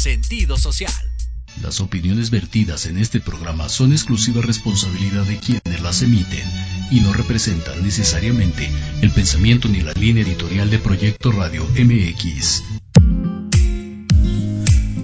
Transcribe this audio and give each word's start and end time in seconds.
sentido 0.00 0.56
social. 0.56 0.92
Las 1.62 1.80
opiniones 1.80 2.30
vertidas 2.30 2.86
en 2.86 2.96
este 2.96 3.20
programa 3.20 3.68
son 3.68 3.92
exclusiva 3.92 4.40
responsabilidad 4.40 5.24
de 5.24 5.38
quienes 5.38 5.82
las 5.82 6.00
emiten 6.00 6.44
y 6.90 7.00
no 7.00 7.12
representan 7.12 7.82
necesariamente 7.82 8.70
el 9.02 9.10
pensamiento 9.10 9.68
ni 9.68 9.82
la 9.82 9.92
línea 9.92 10.24
editorial 10.24 10.70
de 10.70 10.78
Proyecto 10.78 11.32
Radio 11.32 11.66
MX. 11.78 12.62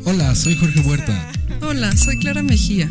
Hola, 0.04 0.34
soy 0.34 0.56
Jorge 0.56 0.80
Huerta. 0.80 1.30
Hola, 1.60 1.94
soy 1.94 2.18
Clara 2.18 2.42
Mejía. 2.42 2.90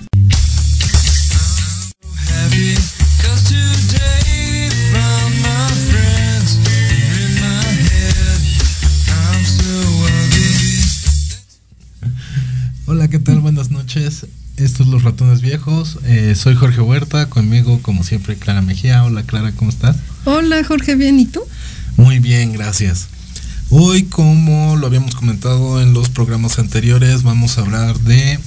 Hola, 12.88 13.07
¿qué 13.07 13.18
tal? 13.18 13.40
Buenas 13.40 13.72
noches. 13.72 14.28
Estos 14.57 14.85
Los 14.85 15.01
Ratones 15.01 15.41
Viejos. 15.41 15.97
Eh, 16.03 16.35
soy 16.35 16.53
Jorge 16.53 16.81
Huerta, 16.81 17.29
conmigo 17.29 17.81
como 17.81 18.03
siempre 18.03 18.35
Clara 18.35 18.62
Mejía. 18.62 19.03
Hola 19.03 19.23
Clara, 19.23 19.53
¿cómo 19.53 19.72
estás? 19.72 19.96
Hola 20.23 20.63
Jorge, 20.63 20.94
bien, 20.94 21.19
¿y 21.19 21.25
tú? 21.25 21.41
Muy 21.97 22.19
bien, 22.19 22.53
gracias. 22.53 23.07
Hoy, 23.72 24.03
como 24.03 24.75
lo 24.75 24.85
habíamos 24.85 25.16
comentado 25.16 25.81
en 25.81 25.95
los 25.95 26.09
programas 26.09 26.59
anteriores, 26.59 27.24
vamos 27.24 27.57
a 27.57 27.62
hablar 27.62 28.00
de 28.01 28.38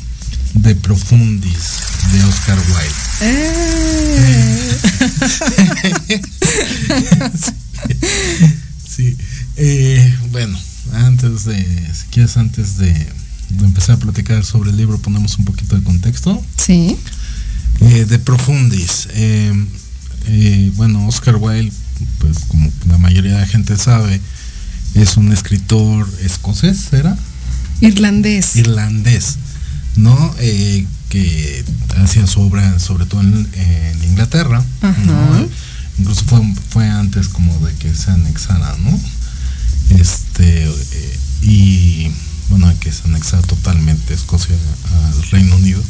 De 0.55 0.77
Profundis, 0.77 1.81
de 2.13 2.23
Oscar 2.23 2.59
Wilde. 2.59 2.95
¡Eh! 3.23 4.79
sí. 8.89 9.17
Eh, 9.57 10.17
bueno, 10.31 10.57
antes 10.93 11.45
de, 11.45 11.57
si 11.93 12.07
quieres, 12.13 12.37
antes 12.37 12.79
de, 12.79 12.95
empezar 13.51 13.97
a 13.97 13.99
platicar 13.99 14.45
sobre 14.45 14.71
el 14.71 14.77
libro, 14.77 14.99
ponemos 14.99 15.39
un 15.39 15.45
poquito 15.45 15.77
de 15.77 15.83
contexto. 15.83 16.43
Sí. 16.57 16.97
Eh, 17.81 18.05
de 18.05 18.19
Profundis. 18.19 19.09
eh, 19.13 19.53
eh, 20.27 20.73
bueno, 20.77 21.07
Oscar 21.07 21.37
Wilde, 21.37 21.73
pues 22.19 22.41
como 22.49 22.71
la 22.89 22.99
mayoría 22.99 23.33
de 23.35 23.41
la 23.41 23.47
gente 23.47 23.77
sabe, 23.77 24.21
es 24.95 25.17
un 25.17 25.33
escritor 25.33 26.09
escocés, 26.23 26.93
¿era? 26.93 27.17
Irlandés. 27.81 28.57
Irlandés, 28.57 29.37
¿no? 29.97 30.35
Que 31.09 31.65
hacía 32.03 32.27
su 32.27 32.41
obra 32.43 32.79
sobre 32.79 33.07
todo 33.07 33.23
en, 33.23 33.49
en 33.55 34.05
Inglaterra, 34.05 34.63
Ajá. 34.83 35.03
¿no? 35.05 35.49
Incluso 35.99 36.25
fue, 36.27 36.41
fue 36.69 36.89
antes 36.89 37.29
como 37.29 37.57
de 37.67 37.73
que 37.77 37.95
se 37.95 38.11
anexara, 38.11 38.77
¿no? 38.83 39.01
Este, 39.99 40.71
y 41.43 42.11
bueno, 42.49 42.73
que 42.81 42.93
se 42.93 43.05
anexara 43.05 43.43
totalmente 43.43 44.15
Escocia 44.15 44.57
al 44.95 45.23
Reino 45.31 45.57
Unido. 45.57 45.83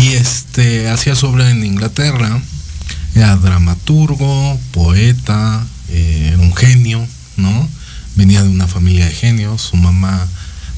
Y 0.00 0.08
este, 0.08 0.88
hacía 0.88 1.14
su 1.14 1.26
obra 1.26 1.50
en 1.50 1.64
Inglaterra, 1.64 2.40
era 3.14 3.36
dramaturgo, 3.36 4.58
poeta, 4.72 5.64
eh, 5.88 6.30
era 6.32 6.38
un 6.42 6.54
genio, 6.54 7.06
¿no? 7.36 7.68
Venía 8.16 8.42
de 8.42 8.48
una 8.48 8.66
familia 8.66 9.06
de 9.06 9.12
genios, 9.12 9.60
su 9.62 9.76
mamá, 9.76 10.26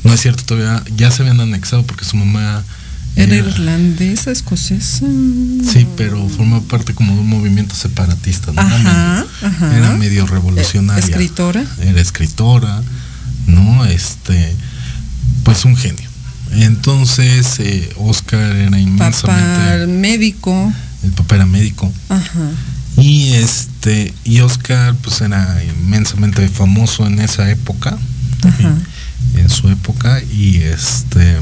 no 0.03 0.13
es 0.13 0.21
cierto, 0.21 0.45
todavía 0.45 0.83
ya 0.97 1.11
se 1.11 1.23
habían 1.23 1.41
anexado 1.41 1.85
porque 1.87 2.05
su 2.05 2.17
mamá 2.17 2.65
Era 3.17 3.37
irlandesa, 3.37 4.31
escocesa. 4.33 5.07
Sí, 5.73 5.87
pero 5.97 6.29
forma 6.29 6.61
parte 6.63 6.95
como 6.95 7.15
de 7.15 7.21
un 7.21 7.29
movimiento 7.29 7.75
separatista, 7.77 8.53
¿no? 8.53 8.61
Ajá, 8.61 8.75
Era 8.81 9.25
medio- 9.41 9.47
ajá. 9.49 9.77
Era 9.79 9.91
medio 9.93 10.27
revolucionaria. 10.27 11.05
Escritora. 11.05 11.65
Era 11.81 12.01
escritora, 12.01 12.83
¿no? 13.47 13.85
Este, 13.85 14.55
pues 15.45 15.65
un 15.65 15.77
genio. 15.77 16.09
Entonces, 16.53 17.59
eh, 17.61 17.89
Oscar 17.99 18.41
era 18.57 18.71
Papá 18.71 18.79
inmensamente. 18.79 19.87
médico. 19.87 20.73
El 21.03 21.11
papá 21.13 21.37
era 21.37 21.47
médico. 21.47 21.93
Ajá. 22.09 22.51
Y 22.97 23.33
este, 23.35 24.15
y 24.25 24.41
Oscar, 24.41 24.95
pues 25.03 25.21
era 25.21 25.61
inmensamente 25.65 26.49
famoso 26.49 27.07
en 27.07 27.19
esa 27.21 27.51
época. 27.51 27.99
Ajá. 28.43 28.75
En 29.37 29.49
su 29.51 29.69
época. 29.69 30.23
Y 30.23 30.59
este. 30.59 31.39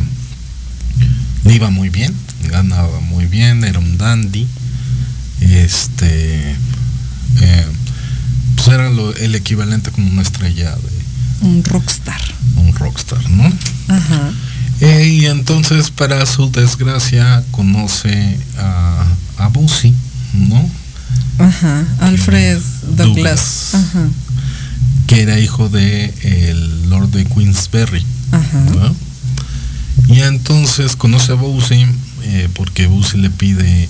Le 1.44 1.54
iba 1.54 1.70
muy 1.70 1.88
bien. 1.90 2.14
Ganaba 2.48 3.00
muy 3.00 3.26
bien. 3.26 3.64
Era 3.64 3.78
un 3.80 3.98
dandy. 3.98 4.46
Este. 5.40 6.52
eh, 7.40 7.66
pues 8.56 8.68
era 8.68 8.88
lo- 8.90 9.14
el 9.16 9.34
equivalente 9.34 9.90
como 9.90 10.10
una 10.10 10.22
estrella 10.22 10.70
de 10.76 11.01
Un 11.42 11.64
rockstar. 11.64 12.20
un 12.56 12.74
rockstar, 12.74 13.28
¿no? 13.30 13.44
Ajá. 13.88 14.30
Eh, 14.80 15.06
y 15.08 15.26
entonces, 15.26 15.90
para 15.90 16.24
su 16.26 16.50
desgracia, 16.50 17.44
conoce 17.50 18.38
a, 18.58 19.04
a 19.38 19.48
Busy, 19.48 19.94
¿no? 20.34 20.68
Ajá. 21.38 21.84
Alfred 22.00 22.58
Douglas. 22.96 22.96
Douglas. 22.96 23.74
Ajá. 23.74 24.08
Que 25.06 25.22
era 25.22 25.38
hijo 25.38 25.68
de 25.68 26.12
el 26.22 26.90
Lord 26.90 27.10
de 27.10 27.24
Queensberry. 27.24 28.04
Ajá. 28.32 28.60
¿no? 28.60 28.94
Y 30.14 30.20
entonces 30.20 30.96
conoce 30.96 31.32
a 31.32 31.34
Busy 31.36 31.86
eh, 32.22 32.48
porque 32.54 32.86
Busy 32.86 33.18
le 33.18 33.30
pide 33.30 33.88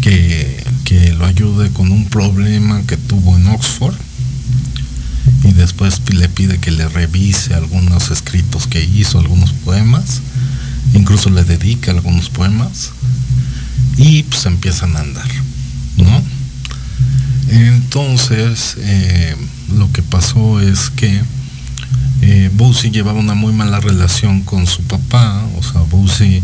que, 0.00 0.64
que 0.84 1.12
lo 1.12 1.26
ayude 1.26 1.70
con 1.70 1.92
un 1.92 2.06
problema 2.06 2.82
que 2.86 2.96
tuvo 2.96 3.36
en 3.36 3.46
Oxford. 3.48 3.94
Y 5.44 5.52
después 5.52 6.00
le 6.12 6.28
pide 6.28 6.58
que 6.58 6.70
le 6.70 6.88
revise 6.88 7.54
algunos 7.54 8.10
escritos 8.10 8.66
que 8.66 8.82
hizo, 8.82 9.18
algunos 9.18 9.52
poemas. 9.52 10.20
Incluso 10.94 11.30
le 11.30 11.44
dedica 11.44 11.90
algunos 11.90 12.30
poemas. 12.30 12.92
Y 13.96 14.22
pues 14.24 14.46
empiezan 14.46 14.96
a 14.96 15.00
andar, 15.00 15.28
¿no? 15.96 16.22
Entonces, 17.48 18.76
eh, 18.78 19.36
lo 19.76 19.92
que 19.92 20.02
pasó 20.02 20.60
es 20.60 20.90
que 20.90 21.22
eh, 22.22 22.50
llevaba 22.90 23.18
una 23.18 23.34
muy 23.34 23.52
mala 23.52 23.80
relación 23.80 24.42
con 24.42 24.66
su 24.66 24.82
papá, 24.82 25.44
o 25.58 25.62
sea, 25.62 25.82
Bowsy 25.82 26.42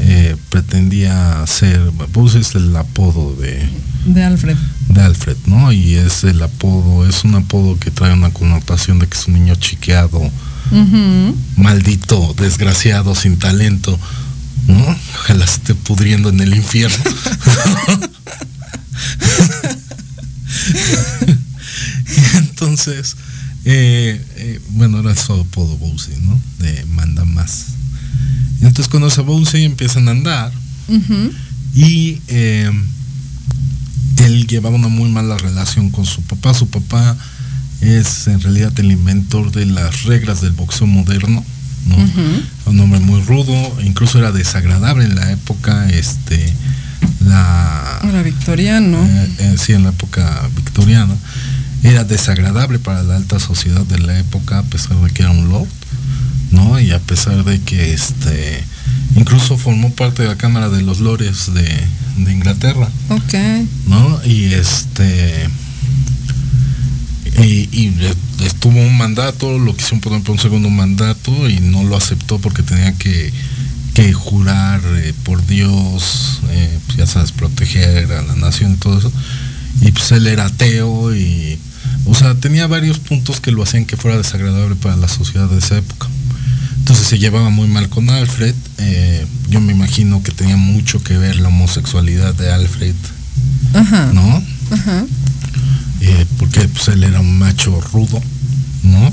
eh, 0.00 0.36
pretendía 0.50 1.44
ser, 1.46 1.80
Bowsy 2.12 2.38
es 2.38 2.54
el 2.54 2.74
apodo 2.76 3.34
de, 3.36 3.68
De 4.06 4.22
Alfred. 4.22 4.56
de 4.88 5.00
Alfred, 5.02 5.36
¿no? 5.46 5.72
Y 5.72 5.96
es 5.96 6.22
el 6.22 6.40
apodo, 6.40 7.06
es 7.06 7.24
un 7.24 7.34
apodo 7.34 7.76
que 7.78 7.90
trae 7.90 8.12
una 8.12 8.30
connotación 8.30 9.00
de 9.00 9.08
que 9.08 9.18
es 9.18 9.26
un 9.26 9.34
niño 9.34 9.56
chiqueado, 9.56 10.30
maldito, 11.56 12.34
desgraciado, 12.38 13.16
sin 13.16 13.36
talento, 13.36 13.98
¿no? 14.68 14.96
Ojalá 15.14 15.46
se 15.46 15.56
esté 15.56 15.74
pudriendo 15.74 16.28
en 16.28 16.40
el 16.40 16.54
infierno. 16.54 16.96
y 22.06 22.36
entonces, 22.36 23.16
eh, 23.64 24.24
eh, 24.36 24.60
bueno, 24.70 25.00
era 25.00 25.16
su 25.16 25.32
apodo 25.32 25.76
Bowsy, 25.78 26.12
¿no? 26.22 26.40
De 26.60 26.84
manda 26.86 27.24
más. 27.24 27.66
Entonces 28.60 28.88
conoce 28.88 29.20
a 29.20 29.24
Bowsy 29.24 29.58
y 29.58 29.64
empiezan 29.64 30.06
a 30.06 30.12
andar. 30.12 30.52
Y 31.74 32.20
eh, 32.28 32.70
él 34.26 34.46
llevaba 34.46 34.76
una 34.76 34.88
muy 34.88 35.08
mala 35.10 35.38
relación 35.38 35.90
con 35.90 36.04
su 36.04 36.22
papá. 36.22 36.52
Su 36.54 36.68
papá 36.68 37.16
es 37.80 38.26
en 38.26 38.40
realidad 38.40 38.72
el 38.78 38.92
inventor 38.92 39.52
de 39.52 39.66
las 39.66 40.04
reglas 40.04 40.40
del 40.40 40.52
boxeo 40.52 40.86
moderno. 40.86 41.44
Un 42.66 42.80
hombre 42.80 42.98
muy 42.98 43.22
rudo, 43.22 43.54
incluso 43.80 44.18
era 44.18 44.32
desagradable 44.32 45.04
en 45.04 45.14
la 45.14 45.30
época, 45.30 45.88
este, 45.88 46.52
la, 47.24 48.00
Era 48.02 48.22
victoriano. 48.22 48.98
eh, 49.04 49.28
eh, 49.38 49.56
sí, 49.56 49.72
en 49.72 49.84
la 49.84 49.90
época 49.90 50.48
victoriana, 50.56 51.14
era 51.84 52.02
desagradable 52.02 52.80
para 52.80 53.04
la 53.04 53.14
alta 53.14 53.38
sociedad 53.38 53.82
de 53.86 54.00
la 54.00 54.18
época, 54.18 54.58
a 54.58 54.62
pesar 54.64 54.96
de 55.00 55.10
que 55.12 55.22
era 55.22 55.30
un 55.30 55.48
lord, 55.48 55.68
¿no? 56.50 56.78
Y 56.80 56.92
a 56.92 57.00
pesar 57.00 57.44
de 57.44 57.60
que 57.60 57.92
este 57.92 58.64
incluso 59.16 59.56
formó 59.56 59.92
parte 59.92 60.22
de 60.22 60.28
la 60.28 60.36
Cámara 60.36 60.68
de 60.68 60.82
los 60.82 61.00
Lores 61.00 61.52
de, 61.54 61.68
de 62.24 62.32
Inglaterra, 62.32 62.88
Ok. 63.08 63.34
¿no? 63.86 64.20
Y 64.24 64.52
este 64.54 65.48
y, 67.42 67.92
estuvo 68.44 68.80
un 68.80 68.96
mandato, 68.96 69.58
lo 69.58 69.74
quisieron 69.76 70.00
poner 70.00 70.22
por 70.22 70.32
un 70.32 70.38
segundo 70.38 70.70
mandato 70.70 71.48
y 71.48 71.60
no 71.60 71.84
lo 71.84 71.96
aceptó 71.96 72.38
porque 72.38 72.62
tenía 72.62 72.92
que, 72.94 73.32
que 73.94 74.12
jurar 74.12 74.80
eh, 74.84 75.12
por 75.24 75.44
Dios, 75.46 76.40
eh, 76.50 76.78
pues 76.86 76.98
ya 76.98 77.06
sabes, 77.06 77.32
proteger 77.32 78.12
a 78.12 78.22
la 78.22 78.36
nación 78.36 78.72
y 78.72 78.76
todo 78.76 78.98
eso. 78.98 79.12
Y 79.82 79.92
pues 79.92 80.12
él 80.12 80.26
era 80.26 80.46
ateo 80.46 81.14
y, 81.14 81.58
o 82.06 82.14
sea, 82.14 82.34
tenía 82.34 82.66
varios 82.66 82.98
puntos 82.98 83.40
que 83.40 83.52
lo 83.52 83.62
hacían 83.62 83.84
que 83.84 83.96
fuera 83.96 84.16
desagradable 84.16 84.76
para 84.76 84.96
la 84.96 85.08
sociedad 85.08 85.48
de 85.48 85.58
esa 85.58 85.76
época. 85.78 86.08
Entonces 86.86 87.08
se 87.08 87.18
llevaba 87.18 87.50
muy 87.50 87.66
mal 87.66 87.88
con 87.88 88.08
Alfred. 88.10 88.54
eh, 88.78 89.26
yo 89.48 89.60
me 89.60 89.72
imagino 89.72 90.22
que 90.22 90.30
tenía 90.30 90.56
mucho 90.56 91.02
que 91.02 91.18
ver 91.18 91.34
la 91.34 91.48
homosexualidad 91.48 92.32
de 92.36 92.52
Alfred, 92.52 92.94
Ajá. 93.74 94.12
¿no? 94.12 94.40
Ajá. 94.70 95.04
Eh, 96.00 96.26
porque 96.38 96.60
pues 96.68 96.86
él 96.86 97.02
era 97.02 97.18
un 97.18 97.40
macho 97.40 97.80
rudo, 97.92 98.22
¿no? 98.84 99.12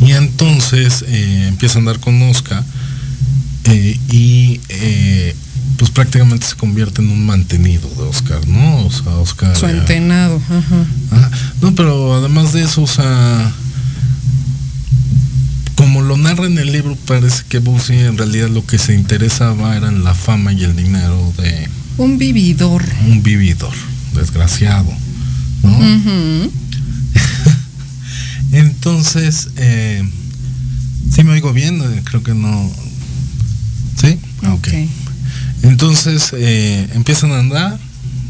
Y 0.00 0.12
entonces 0.12 1.04
eh, 1.08 1.48
empieza 1.48 1.76
a 1.76 1.80
andar 1.80 2.00
con 2.00 2.22
Oscar 2.22 2.64
y 4.10 4.60
pues 5.76 5.90
prácticamente 5.90 6.46
se 6.46 6.54
convierte 6.54 7.02
en 7.02 7.10
un 7.10 7.26
mantenido 7.26 7.90
de 7.90 8.04
Oscar, 8.04 8.48
¿no? 8.48 8.86
O 8.86 8.90
sea, 8.90 9.12
Oscar... 9.16 9.54
Su 9.54 9.66
entenado. 9.66 10.40
Ajá. 10.48 10.86
Ajá. 11.10 11.30
No, 11.60 11.74
pero 11.74 12.14
además 12.14 12.54
de 12.54 12.62
eso, 12.62 12.80
o 12.82 12.86
sea, 12.86 13.52
como 15.82 16.00
lo 16.00 16.16
narra 16.16 16.46
en 16.46 16.56
el 16.58 16.70
libro, 16.70 16.96
parece 17.08 17.42
que 17.48 17.58
Busy 17.58 17.94
en 17.94 18.16
realidad 18.16 18.48
lo 18.48 18.64
que 18.64 18.78
se 18.78 18.94
interesaba 18.94 19.76
era 19.76 19.88
en 19.88 20.04
la 20.04 20.14
fama 20.14 20.52
y 20.52 20.62
el 20.62 20.76
dinero 20.76 21.32
de 21.36 21.68
Un 21.98 22.18
vividor. 22.18 22.84
un 23.04 23.20
vividor, 23.24 23.72
desgraciado, 24.14 24.88
¿no? 25.64 25.76
Entonces, 28.52 29.48
eh, 29.56 30.08
sí 31.10 31.24
me 31.24 31.32
oigo 31.32 31.52
bien, 31.52 31.80
Eh, 31.82 32.02
creo 32.04 32.22
que 32.22 32.34
no. 32.34 32.70
¿Sí? 34.00 34.20
Ah, 34.44 34.54
ok. 34.54 34.68
Entonces 35.64 36.32
eh, 36.38 36.90
empiezan 36.94 37.32
a 37.32 37.40
andar, 37.40 37.76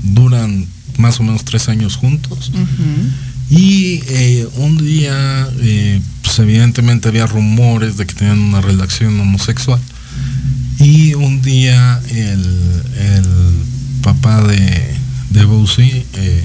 duran 0.03 0.65
más 0.97 1.21
o 1.21 1.23
menos 1.23 1.45
tres 1.45 1.69
años 1.69 1.97
juntos. 1.97 2.51
Y 3.51 4.01
eh, 4.07 4.49
un 4.57 4.79
día, 4.79 5.51
pues 6.35 6.49
evidentemente 6.49 7.09
había 7.09 7.27
rumores 7.27 7.99
de 7.99 8.07
que 8.07 8.15
tenían 8.15 8.39
una 8.39 8.63
relación 8.63 9.21
homosexual. 9.21 9.79
Y 10.79 11.13
un 11.13 11.43
día 11.43 12.01
el, 12.09 12.83
el 12.99 13.27
papá 14.03 14.43
de, 14.43 14.95
de 15.29 15.45
Bowsy 15.45 16.07
eh, 16.15 16.45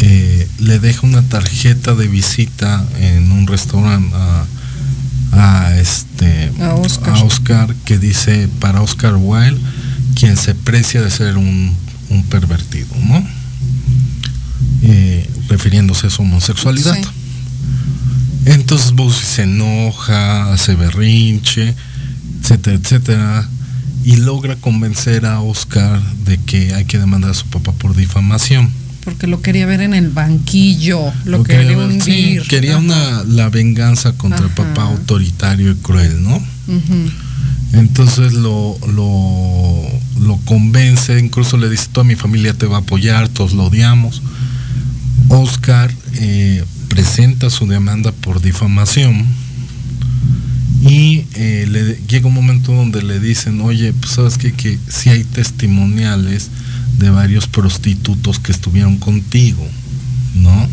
eh, 0.00 0.48
le 0.58 0.78
deja 0.80 1.06
una 1.06 1.22
tarjeta 1.22 1.94
de 1.94 2.08
visita 2.08 2.86
en 3.00 3.32
un 3.32 3.46
restaurante 3.46 4.14
a, 4.14 4.44
a 5.32 5.76
este 5.78 6.52
A 6.60 6.74
Oscar. 6.74 7.14
a 7.16 7.24
Oscar 7.24 7.74
que 7.86 7.98
dice 7.98 8.50
para 8.60 8.82
Oscar 8.82 9.14
Wilde 9.16 9.58
quien 10.14 10.36
se 10.36 10.54
precia 10.54 11.00
de 11.00 11.10
ser 11.10 11.38
un, 11.38 11.74
un 12.10 12.22
pervertido, 12.24 12.94
¿no? 13.02 13.26
Eh, 14.82 15.26
refiriéndose 15.48 16.08
a 16.08 16.10
su 16.10 16.20
homosexualidad. 16.20 16.96
Sí. 16.96 17.23
Entonces 18.46 18.92
Bowsy 18.92 19.24
se 19.24 19.42
enoja, 19.44 20.52
hace 20.52 20.74
berrinche, 20.74 21.74
etcétera, 22.42 22.76
etcétera, 22.76 23.48
y 24.04 24.16
logra 24.16 24.56
convencer 24.56 25.24
a 25.24 25.40
Oscar 25.40 26.00
de 26.26 26.36
que 26.38 26.74
hay 26.74 26.84
que 26.84 26.98
demandar 26.98 27.30
a 27.30 27.34
su 27.34 27.46
papá 27.46 27.72
por 27.72 27.96
difamación. 27.96 28.70
Porque 29.02 29.26
lo 29.26 29.40
quería 29.42 29.66
ver 29.66 29.80
en 29.82 29.92
el 29.94 30.08
banquillo. 30.10 31.00
Lo, 31.24 31.38
Lo 31.38 31.44
quería 31.44 31.62
quería 31.68 31.76
ver- 31.76 32.02
sí, 32.02 32.10
hundir. 32.10 32.42
quería 32.48 32.78
una, 32.78 33.22
la 33.24 33.48
venganza 33.50 34.12
contra 34.12 34.44
el 34.46 34.50
papá 34.52 34.82
autoritario 34.84 35.72
y 35.72 35.74
cruel, 35.76 36.22
¿no? 36.22 36.42
Entonces 37.72 38.32
lo, 38.34 38.78
lo, 38.94 39.82
lo 40.20 40.36
convence, 40.44 41.18
incluso 41.18 41.56
le 41.56 41.68
dice, 41.68 41.88
toda 41.92 42.04
mi 42.04 42.14
familia 42.14 42.54
te 42.54 42.66
va 42.66 42.76
a 42.76 42.80
apoyar, 42.80 43.28
todos 43.28 43.52
lo 43.52 43.64
odiamos. 43.64 44.22
Oscar 45.28 45.90
eh, 46.14 46.64
presenta 46.94 47.50
su 47.50 47.66
demanda 47.66 48.12
por 48.12 48.40
difamación 48.40 49.26
y 50.88 51.24
eh, 51.34 51.66
le, 51.68 51.96
llega 52.06 52.28
un 52.28 52.34
momento 52.34 52.72
donde 52.72 53.02
le 53.02 53.18
dicen, 53.18 53.60
oye, 53.62 53.92
pues 53.92 54.12
sabes 54.12 54.38
que 54.38 54.78
si 54.86 55.10
hay 55.10 55.24
testimoniales 55.24 56.50
de 56.98 57.10
varios 57.10 57.48
prostitutos 57.48 58.38
que 58.38 58.52
estuvieron 58.52 58.98
contigo, 58.98 59.66
¿no? 60.36 60.68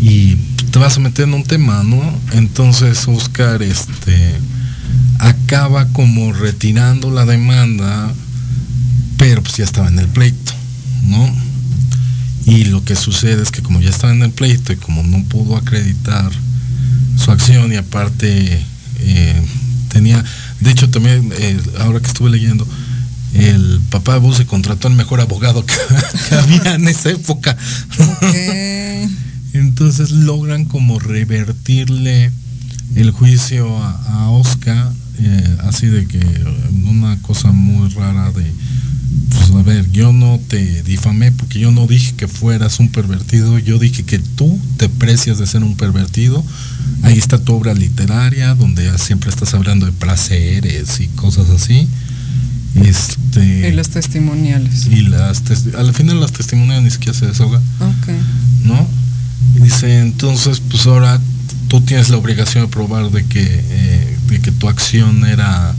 Y 0.00 0.36
te 0.70 0.78
vas 0.78 0.96
a 0.96 1.00
meter 1.00 1.28
en 1.28 1.34
un 1.34 1.44
tema, 1.44 1.82
¿no? 1.82 2.00
Entonces 2.32 3.06
Oscar, 3.06 3.62
este 3.62 4.32
acaba 5.18 5.88
como 5.88 6.32
retirando 6.32 7.10
la 7.10 7.26
demanda, 7.26 8.14
pero 9.18 9.42
pues 9.42 9.58
ya 9.58 9.64
estaba 9.64 9.88
en 9.88 9.98
el 9.98 10.08
pleito, 10.08 10.52
¿no? 11.04 11.46
Y 12.46 12.64
lo 12.66 12.84
que 12.84 12.94
sucede 12.94 13.42
es 13.42 13.50
que 13.50 13.62
como 13.62 13.80
ya 13.80 13.90
estaba 13.90 14.12
en 14.12 14.22
el 14.22 14.30
pleito 14.30 14.72
y 14.72 14.76
como 14.76 15.02
no 15.02 15.22
pudo 15.24 15.56
acreditar 15.56 16.30
su 17.18 17.32
acción 17.32 17.72
y 17.72 17.76
aparte 17.76 18.64
eh, 19.00 19.42
tenía, 19.88 20.24
de 20.60 20.70
hecho 20.70 20.88
también, 20.88 21.32
eh, 21.36 21.60
ahora 21.80 22.00
que 22.00 22.06
estuve 22.06 22.30
leyendo, 22.30 22.66
el 23.34 23.80
papá 23.90 24.14
de 24.14 24.20
Bus 24.20 24.36
se 24.36 24.46
contrató 24.46 24.86
al 24.88 24.94
mejor 24.94 25.20
abogado 25.20 25.66
que, 25.66 25.74
que 26.28 26.34
había 26.36 26.74
en 26.74 26.86
esa 26.86 27.10
época. 27.10 27.56
Entonces 29.52 30.10
logran 30.10 30.66
como 30.66 30.98
revertirle 30.98 32.30
el 32.94 33.10
juicio 33.10 33.76
a, 33.82 33.90
a 34.08 34.30
Oscar, 34.30 34.92
eh, 35.18 35.56
así 35.64 35.86
de 35.86 36.06
que 36.06 36.20
una 36.84 37.20
cosa 37.22 37.52
muy 37.52 37.88
rara 37.90 38.30
de, 38.32 38.52
pues 39.30 39.50
a 39.50 39.62
ver, 39.62 39.90
yo 39.90 40.12
no 40.12 40.38
te 40.48 40.82
difamé 40.82 41.32
porque 41.32 41.58
yo 41.58 41.70
no 41.70 41.86
dije 41.86 42.14
que 42.16 42.28
fueras 42.28 42.78
un 42.80 42.88
pervertido, 42.90 43.58
yo 43.58 43.78
dije 43.78 44.04
que 44.04 44.18
tú 44.18 44.58
te 44.76 44.88
precias 44.88 45.38
de 45.38 45.46
ser 45.46 45.62
un 45.62 45.76
pervertido. 45.76 46.44
Ahí 47.02 47.18
está 47.18 47.38
tu 47.38 47.54
obra 47.54 47.74
literaria, 47.74 48.54
donde 48.54 48.96
siempre 48.98 49.30
estás 49.30 49.54
hablando 49.54 49.86
de 49.86 49.92
placeres 49.92 51.00
y 51.00 51.08
cosas 51.08 51.50
así. 51.50 51.88
Este, 52.74 53.68
Y 53.68 53.72
los 53.72 53.88
testimoniales. 53.88 54.86
y 54.86 55.02
las 55.02 55.42
al 55.76 55.94
final 55.94 56.20
las 56.20 56.32
testimonias 56.32 56.82
ni 56.82 56.90
siquiera 56.90 57.18
se 57.18 57.26
desahogan. 57.26 57.62
Ok. 57.80 58.08
¿no? 58.64 58.86
Y 59.56 59.60
dice, 59.60 60.00
entonces, 60.00 60.60
pues 60.68 60.86
ahora 60.86 61.20
tú 61.68 61.80
tienes 61.80 62.10
la 62.10 62.16
obligación 62.18 62.64
de 62.64 62.70
probar 62.70 63.10
de 63.10 63.24
que, 63.24 63.42
eh, 63.42 64.18
de 64.28 64.40
que 64.40 64.52
tu 64.52 64.68
acción 64.68 65.24
era, 65.26 65.74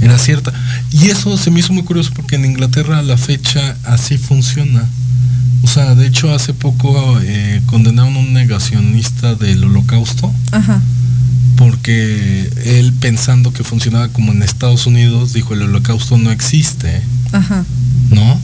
era 0.00 0.18
cierta. 0.18 0.52
Y 0.92 1.08
eso 1.08 1.36
se 1.36 1.50
me 1.50 1.60
hizo 1.60 1.72
muy 1.72 1.82
curioso 1.82 2.10
porque 2.14 2.36
en 2.36 2.44
Inglaterra 2.44 2.98
a 2.98 3.02
la 3.02 3.16
fecha 3.16 3.76
así 3.84 4.18
funciona. 4.18 4.84
O 5.62 5.66
sea, 5.66 5.94
de 5.94 6.06
hecho 6.06 6.32
hace 6.32 6.54
poco 6.54 7.18
eh, 7.22 7.60
condenaron 7.66 8.16
a 8.16 8.18
un 8.20 8.32
negacionista 8.32 9.34
del 9.34 9.64
holocausto 9.64 10.32
Ajá. 10.52 10.80
porque 11.56 12.48
él 12.64 12.92
pensando 13.00 13.52
que 13.52 13.64
funcionaba 13.64 14.08
como 14.08 14.32
en 14.32 14.42
Estados 14.42 14.86
Unidos 14.86 15.32
dijo 15.32 15.54
el 15.54 15.62
holocausto 15.62 16.16
no 16.16 16.30
existe, 16.30 17.02
Ajá. 17.32 17.64
¿no? 18.10 18.40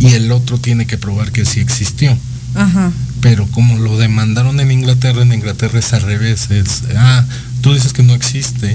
Y 0.00 0.08
el 0.14 0.30
otro 0.32 0.58
tiene 0.58 0.86
que 0.86 0.98
probar 0.98 1.32
que 1.32 1.44
sí 1.44 1.60
existió. 1.60 2.16
Ajá. 2.54 2.90
Pero 3.20 3.46
como 3.48 3.76
lo 3.78 3.96
demandaron 3.98 4.60
en 4.60 4.70
Inglaterra, 4.70 5.22
en 5.22 5.32
Inglaterra 5.32 5.78
es 5.78 5.92
al 5.92 6.02
revés. 6.02 6.50
Es, 6.50 6.82
ah, 6.96 7.24
tú 7.62 7.74
dices 7.74 7.92
que 7.92 8.02
no 8.02 8.14
existe, 8.14 8.74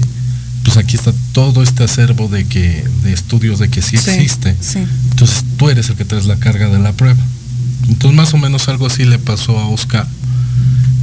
pues 0.64 0.78
aquí 0.78 0.96
está 0.96 1.12
todo 1.32 1.62
este 1.62 1.84
acervo 1.84 2.28
de 2.28 2.46
que 2.46 2.84
de 3.02 3.12
estudios 3.12 3.58
de 3.58 3.68
que 3.68 3.82
sí 3.82 3.96
existe. 3.96 4.56
Sí. 4.60 4.80
Entonces 5.10 5.44
tú 5.56 5.68
eres 5.68 5.90
el 5.90 5.96
que 5.96 6.04
traes 6.04 6.24
la 6.24 6.36
carga 6.36 6.68
de 6.68 6.78
la 6.78 6.92
prueba. 6.92 7.22
Entonces 7.88 8.16
más 8.16 8.32
o 8.34 8.38
menos 8.38 8.66
algo 8.68 8.86
así 8.86 9.04
le 9.04 9.18
pasó 9.18 9.58
a 9.58 9.68
Oscar. 9.68 10.08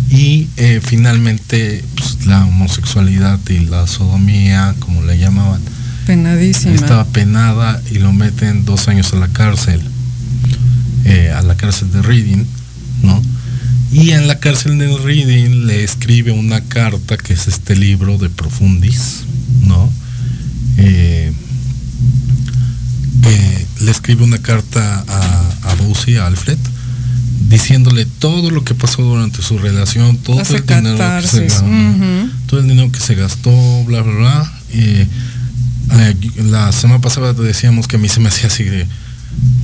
Y 0.09 0.47
eh, 0.57 0.81
finalmente 0.83 1.85
pues, 1.95 2.25
la 2.25 2.43
homosexualidad 2.45 3.39
y 3.49 3.59
la 3.59 3.87
sodomía, 3.87 4.75
como 4.79 5.03
le 5.03 5.17
llamaban, 5.17 5.61
Penadísima. 6.05 6.73
estaba 6.73 7.05
penada 7.05 7.81
y 7.91 7.99
lo 7.99 8.11
meten 8.11 8.65
dos 8.65 8.87
años 8.87 9.13
a 9.13 9.17
la 9.17 9.29
cárcel, 9.29 9.79
eh, 11.05 11.31
a 11.33 11.41
la 11.43 11.55
cárcel 11.55 11.91
de 11.91 12.01
Reading, 12.01 12.43
¿no? 13.03 13.21
Y 13.93 14.11
en 14.11 14.27
la 14.27 14.39
cárcel 14.39 14.77
de 14.79 14.97
Reading 14.97 15.67
le 15.67 15.83
escribe 15.83 16.31
una 16.31 16.61
carta, 16.61 17.17
que 17.17 17.33
es 17.33 17.47
este 17.47 17.75
libro 17.75 18.17
de 18.17 18.29
Profundis, 18.29 19.21
¿no? 19.65 19.91
Eh, 20.77 21.31
le 23.81 23.91
escribe 23.91 24.23
una 24.23 24.37
carta 24.37 25.03
a, 25.07 25.71
a 25.71 25.75
Bowsy, 25.75 26.17
a 26.17 26.27
Alfred, 26.27 26.57
diciéndole 27.49 28.05
todo 28.05 28.51
lo 28.51 28.63
que 28.63 28.75
pasó 28.75 29.01
durante 29.01 29.41
su 29.41 29.57
relación, 29.57 30.17
todo 30.17 30.39
el 30.39 30.65
dinero 30.65 31.21
que 31.21 31.27
se 31.27 31.47
todo 32.47 32.59
el 32.59 32.67
dinero 32.67 32.91
que 32.91 32.99
se 32.99 33.15
gastó, 33.15 33.51
bla, 33.85 34.01
bla, 34.01 34.13
bla. 34.13 34.53
Eh, 34.73 35.07
eh, 35.93 36.15
la 36.43 36.71
semana 36.71 37.01
pasada 37.01 37.33
te 37.33 37.41
decíamos 37.41 37.87
que 37.87 37.95
a 37.95 37.99
mí 37.99 38.07
se 38.07 38.19
me 38.19 38.29
hacía 38.29 38.47
así 38.47 38.63
de 38.63 38.87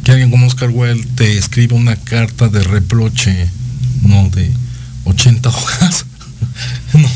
que 0.04 0.12
alguien 0.12 0.32
como 0.32 0.48
Oscar 0.48 0.70
Wilde 0.70 1.08
te 1.16 1.38
escriba 1.38 1.76
una 1.76 1.96
carta 1.96 2.48
de 2.50 2.64
reproche, 2.64 3.50
no 4.02 4.30
de 4.30 4.52
80 5.06 5.50
hojas, 5.50 6.06
no, 6.94 7.10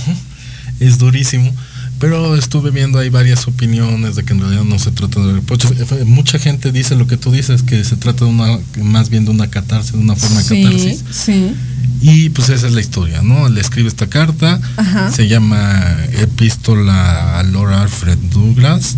es 0.79 0.97
durísimo. 0.97 1.51
Pero 2.01 2.35
estuve 2.35 2.71
viendo 2.71 2.99
ahí 2.99 3.09
varias 3.09 3.47
opiniones 3.47 4.15
de 4.15 4.23
que 4.23 4.33
en 4.33 4.39
realidad 4.41 4.63
no 4.63 4.79
se 4.79 4.91
trata 4.91 5.19
de 5.25 5.33
reproche. 5.33 5.69
Eh, 5.77 6.03
Mucha 6.05 6.39
gente 6.39 6.71
dice 6.71 6.95
lo 6.95 7.05
que 7.07 7.15
tú 7.17 7.31
dices, 7.31 7.61
que 7.63 7.83
se 7.83 7.95
trata 7.95 8.25
de 8.25 8.31
una, 8.31 8.59
más 8.81 9.09
bien 9.09 9.23
de 9.25 9.31
una 9.31 9.47
catarsis, 9.49 9.93
de 9.93 9.99
una 9.99 10.15
forma 10.15 10.41
de 10.41 10.63
catarsis. 10.63 11.03
sí. 11.11 11.53
Y 12.03 12.29
pues 12.31 12.49
esa 12.49 12.65
es 12.65 12.73
la 12.73 12.81
historia, 12.81 13.21
¿no? 13.21 13.47
Le 13.47 13.61
escribe 13.61 13.87
esta 13.87 14.07
carta, 14.07 14.59
Ajá. 14.75 15.11
se 15.11 15.27
llama 15.27 15.97
Epístola 16.17 17.37
a 17.39 17.43
Lord 17.43 17.73
Alfred 17.73 18.17
Douglas. 18.33 18.95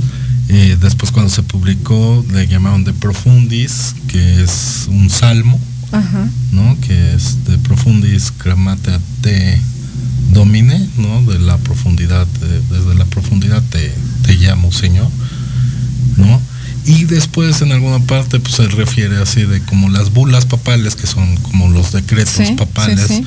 Eh, 0.47 0.77
después 0.79 1.11
cuando 1.11 1.29
se 1.29 1.43
publicó 1.43 2.25
le 2.31 2.47
llamaron 2.47 2.85
De 2.85 2.93
Profundis, 2.93 3.93
que 4.07 4.41
es 4.41 4.85
un 4.87 5.09
salmo, 5.09 5.59
Ajá. 5.91 6.29
¿no? 6.53 6.77
Que 6.79 7.13
es 7.13 7.43
De 7.45 7.57
Profundis 7.57 8.31
Grammatea 8.41 8.99
Te 9.21 9.59
domine, 10.33 10.87
¿no? 10.97 11.23
De 11.23 11.39
la 11.39 11.57
profundidad, 11.57 12.27
desde 12.69 12.95
la 12.95 13.05
profundidad 13.05 13.61
te, 13.69 13.93
te, 14.23 14.33
llamo, 14.35 14.71
Señor, 14.71 15.09
¿no? 16.17 16.41
Y 16.85 17.05
después 17.05 17.61
en 17.61 17.71
alguna 17.71 17.99
parte 17.99 18.39
pues 18.39 18.55
se 18.55 18.67
refiere 18.67 19.21
así 19.21 19.43
de 19.43 19.61
como 19.61 19.89
las 19.89 20.11
bulas 20.11 20.45
papales, 20.45 20.95
que 20.95 21.07
son 21.07 21.37
como 21.37 21.69
los 21.69 21.91
decretos 21.93 22.51
papales, 22.57 23.21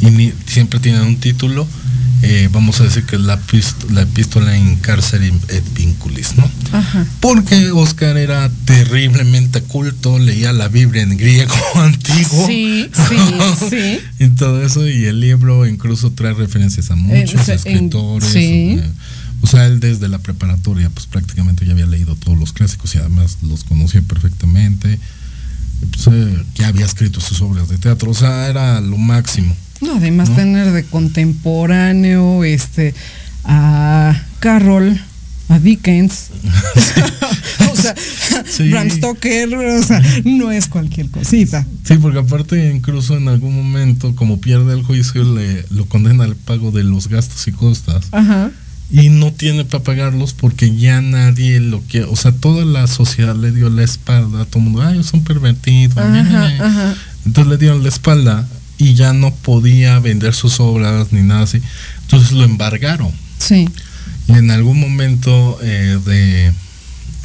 y 0.00 0.06
ni, 0.06 0.32
siempre 0.46 0.80
tienen 0.80 1.02
un 1.02 1.16
título, 1.16 1.66
eh, 2.22 2.48
vamos 2.52 2.80
a 2.80 2.84
decir 2.84 3.04
que 3.04 3.16
es 3.16 3.22
la, 3.22 3.40
la 3.90 4.02
epístola 4.02 4.56
in 4.56 4.76
carcerim 4.76 5.38
et 5.48 5.64
vinculis, 5.74 6.36
¿no? 6.36 6.48
Ajá. 6.72 7.04
Porque 7.20 7.70
Oscar 7.72 8.16
era 8.16 8.48
terriblemente 8.64 9.60
culto, 9.62 10.18
leía 10.18 10.52
la 10.52 10.68
Biblia 10.68 11.02
en 11.02 11.16
griego 11.16 11.54
antiguo. 11.74 12.46
Sí, 12.46 12.88
sí, 13.08 13.16
sí. 13.70 14.00
Y 14.24 14.28
todo 14.30 14.64
eso, 14.64 14.86
y 14.88 15.04
el 15.06 15.20
libro 15.20 15.66
incluso 15.66 16.12
trae 16.12 16.32
referencias 16.34 16.90
a 16.90 16.96
muchos 16.96 17.48
en- 17.48 17.54
escritores. 17.56 18.28
sí. 18.30 18.76
eh, 18.78 18.90
o 19.44 19.48
sea, 19.48 19.66
él 19.66 19.80
desde 19.80 20.08
la 20.08 20.20
preparatoria, 20.20 20.88
pues 20.90 21.06
prácticamente 21.08 21.66
ya 21.66 21.72
había 21.72 21.86
leído 21.86 22.14
todos 22.14 22.38
los 22.38 22.52
clásicos 22.52 22.94
y 22.94 22.98
además 22.98 23.38
los 23.42 23.64
conocía 23.64 24.00
perfectamente. 24.02 25.00
Pues, 25.90 26.06
eh, 26.12 26.44
ya 26.54 26.68
había 26.68 26.86
escrito 26.86 27.20
sus 27.20 27.40
obras 27.40 27.68
de 27.68 27.76
teatro, 27.76 28.12
o 28.12 28.14
sea, 28.14 28.46
era 28.48 28.80
lo 28.80 28.96
máximo. 28.98 29.56
No, 29.82 29.96
además 29.96 30.30
¿No? 30.30 30.36
tener 30.36 30.72
de 30.72 30.84
contemporáneo 30.84 32.44
este 32.44 32.94
a 33.44 34.22
Carroll, 34.40 34.98
a 35.48 35.58
Dickens, 35.58 36.28
o 37.72 37.76
sea, 37.76 37.94
Sí. 38.46 38.70
Bram 38.70 38.88
Stoker, 38.90 39.54
o 39.54 39.82
sea, 39.82 40.00
no 40.24 40.50
es 40.52 40.66
cualquier 40.68 41.08
cosita. 41.10 41.66
Sí, 41.84 41.94
porque 42.00 42.20
aparte 42.20 42.72
incluso 42.74 43.16
en 43.16 43.28
algún 43.28 43.54
momento, 43.56 44.14
como 44.14 44.40
pierde 44.40 44.72
el 44.74 44.82
juicio, 44.82 45.24
le 45.24 45.64
lo 45.70 45.86
condena 45.86 46.24
al 46.24 46.36
pago 46.36 46.70
de 46.70 46.84
los 46.84 47.08
gastos 47.08 47.46
y 47.48 47.52
costas. 47.52 48.06
Ajá. 48.12 48.50
y 48.90 49.08
no 49.08 49.32
tiene 49.32 49.64
para 49.64 49.82
pagarlos 49.82 50.34
porque 50.34 50.76
ya 50.76 51.00
nadie 51.00 51.60
lo 51.60 51.80
quiere, 51.80 52.06
o 52.06 52.16
sea, 52.16 52.30
toda 52.32 52.64
la 52.66 52.86
sociedad 52.86 53.34
le 53.34 53.50
dio 53.50 53.70
la 53.70 53.82
espalda, 53.84 54.44
todo 54.44 54.58
el 54.58 54.64
mundo, 54.64 54.82
ay, 54.82 54.98
es 55.00 55.12
un 55.14 55.24
pervertido, 55.24 55.98
Ajá, 56.00 56.10
ña, 56.10 56.22
ña, 56.22 56.48
ña". 56.58 56.66
ajá. 56.66 56.94
entonces 57.24 57.50
le 57.50 57.56
dieron 57.58 57.82
la 57.82 57.88
espalda 57.88 58.46
y 58.82 58.94
ya 58.94 59.12
no 59.12 59.32
podía 59.34 59.98
vender 60.00 60.34
sus 60.34 60.58
obras 60.60 61.12
ni 61.12 61.20
nada 61.22 61.42
así, 61.42 61.60
entonces 62.02 62.32
lo 62.32 62.44
embargaron 62.44 63.12
Sí. 63.38 63.68
y 64.28 64.32
en 64.32 64.50
algún 64.50 64.78
momento 64.80 65.58
eh, 65.62 65.98
de, 66.04 66.52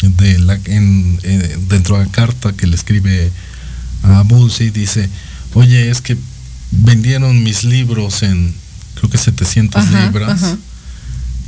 de 0.08 0.40
la, 0.40 0.60
en, 0.66 1.20
eh, 1.24 1.58
dentro 1.70 1.98
de 1.98 2.06
la 2.06 2.12
carta 2.12 2.54
que 2.54 2.68
le 2.68 2.76
escribe 2.76 3.32
a 4.04 4.22
Bulsey 4.24 4.70
dice, 4.70 5.10
oye, 5.54 5.90
es 5.90 6.02
que 6.02 6.18
vendieron 6.72 7.44
mis 7.44 7.64
libros 7.64 8.24
en 8.24 8.54
creo 8.96 9.10
que 9.10 9.18
700 9.18 9.82
Ajá, 9.84 10.06
libras 10.06 10.44
ajá. 10.44 10.58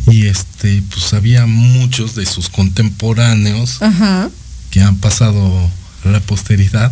y 0.08 0.28
este 0.28 0.82
pues 0.90 1.14
había 1.14 1.46
muchos 1.46 2.16
de 2.16 2.26
sus 2.26 2.50
contemporáneos 2.50 3.82
Ajá. 3.82 4.30
que 4.72 4.82
han 4.82 4.98
pasado 4.98 5.70
a 6.06 6.10
la 6.10 6.20
posteridad 6.22 6.92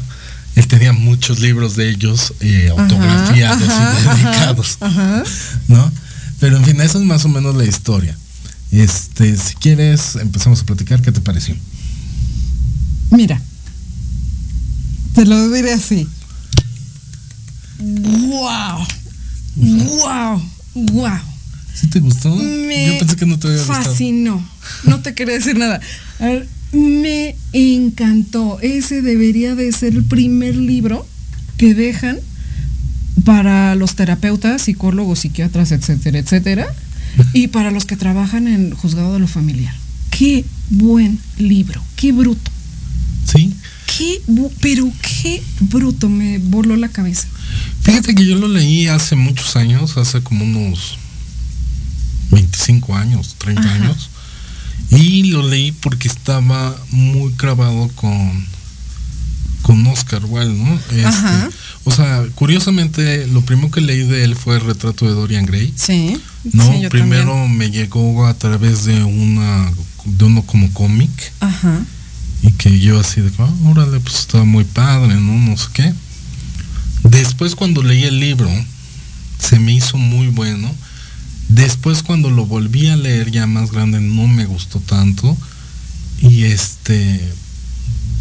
él 0.58 0.68
tenía 0.68 0.92
muchos 0.92 1.40
libros 1.40 1.76
de 1.76 1.90
ellos 1.90 2.34
eh, 2.42 2.70
autografiados 2.70 3.70
ajá, 3.70 3.96
y 4.00 4.08
dedicados 4.24 4.78
ajá. 4.82 5.24
no 5.70 5.92
pero 6.40 6.58
en 6.58 6.66
fin 6.66 6.82
esa 6.82 6.98
es 6.98 7.04
más 7.06 7.24
o 7.26 7.30
menos 7.30 7.56
la 7.56 7.64
historia 7.64 8.18
este 8.72 9.38
si 9.38 9.56
quieres 9.56 10.16
empezamos 10.18 10.62
a 10.62 10.66
platicar 10.66 11.02
qué 11.02 11.12
te 11.12 11.22
pareció 11.22 11.56
Mira, 13.10 13.42
te 15.14 15.26
lo 15.26 15.50
diré 15.50 15.74
así. 15.74 16.08
¡Wow! 17.80 18.86
¡Wow! 19.56 20.42
¡Wow! 20.76 21.20
¿Sí 21.74 21.88
te 21.88 22.00
gustó? 22.00 22.36
Me 22.36 22.88
Yo 22.94 23.00
pensé 23.00 23.16
que 23.16 23.26
no 23.26 23.40
te 23.40 23.48
había 23.48 23.60
gustado. 23.60 23.84
fascinó. 23.84 24.50
No 24.84 25.00
te 25.00 25.14
quería 25.14 25.36
decir 25.36 25.58
nada. 25.58 25.80
A 26.20 26.26
ver, 26.26 26.48
me 26.78 27.36
encantó. 27.54 28.60
Ese 28.62 29.02
debería 29.02 29.56
de 29.56 29.72
ser 29.72 29.94
el 29.94 30.04
primer 30.04 30.56
libro 30.56 31.08
que 31.58 31.74
dejan 31.74 32.18
para 33.26 33.76
los 33.76 33.96
terapeutas, 33.96 34.62
psicólogos, 34.64 35.20
psiquiatras, 35.20 35.72
etcétera, 35.72 36.20
etcétera, 36.20 36.68
y 37.34 37.48
para 37.48 37.72
los 37.72 37.86
que 37.86 37.98
trabajan 37.98 38.48
en 38.48 38.72
juzgado 38.76 39.14
de 39.14 39.20
lo 39.20 39.28
familiar. 39.28 39.74
Qué 40.12 40.46
buen 40.70 41.20
libro, 41.38 41.82
qué 41.96 42.12
bruto, 42.12 42.52
Sí. 43.26 43.54
qué, 43.98 44.22
bu- 44.28 44.52
pero 44.62 44.90
qué 45.22 45.42
bruto, 45.62 46.10
me 46.10 46.38
voló 46.38 46.76
la 46.76 46.90
cabeza. 46.90 47.28
Fíjate 47.82 48.14
que 48.14 48.26
yo 48.26 48.36
lo 48.36 48.48
leí 48.48 48.88
hace 48.88 49.16
muchos 49.16 49.56
años, 49.56 49.98
hace 49.98 50.22
como 50.22 50.46
unos 50.46 50.98
25 52.32 52.96
años, 52.96 53.36
30 53.40 53.62
Ajá. 53.62 53.74
años. 53.76 54.10
Y 54.91 55.24
lo 55.32 55.48
leí 55.48 55.72
porque 55.74 56.08
estaba 56.08 56.75
muy 56.91 57.34
grabado 57.38 57.89
con, 57.96 58.46
con 59.62 59.86
Oscar 59.88 60.24
Wilde, 60.25 60.53
¿no? 60.63 60.74
Este. 60.91 61.58
O 61.84 61.91
sea, 61.91 62.24
curiosamente, 62.36 63.27
lo 63.27 63.41
primero 63.41 63.72
que 63.72 63.82
leí 63.82 64.06
de 64.06 64.24
él 64.24 64.36
fue 64.36 64.56
el 64.56 64.62
retrato 64.62 65.06
de 65.06 65.12
Dorian 65.12 65.46
Gray. 65.46 65.74
Sí, 65.75 66.17
No, 66.53 66.72
sí, 66.72 66.82
yo 66.82 66.89
primero 66.89 67.32
también. 67.34 67.58
me 67.58 67.72
llegó 67.72 68.25
a 68.27 68.34
través 68.34 68.84
de 68.86 69.03
una 69.03 69.72
de 70.06 70.24
uno 70.24 70.41
como 70.44 70.72
cómic 70.74 71.10
Ajá. 71.41 71.82
y 72.41 72.51
que 72.51 72.79
yo 72.79 72.98
así 73.00 73.20
de, 73.20 73.29
ah, 73.39 73.53
órale, 73.65 74.00
pues 74.00 74.15
estaba 74.20 74.46
muy 74.46 74.63
padre, 74.63 75.15
¿no? 75.15 75.34
No 75.38 75.58
sé 75.58 75.67
qué. 75.74 75.94
Después 77.03 77.56
cuando 77.56 77.84
leí 77.84 78.03
el 78.03 78.20
libro, 78.20 78.50
se 79.39 79.60
me 79.60 79.74
hizo 79.74 79.98
muy 79.98 80.27
bueno. 80.27 80.74
Después 81.50 82.04
cuando 82.04 82.30
lo 82.30 82.46
volví 82.46 82.88
a 82.89 82.96
leer 82.98 83.32
ya 83.32 83.48
más 83.48 83.72
grande, 83.72 84.00
no 84.01 84.27
me 84.27 84.46
gustó 84.46 84.80
tanto. 84.80 85.38
Y 86.20 86.44
este, 86.44 87.22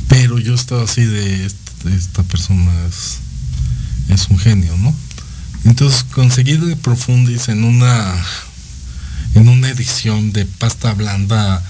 pero 0.09 0.39
yo 0.39 0.55
estaba 0.55 0.85
así 0.85 1.05
de, 1.05 1.47
"Esta- 1.47 1.91
esta 1.95 2.23
persona 2.23 2.71
es, 2.89 3.19
es 4.15 4.29
un 4.29 4.39
genio, 4.39 4.77
¿no? 4.79 4.95
Entonces 5.65 6.05
conseguí 6.05 6.57
de 6.57 6.77
Profundis 6.77 7.49
en 7.49 7.65
una, 7.65 8.15
en 9.35 9.49
una 9.49 9.69
edición 9.71 10.33
de 10.33 10.45
pasta 10.47 10.93
blanda, 10.95 11.63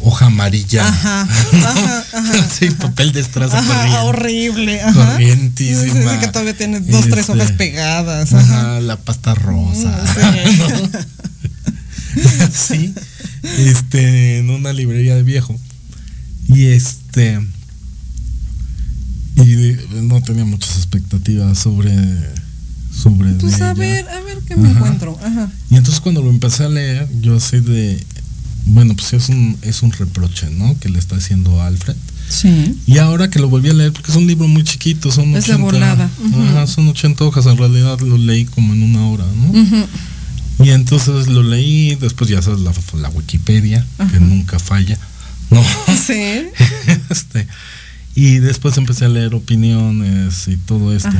hoja 0.00 0.26
amarilla. 0.26 0.86
Ajá, 0.88 1.22
ajá, 1.22 2.04
ajá, 2.12 2.48
sí, 2.58 2.70
papel 2.70 3.12
de 3.12 3.20
estraza 3.20 3.58
Ajá, 3.58 3.74
corriente. 3.74 3.98
horrible. 4.06 4.80
Ajá. 4.82 5.12
Corrientísima. 5.12 5.82
Sí, 5.82 5.90
sí, 6.14 6.20
que 6.20 6.28
todavía 6.28 6.56
tiene 6.56 6.80
dos, 6.80 7.02
tres 7.08 7.20
Este, 7.28 7.32
hojas 7.32 7.52
pegadas. 7.52 8.32
Ajá, 8.32 8.80
la 8.80 8.96
pasta 8.96 9.34
rosa. 9.34 10.04
Mm, 12.14 12.50
sí. 12.52 12.94
Este, 13.58 14.38
en 14.38 14.50
una 14.50 14.72
librería 14.72 15.14
de 15.14 15.22
viejo. 15.22 15.58
Y 16.48 16.66
este. 16.66 17.40
Y 19.36 19.76
no 20.02 20.22
tenía 20.22 20.44
muchas 20.44 20.76
expectativas 20.76 21.58
sobre. 21.58 21.92
Sobre. 22.94 23.30
Pues 23.34 23.54
a 23.60 23.70
ella. 23.70 23.74
ver, 23.74 24.08
a 24.08 24.20
ver 24.20 24.38
qué 24.46 24.56
me 24.56 24.70
encuentro. 24.70 25.18
Ajá. 25.24 25.50
Y 25.70 25.76
entonces 25.76 26.00
cuando 26.00 26.22
lo 26.22 26.30
empecé 26.30 26.64
a 26.64 26.68
leer, 26.68 27.08
yo 27.20 27.36
así 27.36 27.60
de. 27.60 28.04
Bueno, 28.66 28.94
pues 28.94 29.12
es 29.12 29.28
un, 29.28 29.56
es 29.62 29.82
un 29.82 29.92
reproche, 29.92 30.48
¿no? 30.50 30.78
Que 30.78 30.88
le 30.88 30.98
está 30.98 31.16
haciendo 31.16 31.62
Alfred. 31.62 31.96
Sí. 32.28 32.76
Y 32.86 32.98
ahora 32.98 33.28
que 33.28 33.38
lo 33.40 33.48
volví 33.48 33.70
a 33.70 33.72
leer, 33.72 33.92
porque 33.92 34.10
es 34.10 34.16
un 34.16 34.26
libro 34.26 34.46
muy 34.46 34.62
chiquito, 34.62 35.10
son 35.10 35.34
Es 35.34 35.46
de 35.46 35.54
80, 35.54 35.58
volada, 35.58 36.10
ujú. 36.24 36.42
ajá, 36.42 36.66
son 36.66 36.88
80 36.88 37.24
hojas, 37.24 37.46
en 37.46 37.56
realidad 37.56 37.98
lo 38.00 38.16
leí 38.16 38.44
como 38.44 38.72
en 38.72 38.82
una 38.84 39.06
hora, 39.08 39.24
¿no? 39.36 39.60
Ujú. 39.60 39.86
Y 40.62 40.70
entonces 40.70 41.26
lo 41.26 41.42
leí, 41.42 41.96
después 41.96 42.30
ya 42.30 42.40
sabes 42.42 42.60
la, 42.60 42.72
la 43.00 43.08
Wikipedia, 43.08 43.84
que 44.12 44.20
nunca 44.20 44.58
falla, 44.58 44.98
¿no? 45.50 45.64
Sí. 46.06 46.42
este, 47.10 47.46
y 48.14 48.38
después 48.38 48.76
empecé 48.76 49.06
a 49.06 49.08
leer 49.08 49.34
opiniones 49.34 50.48
y 50.48 50.56
todo 50.56 50.94
esto. 50.94 51.10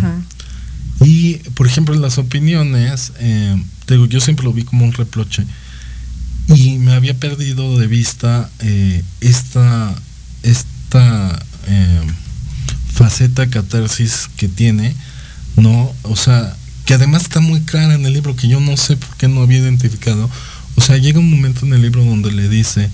Y, 1.03 1.37
por 1.55 1.67
ejemplo, 1.67 1.95
las 1.95 2.19
opiniones, 2.19 3.13
eh, 3.19 3.57
te 3.87 3.95
digo, 3.95 4.07
yo 4.07 4.21
siempre 4.21 4.45
lo 4.45 4.53
vi 4.53 4.65
como 4.65 4.85
un 4.85 4.93
reproche. 4.93 5.45
Y 6.55 6.79
me 6.79 6.93
había 6.93 7.15
perdido 7.15 7.79
de 7.79 7.87
vista 7.87 8.51
eh, 8.61 9.03
esta, 9.21 9.95
esta 10.43 11.43
eh, 11.67 12.01
faceta 12.93 13.49
catarsis 13.49 14.29
que 14.37 14.49
tiene, 14.49 14.95
¿no? 15.57 15.93
O 16.03 16.17
sea, 16.17 16.57
que 16.85 16.95
además 16.95 17.23
está 17.23 17.41
muy 17.41 17.61
clara 17.61 17.95
en 17.95 18.05
el 18.05 18.13
libro, 18.13 18.35
que 18.35 18.49
yo 18.49 18.61
no 18.61 18.77
sé 18.77 18.97
por 18.97 19.17
qué 19.17 19.29
no 19.29 19.43
había 19.43 19.59
identificado. 19.59 20.29
O 20.77 20.81
sea, 20.81 20.97
llega 20.97 21.19
un 21.19 21.31
momento 21.31 21.67
en 21.67 21.73
el 21.73 21.83
libro 21.83 22.05
donde 22.05 22.33
le 22.33 22.49
dice, 22.49 22.91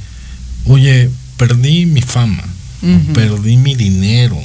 oye, 0.65 1.11
perdí 1.37 1.87
mi 1.87 2.03
fama, 2.03 2.45
perdí 3.15 3.57
mi 3.57 3.75
dinero, 3.75 4.39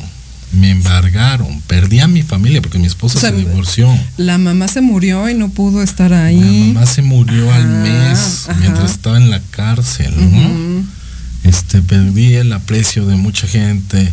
me 0.53 0.71
embargaron, 0.71 1.61
perdí 1.61 1.99
a 2.01 2.07
mi 2.07 2.23
familia 2.23 2.61
porque 2.61 2.77
mi 2.77 2.85
esposa 2.87 3.17
O 3.17 3.21
sea, 3.21 3.29
se 3.31 3.37
divorció. 3.37 3.87
La 4.17 4.37
mamá 4.37 4.67
se 4.67 4.81
murió 4.81 5.29
y 5.29 5.33
no 5.33 5.49
pudo 5.49 5.81
estar 5.81 6.11
La 6.11 6.25
ahí. 6.25 6.71
mamá 6.73 6.85
se 6.85 7.01
murió 7.01 7.51
al 7.53 7.61
Ajá, 7.63 7.83
mes 7.83 8.45
ajá. 8.49 8.59
mientras 8.59 8.91
estaba 8.91 9.17
en 9.17 9.29
la 9.29 9.39
cárcel, 9.51 10.13
¿no? 10.17 10.83
Este, 11.43 11.81
perdí 11.81 12.35
el 12.35 12.51
aprecio 12.53 13.05
de 13.05 13.15
mucha 13.15 13.47
gente. 13.47 14.11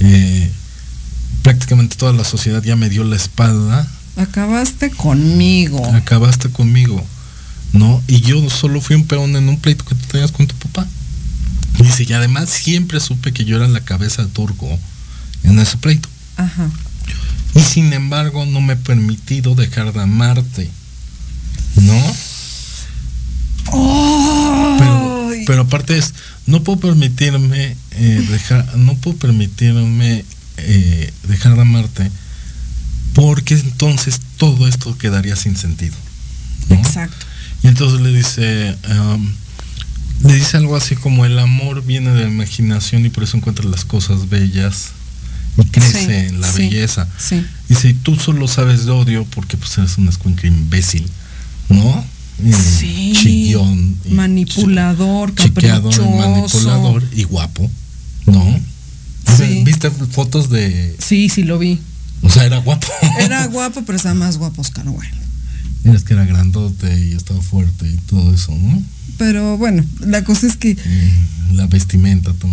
eh, 0.00 0.50
prácticamente 1.42 1.96
toda 1.96 2.12
la 2.12 2.24
sociedad 2.24 2.62
ya 2.62 2.76
me 2.76 2.88
dio 2.88 3.02
la 3.04 3.16
espalda. 3.16 3.88
Acabaste 4.16 4.90
conmigo. 4.90 5.84
Acabaste 5.94 6.50
conmigo, 6.50 7.02
¿no? 7.72 8.00
Y 8.06 8.20
yo 8.20 8.48
solo 8.50 8.80
fui 8.80 8.94
un 8.94 9.06
peón 9.06 9.34
en 9.36 9.48
un 9.48 9.58
pleito 9.58 9.84
que 9.84 9.94
tú 9.94 10.06
tenías 10.10 10.30
con 10.32 10.46
tu 10.46 10.54
papá. 10.54 10.86
Dice, 11.78 12.04
y 12.06 12.12
además 12.12 12.50
siempre 12.50 13.00
supe 13.00 13.32
que 13.32 13.44
yo 13.44 13.56
era 13.56 13.66
la 13.66 13.80
cabeza 13.80 14.22
de 14.22 14.28
turco 14.28 14.78
en 15.44 15.58
ese 15.58 15.76
pleito. 15.76 16.08
Ajá. 16.36 16.70
Y 17.54 17.60
sin 17.60 17.92
embargo 17.92 18.46
no 18.46 18.60
me 18.60 18.74
he 18.74 18.76
permitido 18.76 19.54
dejar 19.54 19.92
de 19.92 20.00
amarte. 20.02 20.70
¿No? 21.76 22.16
Pero, 24.78 25.28
Ay. 25.30 25.44
pero 25.46 25.62
aparte 25.62 25.96
es, 25.96 26.14
no 26.46 26.62
puedo 26.62 26.80
permitirme 26.80 27.76
eh, 27.92 28.26
dejar, 28.30 28.76
no 28.76 28.94
puedo 28.96 29.16
permitirme 29.16 30.24
eh, 30.58 31.12
dejar 31.28 31.54
de 31.54 31.62
amarte 31.62 32.10
porque 33.14 33.54
entonces 33.54 34.20
todo 34.36 34.66
esto 34.66 34.96
quedaría 34.96 35.36
sin 35.36 35.56
sentido. 35.56 35.94
¿no? 36.68 36.76
Exacto. 36.76 37.26
Y 37.62 37.68
entonces 37.68 38.00
le 38.00 38.10
dice, 38.10 38.76
um, 38.88 39.32
le 40.24 40.34
dice 40.34 40.56
algo 40.56 40.76
así 40.76 40.96
como 40.96 41.26
el 41.26 41.38
amor 41.38 41.84
viene 41.84 42.10
de 42.10 42.22
la 42.22 42.28
imaginación 42.28 43.04
y 43.04 43.10
por 43.10 43.24
eso 43.24 43.36
encuentras 43.36 43.70
las 43.70 43.84
cosas 43.84 44.28
bellas 44.28 44.92
crece 45.70 46.06
Sí, 46.06 46.12
en 46.28 46.40
la 46.40 46.50
sí, 46.50 46.62
belleza. 46.62 47.08
Sí. 47.18 47.44
Y 47.68 47.74
si 47.74 47.94
tú 47.94 48.16
solo 48.16 48.48
sabes 48.48 48.84
de 48.86 48.92
odio 48.92 49.24
porque 49.34 49.56
pues 49.56 49.76
eres 49.78 49.98
un 49.98 50.08
escuincle 50.08 50.48
imbécil, 50.48 51.04
¿no? 51.68 52.04
Sí. 52.78 53.12
Chillón. 53.14 53.96
y 54.04 54.14
Manipulador, 54.14 55.34
caprichoso. 55.34 56.10
manipulador 56.10 57.04
y 57.14 57.24
guapo, 57.24 57.70
¿no? 58.26 58.60
¿Viste 59.64 59.90
fotos 59.90 60.50
de... 60.50 60.96
Sí, 60.98 61.28
sí 61.28 61.42
lo 61.44 61.58
vi. 61.58 61.80
O 62.22 62.30
sea, 62.30 62.44
era 62.44 62.58
guapo. 62.58 62.86
Era 63.20 63.46
guapo, 63.46 63.82
pero 63.84 63.96
estaba 63.96 64.14
más 64.14 64.38
guapo 64.38 64.60
Oscar 64.62 64.86
Wilde. 64.88 65.16
Mira, 65.84 65.96
es 65.96 66.04
que 66.04 66.14
era 66.14 66.24
grandote 66.24 67.06
y 67.08 67.12
estaba 67.12 67.40
fuerte 67.42 67.88
y 67.88 67.96
todo 68.06 68.32
eso, 68.32 68.56
¿no? 68.56 68.82
Pero 69.18 69.56
bueno, 69.58 69.84
la 70.00 70.22
cosa 70.24 70.46
es 70.46 70.56
que 70.56 70.76
la 71.52 71.66
vestimenta, 71.66 72.32
todo. 72.34 72.50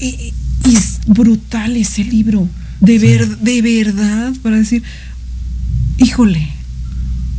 Y, 0.00 0.32
es 0.68 1.00
brutal 1.06 1.76
ese 1.76 2.04
libro. 2.04 2.48
De, 2.80 2.98
ver, 2.98 3.38
de 3.38 3.62
verdad, 3.62 4.32
para 4.42 4.56
decir, 4.56 4.82
híjole, 5.98 6.48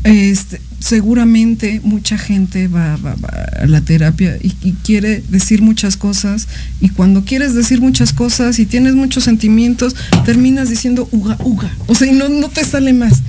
este, 0.03 0.59
seguramente 0.79 1.81
mucha 1.83 2.17
gente 2.17 2.67
va, 2.67 2.95
va- 2.97 3.15
va 3.15 3.29
a 3.61 3.65
la 3.67 3.81
terapia 3.81 4.37
y, 4.41 4.53
y 4.61 4.73
quiere 4.83 5.21
decir 5.29 5.61
muchas 5.61 5.97
cosas 5.97 6.47
y 6.81 6.89
cuando 6.89 7.25
quieres 7.25 7.53
decir 7.53 7.81
muchas 7.81 8.13
cosas 8.13 8.59
y 8.59 8.65
tienes 8.65 8.95
muchos 8.95 9.23
sentimientos, 9.25 9.95
terminas 10.25 10.69
diciendo 10.69 11.07
uga, 11.11 11.37
uga. 11.43 11.69
O 11.87 11.95
sea, 11.95 12.07
y 12.11 12.15
no, 12.15 12.29
no 12.29 12.49
te 12.49 12.63
sale 12.65 12.93
más. 12.93 13.21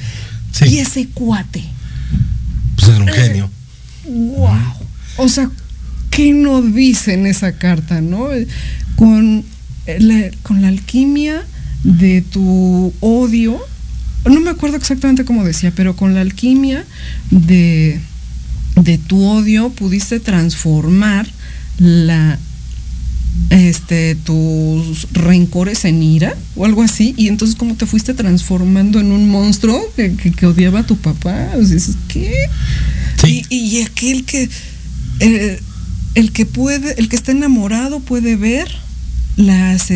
Sí. 0.52 0.64
Y 0.66 0.78
ese 0.78 1.06
cuate, 1.08 1.62
Pues 2.76 2.88
era 2.88 2.98
un 3.02 3.08
genio. 3.08 3.50
wow. 4.06 4.56
O 5.16 5.28
sea, 5.28 5.50
¿qué 6.10 6.32
no 6.32 6.62
dice 6.62 7.14
en 7.14 7.26
esa 7.26 7.52
carta, 7.52 8.00
no? 8.00 8.28
Con 9.00 9.44
la, 9.98 10.30
con 10.42 10.60
la 10.60 10.68
alquimia 10.68 11.42
de 11.84 12.20
tu 12.20 12.92
odio, 13.00 13.58
no 14.26 14.40
me 14.40 14.50
acuerdo 14.50 14.76
exactamente 14.76 15.24
cómo 15.24 15.42
decía, 15.42 15.72
pero 15.74 15.96
con 15.96 16.12
la 16.14 16.20
alquimia 16.20 16.84
de, 17.30 17.98
de 18.76 18.98
tu 18.98 19.24
odio 19.24 19.70
pudiste 19.70 20.20
transformar 20.20 21.26
la 21.78 22.38
este 23.48 24.16
tus 24.16 25.06
rencores 25.12 25.84
en 25.86 26.02
ira 26.02 26.36
o 26.56 26.66
algo 26.66 26.82
así 26.82 27.14
y 27.16 27.28
entonces 27.28 27.56
cómo 27.56 27.74
te 27.74 27.86
fuiste 27.86 28.12
transformando 28.12 29.00
en 29.00 29.12
un 29.12 29.28
monstruo 29.30 29.80
que, 29.96 30.14
que- 30.14 30.32
que 30.32 30.46
odiaba 30.46 30.80
a 30.80 30.86
tu 30.86 30.96
papá 30.98 31.48
o 31.56 31.64
sea, 31.64 31.78
¿qué? 32.08 32.34
Sí. 33.24 33.44
Y, 33.48 33.56
y 33.78 33.82
aquel 33.82 34.24
que 34.24 34.48
eh, 35.20 35.58
el 36.16 36.32
que 36.32 36.44
puede, 36.44 36.98
el 37.00 37.08
que 37.08 37.16
está 37.16 37.32
enamorado 37.32 38.00
puede 38.00 38.36
ver 38.36 38.68
las 39.36 39.88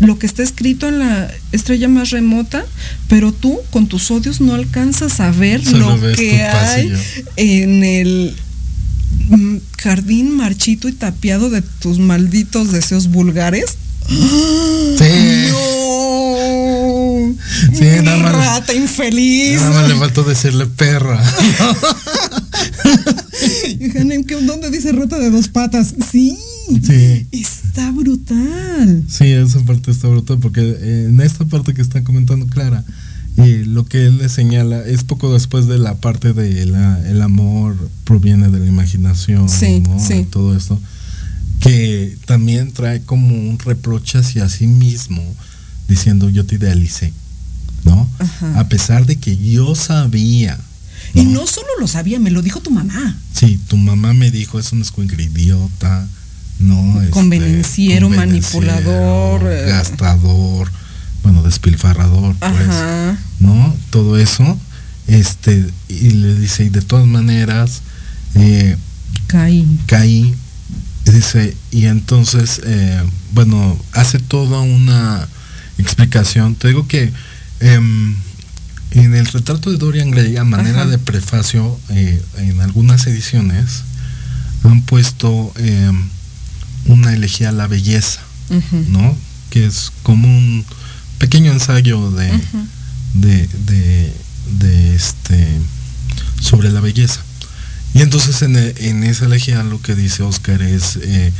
lo 0.00 0.18
que 0.18 0.26
está 0.26 0.42
escrito 0.42 0.88
en 0.88 0.98
la 0.98 1.30
estrella 1.52 1.86
más 1.88 2.10
remota, 2.10 2.64
pero 3.08 3.30
tú 3.32 3.60
con 3.70 3.86
tus 3.86 4.10
odios 4.10 4.40
no 4.40 4.54
alcanzas 4.54 5.20
a 5.20 5.30
ver 5.30 5.64
Solo 5.64 5.96
lo 5.96 6.12
que 6.16 6.42
hay 6.42 6.92
en 7.36 7.84
el 7.84 8.34
jardín 9.80 10.34
marchito 10.36 10.88
y 10.88 10.92
tapiado 10.92 11.50
de 11.50 11.62
tus 11.62 11.98
malditos 12.00 12.72
deseos 12.72 13.08
vulgares. 13.08 13.76
Sí. 14.98 15.48
No. 15.50 17.34
Sí, 17.72 17.84
nada 18.02 18.16
más- 18.18 18.32
Rata 18.32 18.74
infeliz. 18.74 19.60
Nada 19.60 19.70
más 19.82 19.88
le 19.88 19.96
faltó 19.96 20.22
decirle 20.24 20.66
perra. 20.66 21.22
Hanem, 23.98 24.24
¿qué- 24.24 24.36
¿Dónde 24.42 24.70
dice 24.70 24.92
rata 24.92 25.18
de 25.18 25.30
dos 25.30 25.48
patas? 25.48 25.94
Sí. 26.10 26.38
Sí. 26.80 27.26
Está 27.32 27.90
brutal. 27.90 29.04
Sí, 29.08 29.24
esa 29.26 29.60
parte 29.60 29.90
está 29.90 30.08
brutal 30.08 30.38
porque 30.38 30.60
eh, 30.60 31.06
en 31.08 31.20
esta 31.20 31.44
parte 31.44 31.74
que 31.74 31.82
está 31.82 32.02
comentando 32.04 32.46
Clara, 32.46 32.84
eh, 33.38 33.64
lo 33.66 33.84
que 33.86 34.06
él 34.06 34.18
le 34.18 34.28
señala 34.28 34.84
es 34.84 35.04
poco 35.04 35.32
después 35.32 35.66
de 35.66 35.78
la 35.78 35.94
parte 35.96 36.32
de 36.32 36.66
la, 36.66 37.00
el 37.08 37.22
amor 37.22 37.76
proviene 38.04 38.48
de 38.50 38.58
la 38.60 38.66
imaginación, 38.66 39.48
Sí, 39.48 39.80
¿no? 39.80 39.98
sí. 39.98 40.14
Y 40.14 40.24
todo 40.24 40.56
esto, 40.56 40.78
que 41.60 42.16
también 42.26 42.72
trae 42.72 43.02
como 43.02 43.34
un 43.34 43.58
reproche 43.58 44.18
hacia 44.18 44.48
sí 44.48 44.66
mismo, 44.66 45.22
diciendo 45.88 46.28
yo 46.28 46.44
te 46.44 46.56
idealicé, 46.56 47.12
¿no? 47.84 48.08
Ajá. 48.18 48.60
A 48.60 48.68
pesar 48.68 49.06
de 49.06 49.16
que 49.16 49.36
yo 49.36 49.74
sabía. 49.74 50.58
Y 51.14 51.24
no 51.24 51.46
solo 51.46 51.66
lo 51.80 51.86
sabía, 51.88 52.18
me 52.18 52.30
lo 52.30 52.42
dijo 52.42 52.60
tu 52.60 52.70
mamá. 52.70 53.16
Sí, 53.34 53.58
tu 53.68 53.76
mamá 53.76 54.12
me 54.14 54.30
dijo, 54.30 54.58
es 54.58 54.72
un 54.72 54.82
escuincle 54.82 55.22
idiota, 55.24 56.06
¿no? 56.62 57.00
Este, 57.00 57.10
Convenenciero, 57.10 58.08
manipulador, 58.08 59.42
eh. 59.50 59.66
Gastador, 59.68 60.70
bueno, 61.22 61.42
despilfarrador, 61.42 62.34
pues, 62.36 62.68
Ajá. 62.68 63.18
¿no? 63.40 63.76
Todo 63.90 64.18
eso, 64.18 64.58
este, 65.06 65.68
y 65.88 66.10
le 66.10 66.34
dice, 66.36 66.64
y 66.64 66.68
de 66.68 66.82
todas 66.82 67.06
maneras, 67.06 67.82
eh, 68.34 68.76
Caí. 69.26 69.66
caí, 69.86 70.34
dice, 71.04 71.56
y 71.70 71.86
entonces, 71.86 72.60
eh, 72.64 73.02
bueno, 73.32 73.78
hace 73.92 74.18
toda 74.18 74.60
una 74.60 75.26
explicación. 75.78 76.54
Te 76.54 76.68
digo 76.68 76.86
que 76.86 77.12
em, 77.60 78.14
en 78.92 79.14
el 79.14 79.26
retrato 79.26 79.70
de 79.70 79.78
Dorian 79.78 80.10
Gray, 80.10 80.36
a 80.36 80.44
manera 80.44 80.82
Ajá. 80.82 80.90
de 80.90 80.98
prefacio, 80.98 81.78
eh, 81.90 82.22
en 82.38 82.60
algunas 82.60 83.06
ediciones 83.06 83.84
han 84.64 84.82
puesto 84.82 85.52
em, 85.56 86.08
una 86.86 87.12
elegía 87.14 87.50
a 87.50 87.52
la 87.52 87.66
belleza. 87.66 88.20
¿no? 88.88 89.16
Que 89.50 89.66
es 89.66 89.92
como 90.02 90.26
un 90.28 90.64
pequeño 91.18 91.52
ensayo 91.52 92.10
de, 92.10 92.30
de, 93.14 93.48
de, 93.66 94.12
de 94.58 94.94
este 94.94 95.48
sobre 96.40 96.70
la 96.70 96.80
belleza. 96.80 97.20
Y 97.94 98.00
entonces 98.02 98.40
en, 98.42 98.56
e- 98.56 98.74
en 98.78 99.04
esa 99.04 99.26
elegía 99.26 99.62
lo 99.62 99.80
que 99.80 99.94
dice 99.94 100.22
Oscar 100.22 100.60
es, 100.62 100.98
eh, 101.02 101.32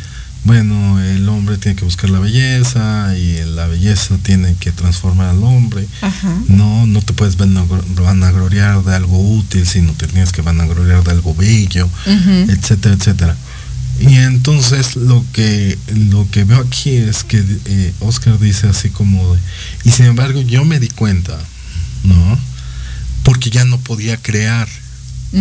bueno, 0.44 1.00
el 1.00 1.28
hombre 1.28 1.56
tiene 1.56 1.76
que 1.76 1.84
buscar 1.84 2.10
la 2.10 2.18
belleza 2.18 3.16
y 3.16 3.42
la 3.54 3.66
belleza 3.66 4.16
tiene 4.22 4.54
que 4.60 4.70
transformar 4.72 5.28
al 5.30 5.42
hombre. 5.42 5.86
Ajá. 6.02 6.34
No, 6.48 6.86
no 6.86 7.00
te 7.02 7.12
puedes 7.12 7.36
vanagloriar 7.36 8.82
de 8.84 8.94
algo 8.94 9.18
útil, 9.36 9.66
sino 9.66 9.92
te 9.92 10.06
tienes 10.06 10.32
que 10.32 10.42
vanagloriar 10.42 11.02
de 11.04 11.10
algo 11.12 11.34
bello, 11.34 11.88
etcétera, 12.50 12.94
etcétera. 12.94 13.36
Y 14.00 14.14
entonces 14.16 14.96
lo 14.96 15.24
que 15.32 15.78
lo 16.10 16.28
que 16.30 16.44
veo 16.44 16.58
aquí 16.60 16.90
es 16.90 17.22
que 17.24 17.38
eh, 17.66 17.92
Oscar 18.00 18.38
dice 18.38 18.66
así 18.68 18.88
como 18.90 19.34
de, 19.34 19.40
y 19.84 19.90
sin 19.90 20.06
embargo 20.06 20.40
yo 20.42 20.64
me 20.64 20.80
di 20.80 20.88
cuenta, 20.88 21.38
¿no? 22.04 22.38
Porque 23.22 23.50
ya 23.50 23.64
no 23.64 23.78
podía 23.78 24.16
crear, 24.16 24.68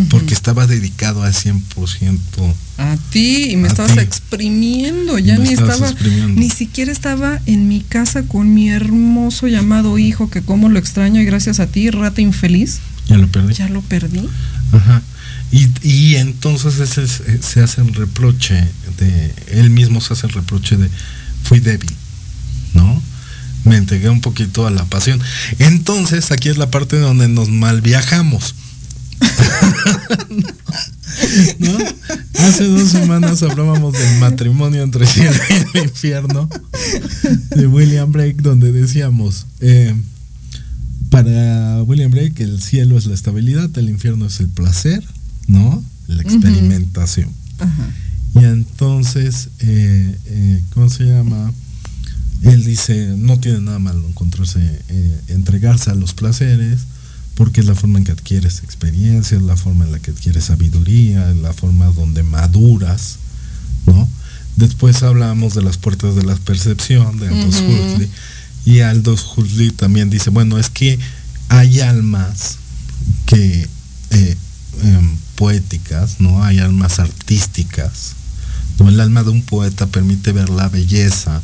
porque 0.09 0.33
estaba 0.35 0.67
dedicado 0.67 1.23
al 1.23 1.33
100%. 1.33 2.53
A 2.77 2.97
ti, 3.09 3.51
y 3.51 3.55
me 3.57 3.67
A 3.67 3.71
estabas 3.71 3.93
ti. 3.93 3.99
exprimiendo, 3.99 5.17
ya 5.17 5.37
Me 5.37 5.45
ni 5.47 5.53
estaba, 5.53 5.89
exprimiendo. 5.89 6.39
ni 6.39 6.49
siquiera 6.49 6.91
estaba 6.91 7.39
en 7.47 7.67
mi 7.67 7.81
casa 7.81 8.23
con 8.23 8.53
mi 8.53 8.69
hermoso 8.69 9.47
llamado 9.47 9.97
hijo, 9.97 10.29
que 10.29 10.41
como 10.41 10.69
lo 10.69 10.77
extraño 10.77 11.19
y 11.21 11.25
gracias 11.25 11.59
a 11.59 11.67
ti, 11.67 11.89
rata 11.89 12.21
infeliz, 12.21 12.79
Ya 13.07 13.17
lo 13.17 13.27
perdí. 13.27 13.53
ya 13.55 13.69
lo 13.69 13.81
perdí. 13.81 14.27
Ajá. 14.71 15.01
Y, 15.51 16.15
entonces 16.15 16.79
ese 16.79 17.03
es- 17.03 17.21
eh, 17.27 17.39
se 17.41 17.61
hace 17.61 17.81
el 17.81 17.93
reproche 17.93 18.65
de, 18.97 19.33
él 19.51 19.69
mismo 19.69 19.99
se 19.99 20.13
hace 20.13 20.27
el 20.27 20.33
reproche 20.33 20.77
de, 20.77 20.89
fui 21.43 21.59
débil, 21.59 21.91
¿no? 22.73 23.01
Me 23.65 23.75
entregué 23.75 24.09
un 24.09 24.21
poquito 24.21 24.65
a 24.65 24.71
la 24.71 24.85
pasión. 24.85 25.19
Entonces 25.59 26.31
aquí 26.31 26.47
es 26.49 26.57
la 26.57 26.71
parte 26.71 26.97
donde 26.97 27.27
nos 27.27 27.49
mal 27.49 27.81
viajamos. 27.81 28.55
¿No? 31.59 31.77
Hace 32.39 32.65
dos 32.65 32.89
semanas 32.89 33.43
hablábamos 33.43 33.93
del 33.93 34.19
matrimonio 34.19 34.81
entre 34.81 35.05
cielo 35.05 35.35
y 35.49 35.77
el 35.77 35.83
infierno 35.85 36.49
de 37.55 37.67
William 37.67 38.11
Blake, 38.11 38.37
donde 38.39 38.71
decíamos, 38.71 39.45
eh, 39.59 39.95
para 41.09 41.83
William 41.83 42.11
Blake 42.11 42.41
el 42.41 42.61
cielo 42.61 42.97
es 42.97 43.05
la 43.05 43.13
estabilidad, 43.13 43.69
el 43.77 43.89
infierno 43.89 44.25
es 44.25 44.39
el 44.39 44.49
placer, 44.49 45.03
¿no? 45.47 45.83
La 46.07 46.21
experimentación. 46.21 47.29
Y 48.33 48.39
entonces 48.45 49.49
eh, 49.59 50.17
eh, 50.25 50.63
¿cómo 50.73 50.89
se 50.89 51.03
llama? 51.03 51.51
Él 52.41 52.63
dice, 52.63 53.13
no 53.17 53.39
tiene 53.39 53.61
nada 53.61 53.79
malo 53.79 54.07
encontrarse, 54.07 54.59
eh, 54.89 55.21
entregarse 55.27 55.91
a 55.91 55.95
los 55.95 56.13
placeres, 56.13 56.81
porque 57.35 57.61
es 57.61 57.67
la 57.67 57.75
forma 57.75 57.99
en 57.99 58.05
que 58.05 58.11
adquieres 58.11 58.63
experiencia, 58.63 59.37
es 59.37 59.43
la 59.43 59.55
forma 59.55 59.85
en 59.85 59.91
la 59.91 59.99
que 59.99 60.11
adquieres 60.11 60.45
sabiduría, 60.45 61.29
es 61.29 61.37
la 61.37 61.53
forma 61.53 61.85
donde 61.87 62.23
maduras, 62.23 63.17
¿no? 63.85 64.07
Después 64.55 65.03
hablamos 65.03 65.53
de 65.53 65.61
las 65.61 65.77
puertas 65.77 66.15
de 66.15 66.23
la 66.23 66.35
percepción 66.35 67.19
de 67.19 67.27
Aldous 67.29 67.61
Huxley. 67.61 68.09
Y 68.65 68.79
Aldous 68.79 69.25
Huxley 69.37 69.71
también 69.71 70.09
dice, 70.09 70.29
bueno, 70.29 70.57
es 70.57 70.69
que 70.69 70.99
hay 71.49 71.79
almas 71.79 72.57
que 73.25 73.67
eh, 74.11 74.37
em, 74.83 75.17
poéticas, 75.41 76.19
¿no? 76.19 76.43
Hay 76.43 76.59
almas 76.59 76.99
artísticas. 76.99 78.13
¿no? 78.77 78.89
El 78.89 78.99
alma 78.99 79.23
de 79.23 79.31
un 79.31 79.41
poeta 79.41 79.87
permite 79.87 80.33
ver 80.33 80.51
la 80.51 80.69
belleza 80.69 81.41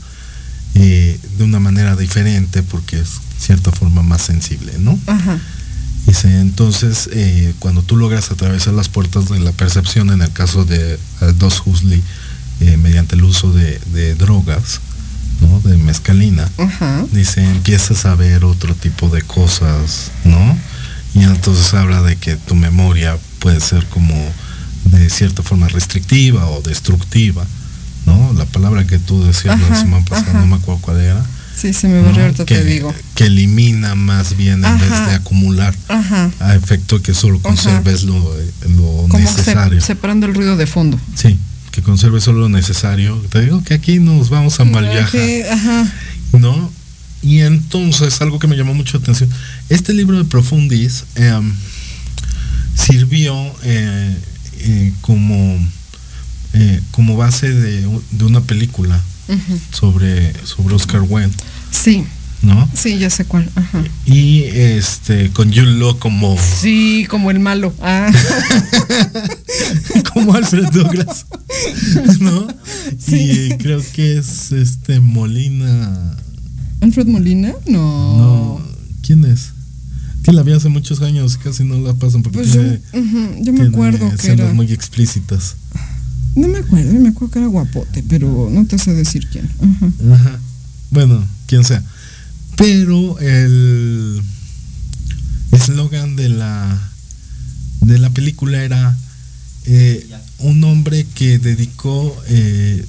eh, 0.75 1.19
de 1.39 1.43
una 1.43 1.60
manera 1.60 1.95
diferente 1.95 2.62
porque 2.62 2.99
es 2.99 3.10
cierta 3.39 3.71
forma 3.71 4.03
más 4.03 4.21
sensible, 4.21 4.73
¿no? 4.77 4.99
Dice, 6.05 6.39
entonces, 6.39 7.10
eh, 7.12 7.55
cuando 7.57 7.81
tú 7.81 7.97
logras 7.97 8.29
atravesar 8.29 8.75
las 8.75 8.88
puertas 8.88 9.29
de 9.29 9.39
la 9.39 9.51
percepción, 9.51 10.12
en 10.12 10.21
el 10.21 10.31
caso 10.31 10.63
de 10.63 10.99
Aldous 11.21 11.63
Huxley, 11.65 12.03
mediante 12.77 13.15
el 13.15 13.23
uso 13.23 13.51
de, 13.51 14.13
drogas, 14.13 14.79
¿no? 15.41 15.60
de 15.67 15.75
mezcalina, 15.77 16.47
dice, 17.12 17.43
empiezas 17.43 18.05
a 18.05 18.13
ver 18.13 18.45
otro 18.45 18.75
tipo 18.75 19.10
de 19.10 19.23
cosas, 19.23 20.12
¿no? 20.23 20.55
Y 21.15 21.23
entonces 21.23 21.73
habla 21.73 22.03
de 22.03 22.15
que 22.15 22.36
tu 22.36 22.53
memoria 22.53 23.17
puede 23.39 23.60
ser 23.60 23.86
como 23.88 24.13
de 24.86 25.10
cierta 25.10 25.43
forma 25.43 25.67
restrictiva 25.67 26.47
o 26.50 26.62
destructiva, 26.62 27.45
¿no? 28.06 28.34
La 28.34 28.45
palabra 28.45 28.86
que 28.86 29.00
tú 29.00 29.23
decías 29.23 29.60
la 29.60 29.76
semana 29.76 30.06
pasada, 30.06 30.39
no 30.39 30.47
me 30.47 30.56
acuerdo 30.56 30.82
cuál 30.82 31.02
era. 31.02 31.26
Sí, 31.56 31.73
se 31.73 31.88
me 31.88 32.02
va 32.02 32.10
ahorita 32.10 32.45
te 32.45 32.63
digo. 32.63 32.93
Que 33.15 33.26
elimina 33.26 33.95
más 33.95 34.38
bien 34.38 34.63
en 34.63 34.80
vez 34.80 34.89
de 34.89 35.15
acumular, 35.15 35.73
a 36.39 36.56
efecto 36.56 37.02
que 37.02 37.15
solo 37.15 37.39
conserves 37.41 38.04
lo, 38.04 38.36
lo 38.76 39.08
necesario. 39.17 39.82
separando 39.82 40.28
el 40.28 40.36
ruido 40.36 40.56
de 40.56 40.67
fondo. 40.67 41.00
Sí, 41.15 41.38
que 41.71 41.82
conserves 41.82 42.23
solo 42.23 42.41
lo 42.41 42.50
necesario. 42.50 43.15
Te 43.30 43.41
digo 43.41 43.63
que 43.63 43.73
aquí 43.73 43.97
nos 43.97 44.30
vamos 44.30 44.60
a 44.60 44.65
mal 44.65 44.88
viajar. 44.88 45.88
¿No? 46.34 46.71
Y 47.23 47.39
entonces, 47.39 48.21
algo 48.21 48.38
que 48.38 48.47
me 48.47 48.56
llamó 48.56 48.76
mucho 48.76 48.97
la 48.97 49.02
atención, 49.02 49.30
este 49.69 49.93
libro 49.93 50.17
de 50.17 50.26
Profundis 50.26 51.06
em, 51.15 51.54
sirvió 52.78 53.36
eh, 53.63 54.18
eh, 54.60 54.94
como, 55.02 55.58
eh, 56.54 56.82
como 56.92 57.18
base 57.18 57.52
de, 57.52 57.88
una 58.24 58.42
película 58.42 59.02
sobre, 59.72 60.34
sobre 60.46 60.76
Oscar 60.76 61.02
Wendt. 61.02 61.36
Sí. 61.72 62.06
¿No? 62.44 62.70
Sí, 62.76 63.00
ya 63.00 63.10
sé 63.10 63.26
cuál. 63.26 63.50
Y 64.06 64.44
este 64.44 65.32
con 65.32 65.52
Jude 65.52 65.98
como. 65.98 66.38
Sí, 66.38 67.08
como 67.10 67.32
el 67.32 67.40
malo. 67.40 67.74
Ah. 67.82 68.12
como 70.13 70.36
Alfred 70.36 70.68
Douglas. 70.72 71.26
¿No? 72.20 72.48
Y 73.08 73.50
creo 73.58 73.82
que 73.92 74.20
es 74.20 74.52
este 74.52 75.00
Molina. 75.00 76.16
¿Alfred 76.82 77.08
Molina? 77.08 77.54
No. 77.66 78.18
No. 78.18 78.62
¿Quién 79.02 79.26
es? 79.26 79.54
Que 80.28 80.34
la 80.34 80.44
vi 80.44 80.52
hace 80.52 80.68
muchos 80.68 81.02
años, 81.02 81.38
casi 81.42 81.63
no 81.63 81.78
la 81.80 81.94
pasan 81.94 82.22
porque 82.22 82.40
pues 82.40 82.52
yo, 82.52 82.62
me 83.54 83.62
acuerdo 83.62 84.13
que 84.18 84.28
era 84.28 84.52
muy 84.52 84.74
explícitas. 84.74 85.56
No 86.36 86.50
me 86.50 86.58
acuerdo, 86.58 87.00
me 87.00 87.08
acuerdo 87.08 87.32
que 87.32 87.40
era 87.40 87.48
guapote, 87.48 88.04
pero 88.10 88.50
no 88.52 88.66
te 88.66 88.78
sé 88.78 88.94
decir 88.94 89.26
quién. 89.32 89.50
Ajá. 90.12 90.38
Bueno, 90.92 91.24
quién 91.46 91.63
sea. 91.63 91.82
Pero 92.58 93.18
el 93.20 94.22
eslogan 95.54 96.18
de 96.18 96.28
la 96.28 96.92
de 97.84 97.98
la 97.98 98.10
película 98.10 98.62
era 98.62 98.98
eh, 99.63 100.06
un 100.40 100.62
hombre 100.66 101.08
que 101.16 101.40
dedicó 101.40 102.13
eh, 102.28 102.86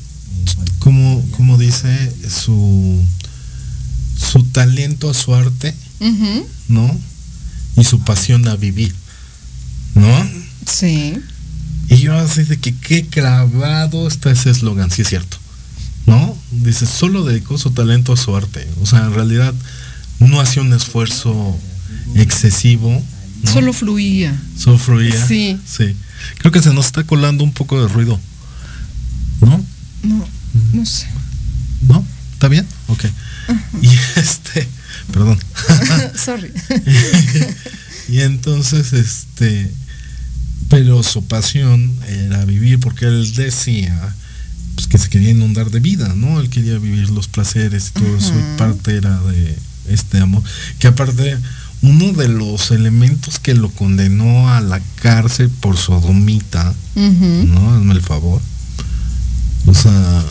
como, 0.81 1.25
como 1.37 1.57
dice 1.57 2.13
su 2.29 3.01
su 4.17 4.43
talento 4.43 5.09
a 5.09 5.15
su 5.15 5.37
arte, 5.37 5.73
¿no? 6.67 6.99
Y 7.79 7.85
su 7.85 8.01
pasión 8.01 8.47
a 8.49 8.57
vivir, 8.57 8.95
¿no? 9.95 10.31
Sí. 10.67 11.19
Y 11.89 11.97
yo 11.97 12.17
así 12.19 12.43
de 12.43 12.59
que 12.59 12.75
qué 12.75 13.07
clavado 13.07 14.07
está 14.09 14.31
ese 14.31 14.51
eslogan, 14.51 14.91
sí 14.91 15.03
es 15.03 15.09
cierto, 15.09 15.39
¿no? 16.07 16.37
Dice, 16.51 16.87
solo 16.87 17.25
dedicó 17.25 17.57
su 17.57 17.71
talento 17.71 18.13
a 18.13 18.17
su 18.17 18.37
arte, 18.37 18.69
o 18.83 18.87
sea, 18.87 19.07
en 19.07 19.15
realidad 19.15 19.55
no 20.19 20.41
hacía 20.41 20.63
un 20.63 20.73
esfuerzo 20.73 21.59
excesivo. 22.15 23.03
Solo 23.45 23.73
fluía. 23.73 24.37
Solo 24.57 24.79
fluía. 24.79 25.27
Sí. 25.27 25.59
Sí. 25.65 25.95
Creo 26.39 26.53
que 26.53 26.61
se 26.61 26.75
nos 26.75 26.87
está 26.87 27.05
colando 27.05 27.45
un 27.45 27.53
poco 27.53 27.81
de 27.81 27.89
ruido, 27.89 28.19
¿no? 29.41 29.65
No, 30.03 30.29
no 30.73 30.87
sé. 30.87 31.07
¿No? 31.87 32.05
¿Está 32.33 32.49
bien? 32.49 32.67
Ok. 32.89 33.05
Y 33.81 33.89
este, 34.17 34.69
perdón. 35.13 35.39
Sorry. 36.15 36.53
y 38.09 38.21
entonces, 38.21 38.93
este, 38.93 39.71
pero 40.69 41.03
su 41.03 41.25
pasión 41.25 41.95
era 42.07 42.45
vivir 42.45 42.81
porque 42.81 43.07
él 43.07 43.35
decía 43.35 44.15
pues, 44.75 44.87
que 44.87 44.99
se 44.99 45.09
quería 45.09 45.31
inundar 45.31 45.71
de 45.71 45.81
vida, 45.81 46.13
¿no? 46.15 46.41
Él 46.41 46.51
quería 46.51 46.79
vivir 46.79 47.11
los 47.11 47.27
placeres 47.29 47.89
y 47.89 47.99
todo 47.99 48.17
eso, 48.17 48.33
y 48.33 48.59
parte 48.59 48.97
era 48.97 49.19
de 49.23 49.57
este 49.89 50.21
amor. 50.21 50.43
Que 50.79 50.87
aparte, 50.87 51.37
uno 51.83 52.13
de 52.13 52.29
los 52.29 52.71
elementos 52.71 53.39
que 53.39 53.55
lo 53.55 53.71
condenó 53.71 54.51
a 54.51 54.61
la 54.61 54.81
cárcel 54.97 55.49
por 55.49 55.77
sodomita, 55.77 56.75
¿no? 56.95 57.75
Hazme 57.75 57.95
el 57.95 58.03
favor. 58.03 58.41
O 59.67 59.75
sea, 59.75 60.25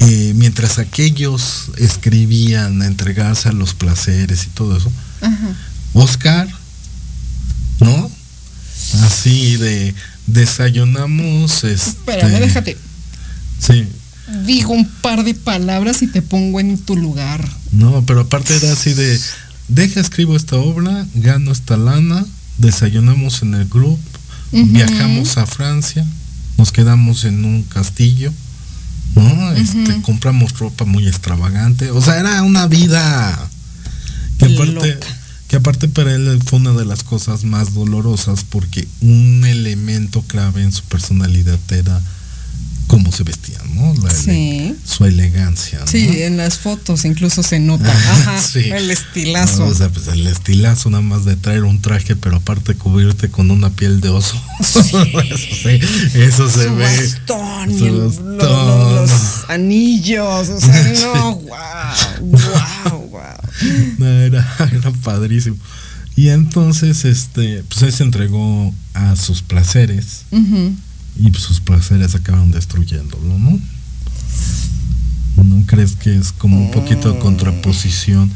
Eh, 0.00 0.32
mientras 0.36 0.78
aquellos 0.78 1.70
escribían 1.78 2.82
entregarse 2.82 3.48
a 3.48 3.52
los 3.52 3.74
placeres 3.74 4.44
y 4.44 4.48
todo 4.48 4.76
eso, 4.76 4.92
Oscar, 5.94 6.48
¿no? 7.80 8.10
Así 9.02 9.56
de 9.56 9.94
desayunamos. 10.26 11.64
Este, 11.64 11.90
Espérame, 11.90 12.40
déjate. 12.40 12.76
Sí. 13.58 13.86
Digo 14.44 14.72
un 14.72 14.86
par 14.86 15.24
de 15.24 15.34
palabras 15.34 16.02
y 16.02 16.08
te 16.08 16.20
pongo 16.20 16.60
en 16.60 16.78
tu 16.78 16.96
lugar. 16.96 17.48
No, 17.70 18.04
pero 18.04 18.22
aparte 18.22 18.56
era 18.56 18.72
así 18.72 18.92
de, 18.92 19.20
deja 19.68 20.00
escribo 20.00 20.36
esta 20.36 20.56
obra, 20.56 21.06
gano 21.14 21.52
esta 21.52 21.76
lana, 21.76 22.24
desayunamos 22.58 23.42
en 23.42 23.54
el 23.54 23.68
grupo, 23.68 24.00
viajamos 24.50 25.36
a 25.36 25.46
Francia, 25.46 26.04
nos 26.58 26.72
quedamos 26.72 27.24
en 27.24 27.44
un 27.44 27.62
castillo, 27.62 28.32
¿no? 29.14 29.52
Este, 29.52 30.02
compramos 30.02 30.58
ropa 30.58 30.84
muy 30.84 31.06
extravagante, 31.06 31.92
o 31.92 32.02
sea, 32.02 32.18
era 32.18 32.42
una 32.42 32.66
vida 32.66 33.48
que 34.38 34.44
aparte 34.46 34.98
que 35.48 35.56
aparte 35.56 35.88
para 35.88 36.12
él 36.14 36.40
fue 36.44 36.58
una 36.58 36.72
de 36.72 36.84
las 36.84 37.04
cosas 37.04 37.44
más 37.44 37.72
dolorosas 37.72 38.44
porque 38.48 38.88
un 39.00 39.44
elemento 39.46 40.22
clave 40.22 40.62
en 40.62 40.72
su 40.72 40.82
personalidad 40.84 41.58
era 41.70 42.00
cómo 42.88 43.10
se 43.12 43.22
vestía, 43.24 43.58
¿no? 43.74 43.94
su 44.84 45.04
elegancia, 45.04 45.80
Sí, 45.86 46.22
en 46.22 46.36
las 46.36 46.58
fotos 46.58 47.04
incluso 47.04 47.42
se 47.42 47.58
nota. 47.58 47.90
Ajá, 48.12 48.40
Sí. 48.40 48.60
el 48.70 48.90
estilazo. 48.92 49.66
O 49.66 49.74
sea, 49.74 49.88
pues 49.88 50.06
el 50.08 50.26
estilazo 50.26 50.90
nada 50.90 51.02
más 51.02 51.24
de 51.24 51.34
traer 51.36 51.64
un 51.64 51.80
traje, 51.82 52.14
pero 52.16 52.36
aparte 52.36 52.74
cubrirte 52.76 53.28
con 53.28 53.50
una 53.50 53.70
piel 53.70 54.00
de 54.00 54.08
oso. 54.10 54.40
Sí. 54.62 54.78
eso, 55.30 55.36
sí, 55.62 55.80
eso 56.14 56.48
se 56.48 56.64
su 56.68 56.74
ve. 56.76 56.84
bastón 56.84 57.78
Su 57.78 57.98
bastón. 58.08 58.36
lo- 58.38 59.00
los 59.02 59.10
anillos. 59.48 60.48
O 60.48 60.60
sea, 60.60 60.92
no, 61.14 61.34
wow, 61.36 61.50
wow. 62.20 62.95
No, 63.98 64.06
era, 64.06 64.46
era 64.72 64.90
padrísimo. 64.90 65.56
Y 66.16 66.28
entonces, 66.28 67.04
este, 67.04 67.62
pues 67.68 67.82
él 67.82 67.92
se 67.92 68.02
entregó 68.02 68.74
a 68.94 69.16
sus 69.16 69.42
placeres 69.42 70.22
y 70.32 71.30
pues, 71.30 71.42
sus 71.42 71.60
placeres 71.60 72.14
acabaron 72.14 72.50
destruyéndolo, 72.52 73.38
¿no? 73.38 73.58
¿No 75.44 75.66
crees 75.66 75.94
que 75.96 76.16
es 76.16 76.32
como 76.32 76.58
un 76.58 76.70
poquito 76.70 77.12
de 77.12 77.18
contraposición? 77.18 78.30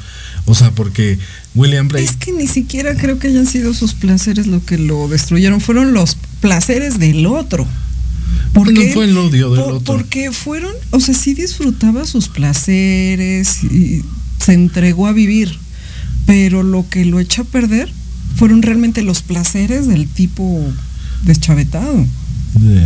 O 0.44 0.54
sea, 0.54 0.70
porque 0.72 1.18
William 1.54 1.88
Blake 1.88 2.04
Es 2.04 2.16
que 2.16 2.32
ni 2.32 2.46
siquiera 2.46 2.94
creo 2.96 3.18
que 3.18 3.28
hayan 3.28 3.46
sido 3.46 3.72
sus 3.72 3.94
placeres 3.94 4.46
lo 4.46 4.64
que 4.64 4.76
lo 4.78 5.08
destruyeron, 5.08 5.60
fueron 5.60 5.92
los 5.94 6.16
placeres 6.40 6.98
del 6.98 7.24
otro. 7.26 7.66
Bueno, 8.52 8.80
fue 8.92 9.04
el 9.04 9.16
odio 9.16 9.50
del 9.52 9.64
por- 9.64 9.72
otro. 9.74 9.94
Porque 9.94 10.32
fueron, 10.32 10.72
o 10.90 11.00
sea, 11.00 11.14
sí 11.14 11.34
disfrutaba 11.34 12.04
sus 12.04 12.28
placeres 12.28 13.62
y 13.64 14.04
se 14.40 14.52
entregó 14.54 15.06
a 15.06 15.12
vivir, 15.12 15.58
pero 16.26 16.62
lo 16.62 16.88
que 16.88 17.04
lo 17.04 17.20
echa 17.20 17.42
a 17.42 17.44
perder 17.44 17.92
fueron 18.36 18.62
realmente 18.62 19.02
los 19.02 19.22
placeres 19.22 19.86
del 19.86 20.08
tipo 20.08 20.62
deschavetado. 21.24 22.06
de, 22.54 22.80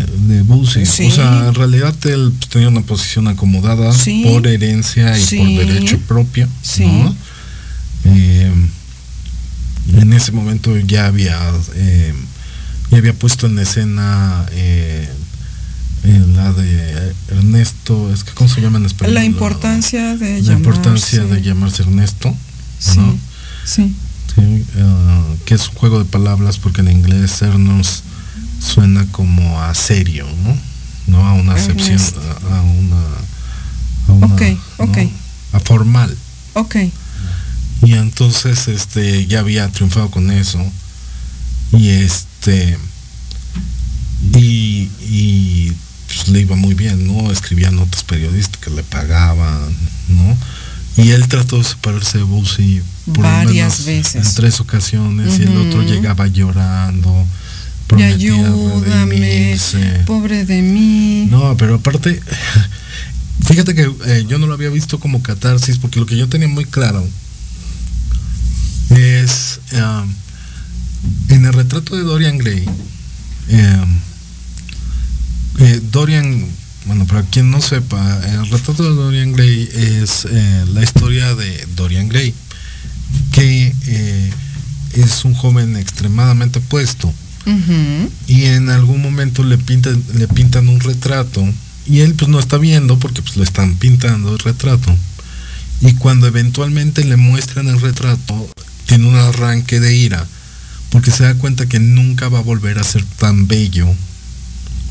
de. 0.45 0.85
Sí. 0.87 1.07
O 1.07 1.11
sea, 1.11 1.49
en 1.49 1.55
realidad 1.55 1.95
él 2.07 2.33
pues, 2.39 2.51
tenía 2.51 2.69
una 2.69 2.83
posición 2.83 3.29
acomodada 3.29 3.93
Sí. 3.93 4.23
por 4.27 4.47
herencia 4.47 5.17
y 5.19 5.23
Sí. 5.23 5.37
por 5.39 5.49
derecho 5.67 5.99
propio. 6.01 6.49
Sí. 6.63 6.85
¿no? 6.85 7.15
Eh, 8.05 8.53
en 9.95 10.13
ese 10.13 10.33
momento 10.33 10.77
ya 10.79 11.07
había 11.07 11.39
eh, 11.77 12.13
ya 12.91 12.99
había 12.99 13.15
puesto 13.15 13.47
en 13.47 13.59
escena 13.59 14.45
eh, 14.53 15.09
eh, 16.05 16.25
la 16.35 16.53
de 16.53 17.15
Ernesto, 17.29 18.13
es 18.13 18.25
que 18.25 18.33
cómo 18.33 18.49
se 18.49 18.61
llama 18.61 18.79
en 18.79 18.87
español. 18.87 19.15
La 19.15 19.25
importancia 19.25 20.17
de 20.17 20.43
la 20.43 20.53
importancia 20.53 21.25
de 21.25 21.43
llamarse 21.43 21.83
Ernesto. 21.83 22.35
Sí, 22.79 22.99
¿no? 22.99 23.19
sí. 23.65 23.95
Sí, 24.35 24.67
ah, 24.79 25.23
que 25.45 25.55
es 25.55 25.69
un 25.69 25.75
juego 25.77 25.99
de 25.99 26.05
palabras 26.05 26.59
porque 26.59 26.81
en 26.81 26.91
inglés 26.91 27.41
Ernos 27.41 28.03
suena 28.61 29.07
como 29.13 29.63
a 29.63 29.75
serio, 29.75 30.27
¿no? 30.45 30.57
No 31.07 31.27
a 31.27 31.35
una 31.35 31.55
acepción, 31.55 32.01
a, 32.51 32.57
a 32.59 32.63
una, 32.63 32.97
a 34.09 34.13
una, 34.13 34.27
Ok, 34.35 34.43
ok. 34.79 34.97
¿no? 34.97 35.11
a 35.53 35.61
formal. 35.61 36.17
Ok. 36.55 36.77
Y 37.83 37.93
entonces 37.95 38.69
este 38.69 39.27
ya 39.27 39.41
había 39.41 39.69
triunfado 39.69 40.11
con 40.11 40.31
eso. 40.31 40.65
Y 41.73 41.89
este 41.89 42.79
y, 44.35 44.91
y 45.01 45.73
pues, 46.17 46.29
le 46.29 46.41
iba 46.41 46.57
muy 46.57 46.75
bien, 46.75 47.07
¿no? 47.07 47.31
Escribía 47.31 47.71
notas 47.71 48.05
periodísticas, 48.05 48.73
le 48.73 48.83
pagaban, 48.83 49.75
¿no? 50.09 50.37
Y 51.03 51.11
él 51.11 51.27
trató 51.29 51.59
de 51.59 51.65
separarse 51.65 52.19
de 52.19 52.25
Boosie 52.25 52.83
por 53.07 53.23
Varias 53.25 53.81
menos 53.81 53.85
veces. 53.87 54.27
en 54.29 54.35
tres 54.35 54.61
ocasiones 54.61 55.39
y 55.39 55.43
el 55.43 55.57
otro 55.57 55.83
llegaba 55.83 56.27
llorando, 56.29 57.27
prometía 57.89 58.15
ayúdame, 58.33 59.17
redimirse. 59.17 60.03
pobre 60.07 60.45
de 60.45 60.63
mí. 60.63 61.27
No, 61.31 61.57
pero 61.57 61.77
aparte, 61.77 62.21
fíjate 63.47 63.75
que 63.75 63.91
eh, 64.07 64.25
yo 64.29 64.39
no 64.39 64.47
lo 64.47 64.55
había 64.55 64.69
visto 64.71 65.01
como 65.01 65.21
catarsis, 65.23 65.79
porque 65.79 65.99
lo 65.99 66.07
que 66.07 66.17
yo 66.17 66.29
tenía 66.29 66.49
muy 66.49 66.65
claro 66.65 67.05
es 68.91 69.61
um, 69.73 70.15
en 71.31 71.45
el 71.45 71.53
retrato 71.53 71.97
de 71.97 72.03
Dorian 72.03 72.39
Gray. 72.39 72.65
um, 73.51 73.99
eh, 75.59 75.81
Dorian, 75.91 76.47
bueno, 76.87 77.07
para 77.07 77.23
quien 77.23 77.51
no 77.51 77.61
sepa, 77.61 78.21
el 78.27 78.51
retrato 78.51 78.83
de 78.83 78.95
Dorian 78.95 79.33
Gray 79.33 79.69
es 79.73 80.27
eh, 80.31 80.65
la 80.73 80.83
historia 80.83 81.35
de 81.35 81.67
Dorian 81.77 82.09
Gray, 82.09 82.35
que 83.33 83.73
eh, 83.87 84.33
es 84.95 85.25
un 85.25 85.35
joven 85.35 85.77
extremadamente 85.77 86.61
puesto. 86.61 87.13
Y 88.27 88.45
en 88.45 88.71
algún 88.71 89.03
momento 89.03 89.45
le 89.45 89.59
pintan 89.59 90.03
le 90.15 90.27
pintan 90.29 90.67
un 90.71 90.81
retrato 90.81 91.47
y 91.85 92.01
él 92.01 92.15
pues 92.15 92.31
no 92.31 92.39
está 92.39 92.57
viendo 92.57 92.99
porque 92.99 93.21
pues 93.21 93.37
le 93.37 93.45
están 93.45 93.77
pintando 93.77 94.33
el 94.33 94.39
retrato. 94.39 94.97
Y 95.83 95.93
cuando 95.95 96.27
eventualmente 96.27 97.05
le 97.05 97.19
muestran 97.19 97.69
el 97.69 97.83
retrato 97.83 98.49
tiene 98.87 99.07
un 99.07 99.17
arranque 99.17 99.79
de 99.79 99.95
ira 99.95 100.27
porque 100.89 101.11
se 101.11 101.25
da 101.25 101.35
cuenta 101.35 101.67
que 101.67 101.81
nunca 101.81 102.29
va 102.29 102.39
a 102.39 102.43
volver 102.43 102.79
a 102.79 102.85
ser 102.85 103.05
tan 103.19 103.47
bello 103.47 103.95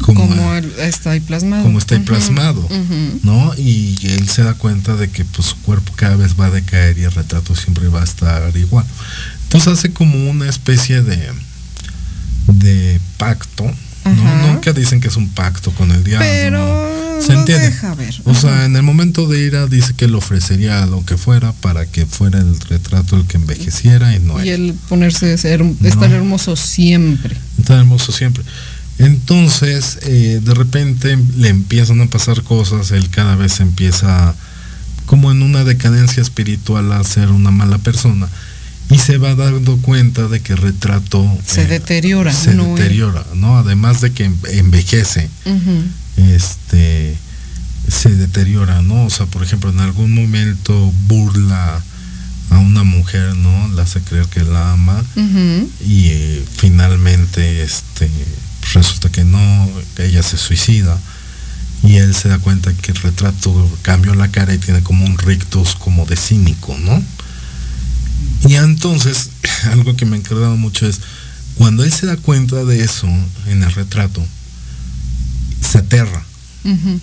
como, 0.01 0.27
Como, 0.27 0.53
él 0.55 0.71
está 0.79 1.11
ahí 1.11 1.19
plasmado. 1.21 1.63
como 1.63 1.77
está 1.79 1.95
ahí 1.95 2.01
plasmado. 2.01 2.67
¿no? 3.23 3.53
Y 3.57 3.95
él 4.03 4.27
se 4.27 4.43
da 4.43 4.53
cuenta 4.55 4.95
de 4.95 5.09
que 5.09 5.23
pues, 5.25 5.47
su 5.47 5.57
cuerpo 5.57 5.93
cada 5.95 6.15
vez 6.15 6.39
va 6.39 6.47
a 6.47 6.51
decaer 6.51 6.97
y 6.97 7.03
el 7.03 7.11
retrato 7.11 7.55
siempre 7.55 7.87
va 7.87 8.01
a 8.01 8.03
estar 8.03 8.55
igual. 8.57 8.85
Entonces 9.43 9.71
hace 9.73 9.91
como 9.93 10.29
una 10.29 10.49
especie 10.49 11.01
de, 11.03 11.29
de 12.47 12.99
pacto, 13.17 13.63
¿no? 14.05 14.47
Nunca 14.53 14.73
dicen 14.73 14.99
que 14.99 15.07
es 15.07 15.15
un 15.15 15.29
pacto 15.29 15.71
con 15.71 15.91
el 15.91 16.03
diablo. 16.03 16.25
Pero 16.27 17.21
¿Se 17.25 17.31
entiende? 17.33 17.67
deja 17.69 17.95
ver. 17.95 18.13
O 18.25 18.33
sea, 18.35 18.65
en 18.65 18.75
el 18.75 18.83
momento 18.83 19.27
de 19.27 19.39
ira 19.45 19.67
dice 19.67 19.93
que 19.93 20.07
le 20.07 20.15
ofrecería 20.15 20.85
lo 20.85 21.05
que 21.05 21.15
fuera 21.17 21.53
para 21.53 21.85
que 21.85 22.05
fuera 22.05 22.39
el 22.39 22.59
retrato 22.59 23.15
el 23.15 23.25
que 23.25 23.37
envejeciera 23.37 24.13
y 24.15 24.19
no 24.19 24.43
y 24.43 24.49
él. 24.49 24.69
el 24.69 24.73
ponerse 24.73 25.37
ser, 25.37 25.61
estar 25.83 26.09
No. 26.09 26.15
hermoso 26.15 26.55
siempre. 26.57 27.37
Tan 27.65 27.79
hermoso 27.79 28.11
siempre. 28.11 28.43
Entonces, 28.99 29.99
eh, 30.03 30.39
de 30.43 30.53
repente 30.53 31.17
le 31.37 31.49
empiezan 31.49 32.01
a 32.01 32.05
pasar 32.05 32.43
cosas, 32.43 32.91
él 32.91 33.09
cada 33.09 33.35
vez 33.35 33.59
empieza 33.59 34.35
como 35.05 35.31
en 35.31 35.41
una 35.41 35.63
decadencia 35.63 36.21
espiritual 36.21 36.91
a 36.91 37.03
ser 37.03 37.29
una 37.29 37.51
mala 37.51 37.77
persona 37.77 38.27
y 38.89 38.99
se 38.99 39.17
va 39.17 39.35
dando 39.35 39.77
cuenta 39.77 40.27
de 40.27 40.41
que 40.41 40.53
el 40.53 40.59
retrato 40.59 41.25
Se 41.45 41.63
eh, 41.63 41.67
deteriora. 41.67 42.31
se 42.31 42.53
no 42.53 42.75
deteriora, 42.75 43.25
¿no? 43.35 43.57
Además 43.57 44.01
de 44.01 44.11
que 44.11 44.31
envejece, 44.51 45.29
este 46.17 47.17
se 47.87 48.09
deteriora, 48.09 48.81
¿no? 48.81 49.05
O 49.05 49.09
sea, 49.09 49.25
por 49.25 49.43
ejemplo, 49.43 49.69
en 49.69 49.79
algún 49.79 50.13
momento 50.13 50.93
burla 51.07 51.81
a 52.49 52.57
una 52.59 52.83
mujer, 52.83 53.35
¿no? 53.35 53.67
La 53.69 53.83
hace 53.83 54.01
creer 54.01 54.27
que 54.27 54.43
la 54.43 54.73
ama 54.73 55.03
y 55.85 56.07
eh, 56.07 56.45
finalmente 56.57 57.63
este 57.63 58.09
resulta 58.73 59.09
que 59.09 59.23
no, 59.23 59.69
que 59.95 60.05
ella 60.05 60.23
se 60.23 60.37
suicida 60.37 60.97
y 61.83 61.97
él 61.97 62.15
se 62.15 62.29
da 62.29 62.39
cuenta 62.39 62.73
que 62.73 62.91
el 62.91 62.97
retrato 62.97 63.77
cambió 63.81 64.15
la 64.15 64.29
cara 64.29 64.53
y 64.53 64.57
tiene 64.57 64.81
como 64.83 65.05
un 65.05 65.17
rictus 65.17 65.75
como 65.75 66.05
de 66.05 66.15
cínico, 66.15 66.77
¿no? 66.79 67.03
Y 68.47 68.55
entonces, 68.55 69.29
algo 69.71 69.95
que 69.95 70.05
me 70.05 70.15
ha 70.15 70.19
encantado 70.19 70.55
mucho 70.55 70.87
es, 70.87 71.01
cuando 71.55 71.83
él 71.83 71.91
se 71.91 72.05
da 72.05 72.17
cuenta 72.17 72.63
de 72.63 72.83
eso 72.83 73.07
en 73.47 73.63
el 73.63 73.71
retrato, 73.73 74.25
se 75.61 75.79
aterra. 75.79 76.23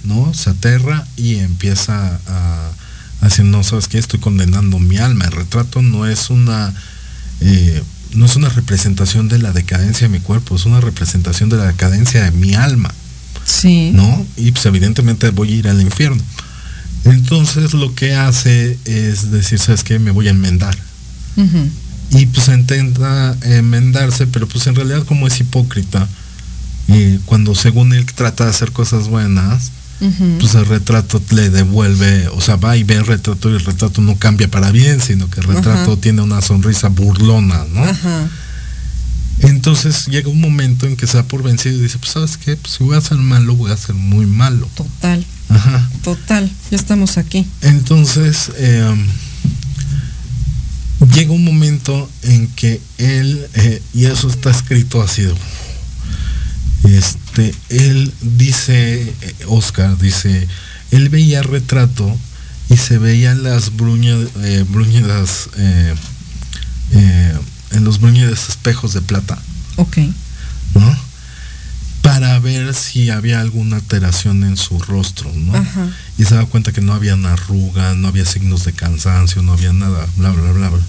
¿no? 0.05 0.33
Se 0.33 0.49
aterra 0.51 1.07
y 1.17 1.37
empieza 1.37 2.19
a, 2.27 2.73
a 3.21 3.25
decir, 3.29 3.45
no, 3.45 3.63
¿sabes 3.63 3.89
qué? 3.89 3.99
Estoy 3.99 4.19
condenando 4.19 4.79
mi 4.79 4.97
alma. 4.97 5.27
El 5.27 5.33
retrato 5.33 5.83
no 5.83 6.07
es 6.07 6.31
una... 6.31 6.73
eh, 7.43 7.83
no 8.15 8.27
es 8.27 8.37
una 8.37 8.49
representación 8.49 9.29
de 9.29 9.39
la 9.39 9.53
decadencia 9.53 10.09
de 10.09 10.13
mi 10.13 10.21
cuerpo, 10.21 10.57
es 10.57 10.67
una 10.67 10.81
representación 10.81 11.49
de 11.49 11.57
la 11.57 11.67
decadencia 11.67 12.25
de 12.25 12.31
mi 12.33 12.55
alma, 12.55 12.93
Sí. 13.45 13.91
¿no? 13.95 14.27
Y 14.37 14.53
pues 14.53 14.65
evidentemente 14.67 15.31
voy 15.31 15.53
a 15.53 15.57
ir 15.57 15.69
al 15.69 15.81
infierno. 15.81 16.23
Entonces 17.05 17.73
lo 17.73 17.95
que 17.95 18.15
hace 18.15 18.79
es 18.85 19.31
decir, 19.31 19.59
¿sabes 19.59 19.83
qué? 19.83 19.99
Me 19.99 20.11
voy 20.11 20.29
a 20.29 20.31
enmendar. 20.31 20.77
Y 22.11 22.27
pues 22.27 22.49
intenta 22.49 23.37
enmendarse, 23.43 24.27
pero 24.27 24.47
pues 24.47 24.67
en 24.67 24.75
realidad 24.75 25.05
como 25.05 25.27
es 25.27 25.41
hipócrita, 25.41 26.07
eh, 26.89 27.19
cuando 27.25 27.55
según 27.55 27.93
él 27.95 28.05
trata 28.07 28.45
de 28.45 28.51
hacer 28.51 28.73
cosas 28.73 29.09
buenas, 29.09 29.71
Pues 30.39 30.55
el 30.55 30.65
retrato 30.67 31.23
le 31.31 31.51
devuelve, 31.51 32.29
o 32.29 32.41
sea, 32.41 32.57
va 32.57 32.77
y 32.77 32.85
ve 32.85 32.95
el 32.95 33.07
retrato 33.07 33.51
y 33.51 33.55
el 33.57 33.61
retrato 33.65 34.01
no 34.01 34.17
cambia 34.17 34.49
para 34.51 34.71
bien, 34.71 35.01
sino 35.01 35.29
que 35.29 35.41
el 35.41 35.47
retrato 35.47 35.99
tiene 35.99 36.23
una 36.23 36.41
sonrisa 36.41 36.89
burlona, 36.89 37.65
¿no? 37.73 37.85
Entonces 39.41 40.07
llega 40.07 40.29
un 40.29 40.41
momento 40.41 40.87
en 40.87 40.97
que 40.97 41.07
se 41.07 41.17
da 41.17 41.23
por 41.25 41.43
vencido 41.43 41.77
y 41.77 41.83
dice, 41.83 41.99
pues 41.99 42.13
sabes 42.13 42.37
qué, 42.37 42.57
pues 42.57 42.75
si 42.75 42.85
voy 42.85 42.97
a 42.97 43.01
ser 43.01 43.17
malo, 43.19 43.55
voy 43.57 43.71
a 43.73 43.77
ser 43.77 43.95
muy 43.95 44.27
malo. 44.27 44.69
Total, 44.75 45.25
Ajá. 45.49 45.89
total. 46.03 46.51
Ya 46.71 46.77
estamos 46.77 47.17
aquí. 47.17 47.47
Entonces, 47.63 48.51
eh, 48.57 48.95
llega 51.15 51.33
un 51.33 51.45
momento 51.45 52.09
en 52.23 52.49
que 52.49 52.81
él, 52.99 53.47
eh, 53.55 53.83
y 53.95 54.05
eso 54.07 54.29
está 54.29 54.51
escrito 54.51 55.03
así, 55.03 55.23
de- 55.23 55.35
este, 56.85 57.55
él 57.69 58.13
dice, 58.21 59.03
eh, 59.21 59.35
Oscar 59.47 59.99
dice, 59.99 60.49
él 60.91 61.09
veía 61.09 61.43
retrato 61.43 62.17
y 62.71 62.77
se 62.77 62.99
veían 62.99 63.43
las 63.43 63.77
bruñas, 63.77 64.29
eh, 64.43 64.65
bruñidas, 64.69 65.51
eh, 65.57 65.95
eh, 66.93 67.39
en 67.73 67.85
los 67.85 68.01
bruñidos 68.01 68.49
espejos 68.49 68.95
de 68.95 69.03
plata. 69.03 69.39
Ok. 69.77 69.99
¿No? 70.75 70.97
Para 72.03 72.39
ver 72.39 72.73
si 72.75 73.11
había 73.11 73.41
alguna 73.41 73.77
alteración 73.77 74.45
en 74.45 74.57
su 74.57 74.79
rostro, 74.79 75.33
¿no? 75.35 75.55
Ajá. 75.57 75.89
Y 76.17 76.25
se 76.25 76.35
daba 76.35 76.47
cuenta 76.47 76.73
que 76.73 76.81
no 76.81 76.95
había 76.95 77.15
una 77.15 77.33
arruga, 77.33 77.95
no 77.95 78.09
había 78.09 78.25
signos 78.25 78.65
de 78.65 78.73
cansancio, 78.73 79.43
no 79.43 79.53
había 79.53 79.73
nada, 79.73 80.07
bla, 80.17 80.31
bla, 80.31 80.53
bla, 80.53 80.69
bla. 80.71 80.81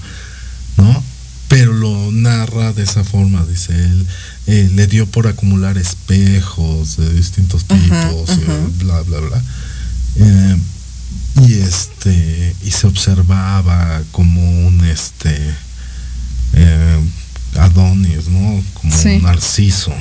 ¿No? 0.77 1.04
Pero 1.52 1.74
lo 1.74 2.12
narra 2.14 2.72
de 2.72 2.84
esa 2.84 3.04
forma, 3.04 3.46
dice 3.46 3.74
él. 3.76 4.08
eh, 4.48 4.70
le 4.74 4.88
dio 4.88 5.06
por 5.06 5.28
acumular 5.28 5.78
espejos 5.78 6.96
de 6.98 7.14
distintos 7.14 7.66
Ajá, 7.68 8.10
tipos, 8.10 8.30
eh, 8.30 8.42
ajá. 8.48 8.58
bla, 8.80 9.02
bla, 9.02 9.20
bla. 9.20 9.44
Eh, 10.16 10.58
y 11.48 11.54
este, 11.60 12.56
y 12.64 12.72
se 12.72 12.88
observaba 12.88 14.02
como 14.14 14.66
un 14.68 14.84
este 14.86 15.38
eh, 16.54 17.00
Adonis, 17.58 18.28
¿no? 18.30 18.64
Como 18.76 18.96
Sí. 18.98 19.10
un 19.10 19.24
narciso. 19.24 19.94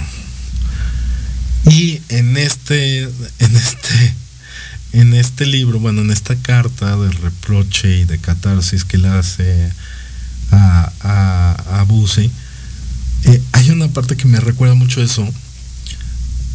Y 1.69 2.01
en 2.11 2.37
este, 2.37 3.03
en 3.03 3.57
este, 3.57 4.15
en 4.93 5.15
este 5.15 5.47
libro, 5.47 5.79
bueno, 5.81 6.01
en 6.03 6.11
esta 6.11 6.37
carta 6.37 6.97
de 6.97 7.11
reproche 7.11 7.99
y 7.99 8.05
de 8.05 8.19
catarsis 8.19 8.85
que 8.85 8.99
le 8.99 9.09
hace 9.09 9.71
a, 10.51 10.93
a, 11.01 11.81
a 11.81 11.83
Busey, 11.85 12.31
eh, 13.25 13.43
hay 13.53 13.71
una 13.71 13.89
parte 13.89 14.17
que 14.17 14.27
me 14.27 14.41
recuerda 14.41 14.75
mucho 14.75 15.03
eso, 15.03 15.29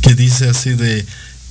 que 0.02 0.16
dice 0.16 0.50
así 0.50 0.72
de, 0.72 1.06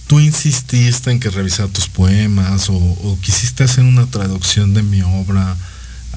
tú 0.06 0.20
insististe 0.20 1.10
en 1.10 1.20
que 1.20 1.30
revisara 1.30 1.68
tus 1.68 1.88
poemas 1.88 2.68
o, 2.68 2.74
o 2.74 3.18
quisiste 3.20 3.64
hacer 3.64 3.84
una 3.84 4.06
traducción 4.06 4.74
de 4.74 4.82
mi 4.82 5.02
obra 5.02 5.56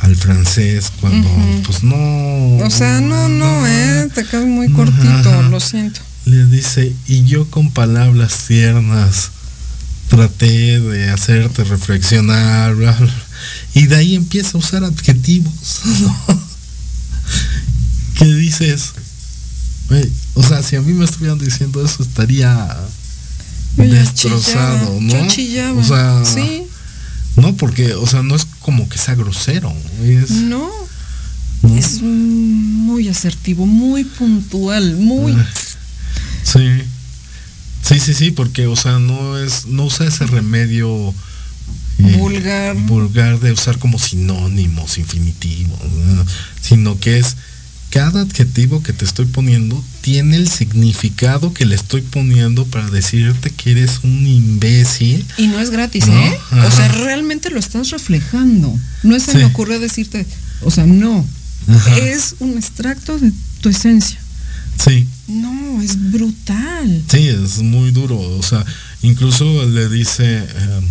al 0.02 0.16
francés 0.16 0.92
cuando 1.02 1.28
pues 1.66 1.84
no 1.84 1.96
O 2.58 2.70
sea, 2.70 3.02
no, 3.02 3.28
no, 3.30 3.68
eh, 3.68 4.08
te 4.14 4.24
quedas 4.26 4.46
muy 4.46 4.72
cortito, 4.72 5.42
lo 5.50 5.60
siento. 5.60 6.02
le 6.26 6.46
dice, 6.46 6.94
y 7.08 7.24
yo 7.26 7.50
con 7.50 7.72
palabras 7.72 8.46
tiernas 8.48 9.32
traté 10.10 10.80
de 10.80 11.10
hacerte 11.10 11.64
reflexionar, 11.64 12.76
bla, 12.76 12.92
bla". 12.94 13.14
Y 13.78 13.88
de 13.88 13.96
ahí 13.96 14.16
empieza 14.16 14.52
a 14.56 14.58
usar 14.58 14.84
adjetivos, 14.84 15.54
¿no? 16.02 16.48
que 18.18 18.26
dices, 18.26 18.94
"Güey, 19.90 20.10
o 20.34 20.44
sea, 20.44 20.64
si 20.64 20.76
a 20.76 20.82
mí 20.82 20.94
me 20.94 21.06
estuvieran 21.06 21.38
diciendo 21.38 21.86
eso 21.86 22.02
estaría 22.02 22.76
Yo 23.78 23.84
destrozado, 23.84 24.98
chillaba, 25.28 25.76
¿no? 25.76 25.82
Yo. 25.82 25.82
O 25.82 25.84
sea, 25.84 26.26
sí, 26.26 26.64
no, 27.36 27.56
porque, 27.56 27.94
o 27.94 28.08
sea, 28.08 28.24
no 28.24 28.36
es 28.36 28.46
como 28.62 28.90
que 28.90 28.98
sea 28.98 29.14
grosero, 29.16 29.72
es, 30.02 30.32
no. 30.32 30.70
¿no? 31.62 31.76
Es 31.76 32.02
muy 32.02 33.10
asertivo, 33.10 33.66
muy 33.66 34.04
puntual, 34.04 34.96
muy. 34.96 35.34
Ah, 35.34 35.48
Sí. 36.44 36.82
Sí, 37.84 38.00
sí, 38.00 38.14
sí, 38.14 38.32
porque, 38.32 38.68
o 38.68 38.76
sea, 38.76 39.00
no 39.00 39.38
es, 39.38 39.66
no 39.68 39.86
usa 39.86 40.08
ese 40.08 40.26
remedio 40.26 41.14
Vulgar. 41.98 42.76
vulgar 42.76 43.40
de 43.40 43.52
usar 43.52 43.78
como 43.80 43.98
sinónimos, 44.00 44.98
infinitivos, 44.98 45.80
¿no? 45.82 46.26
sino 46.62 47.00
que 47.00 47.18
es 47.20 47.36
cada 47.90 48.22
adjetivo 48.22 48.84
que 48.84 48.92
te 48.94 49.06
estoy 49.06 49.26
poniendo 49.26 49.82
tiene 50.02 50.36
el 50.36 50.50
significado 50.50 51.54
que 51.54 51.66
le 51.66 51.74
estoy 51.76 52.02
poniendo 52.02 52.66
para 52.66 52.90
decirte 52.90 53.50
que 53.50 53.72
eres 53.72 54.00
un 54.04 54.28
imbécil. 54.28 55.26
Y 55.38 55.48
no 55.48 55.60
es 55.60 55.70
gratis, 55.70 56.06
No, 56.08 56.14
¿eh? 56.20 56.38
O 56.68 56.72
sea, 56.72 56.88
realmente 56.90 57.50
lo 57.50 57.60
estás 57.60 57.90
reflejando. 57.92 58.78
No 59.04 59.20
se 59.20 59.32
Sí. 59.32 59.38
me 59.38 59.46
ocurrió 59.46 59.80
decirte, 59.80 60.26
o 60.62 60.70
sea, 60.72 60.86
no. 60.86 61.26
Ajá. 61.70 61.98
Es 61.98 62.36
un 62.40 62.58
extracto 62.58 63.18
de 63.20 63.32
tu 63.62 63.70
esencia. 63.70 64.20
Sí, 64.84 65.08
No, 65.28 65.82
es 65.82 66.12
brutal. 66.12 67.04
Sí, 67.10 67.28
es 67.28 67.60
muy 67.62 67.92
duro. 67.92 68.18
O 68.20 68.44
sea, 68.44 68.64
incluso 69.02 69.66
le 69.66 69.90
dice, 69.90 70.38
eh, 70.40 70.82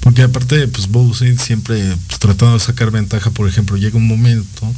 porque 0.00 0.22
aparte, 0.22 0.66
pues 0.68 0.88
Bowsy 0.88 1.36
siempre 1.36 1.96
pues, 2.06 2.18
tratando 2.18 2.54
de 2.54 2.60
sacar 2.60 2.90
ventaja, 2.90 3.30
por 3.30 3.48
ejemplo, 3.48 3.76
llega 3.76 3.98
un 3.98 4.06
momento 4.06 4.72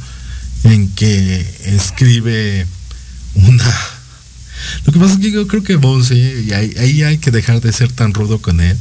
en 0.63 0.89
que 0.89 1.45
escribe 1.65 2.67
una... 3.35 3.73
Lo 4.85 4.93
que 4.93 4.99
pasa 4.99 5.13
es 5.13 5.19
que 5.19 5.31
yo 5.31 5.47
creo 5.47 5.63
que 5.63 5.75
Bowsy, 5.75 6.45
y 6.47 6.53
ahí, 6.53 6.73
ahí 6.77 7.03
hay 7.03 7.17
que 7.17 7.31
dejar 7.31 7.61
de 7.61 7.73
ser 7.73 7.91
tan 7.91 8.13
rudo 8.13 8.39
con 8.39 8.61
él, 8.61 8.77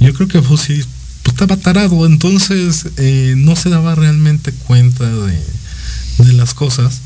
yo 0.00 0.12
creo 0.14 0.28
que 0.28 0.38
Bowsy 0.38 0.84
pues, 1.22 1.34
estaba 1.34 1.56
tarado, 1.56 2.06
entonces 2.06 2.86
eh, 2.96 3.34
no 3.36 3.56
se 3.56 3.70
daba 3.70 3.94
realmente 3.94 4.52
cuenta 4.52 5.08
de, 5.08 5.38
de 6.18 6.32
las 6.32 6.54
cosas. 6.54 7.00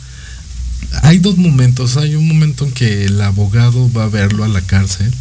Hay 1.03 1.19
dos 1.19 1.39
momentos. 1.39 1.97
Hay 1.97 2.17
un 2.17 2.29
momento 2.29 2.65
en 2.67 2.73
que 2.73 3.05
el 3.05 3.21
abogado 3.21 3.91
va 3.93 4.05
a 4.05 4.09
verlo 4.09 4.45
a 4.45 4.49
la 4.49 4.61
cárcel, 4.61 5.13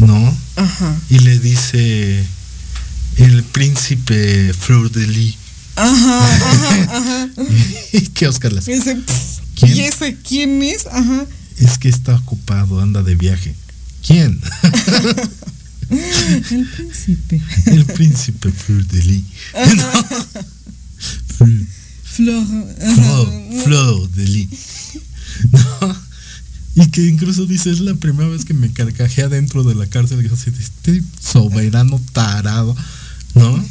¿no? 0.00 0.36
Ajá. 0.56 0.96
Y 1.08 1.18
le 1.20 1.38
dice 1.38 2.24
el 3.16 3.42
príncipe 3.44 4.52
Fleur 4.54 4.90
de 4.90 5.06
Lis. 5.06 5.36
Ajá, 5.76 6.18
ajá, 6.34 6.84
ajá. 6.96 7.28
¿Y 7.92 8.00
qué 8.08 8.26
Oscar 8.28 8.56
hace? 8.58 8.72
Ese, 8.74 8.96
pff, 8.96 9.38
¿Quién? 9.54 9.76
¿Y 9.76 9.80
ese 9.80 10.16
quién 10.16 10.62
es? 10.62 10.86
Ajá. 10.86 11.26
Es 11.58 11.78
que 11.78 11.88
está 11.88 12.16
ocupado, 12.16 12.80
anda 12.80 13.02
de 13.02 13.14
viaje. 13.14 13.54
¿Quién? 14.06 14.40
El 15.90 16.66
príncipe. 16.76 17.42
el 17.66 17.84
príncipe 17.84 18.52
Fleur 18.52 18.86
de 18.86 19.02
Lis. 19.02 19.24
No. 19.74 19.90
Fleur- 21.38 21.66
Flor. 22.04 22.44
ajá. 22.80 23.24
Fleur, 23.24 23.64
Fleur 23.64 24.08
de 24.10 24.24
Lis. 24.24 24.48
No. 25.50 25.96
Y 26.76 26.86
que 26.90 27.06
incluso 27.06 27.46
dice, 27.46 27.70
es 27.70 27.80
la 27.80 27.94
primera 27.94 28.28
vez 28.28 28.44
que 28.44 28.54
me 28.54 28.70
carcajea 28.72 29.28
dentro 29.28 29.64
de 29.64 29.74
la 29.74 29.86
cárcel. 29.86 30.24
Y 30.24 30.28
yo 30.28 30.34
así, 30.34 30.50
este 30.58 31.02
soberano 31.20 32.00
tarado, 32.12 32.76
¿no? 33.34 33.64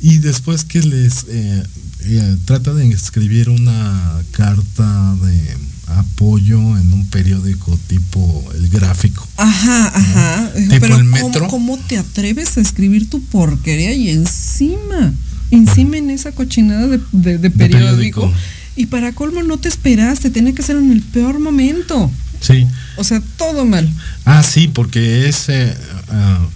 Y 0.00 0.18
después 0.18 0.64
que 0.64 0.80
les 0.82 1.24
eh, 1.28 1.62
eh, 2.00 2.36
trata 2.44 2.74
de 2.74 2.86
escribir 2.90 3.48
una 3.48 4.20
carta 4.32 5.16
de 5.22 5.56
apoyo 5.86 6.58
en 6.76 6.92
un 6.92 7.06
periódico 7.08 7.78
tipo 7.86 8.44
El 8.54 8.68
Gráfico. 8.68 9.26
Ajá, 9.38 9.86
ajá. 9.94 10.52
Tipo 10.54 10.76
Pero 10.80 10.96
el 10.98 11.10
¿cómo- 11.10 11.28
metro. 11.28 11.48
¿cómo, 11.48 11.78
te 11.78 11.96
atreves 11.96 12.58
a 12.58 12.60
escribir 12.60 13.08
tu 13.08 13.22
porquería 13.22 13.94
y 13.94 14.10
encima? 14.10 15.14
Encima 15.50 15.96
en 15.96 16.10
esa 16.10 16.32
cochinada 16.32 16.86
de, 16.88 17.00
de- 17.12 17.38
de 17.38 17.50
periódico. 17.50 18.20
periódico. 18.22 18.32
Y 18.78 18.86
para 18.86 19.12
colmo 19.12 19.42
no 19.42 19.56
te 19.56 19.68
esperaste, 19.68 20.28
tenía 20.28 20.54
que 20.54 20.62
ser 20.62 20.76
en 20.76 20.90
el 20.92 21.00
peor 21.00 21.38
momento. 21.38 22.10
Sí. 22.40 22.66
O 22.96 23.04
sea, 23.04 23.22
todo 23.36 23.64
mal. 23.64 23.90
Ah, 24.24 24.42
sí, 24.42 24.68
porque 24.68 25.28
ese, 25.28 25.76
ah, 26.08 26.46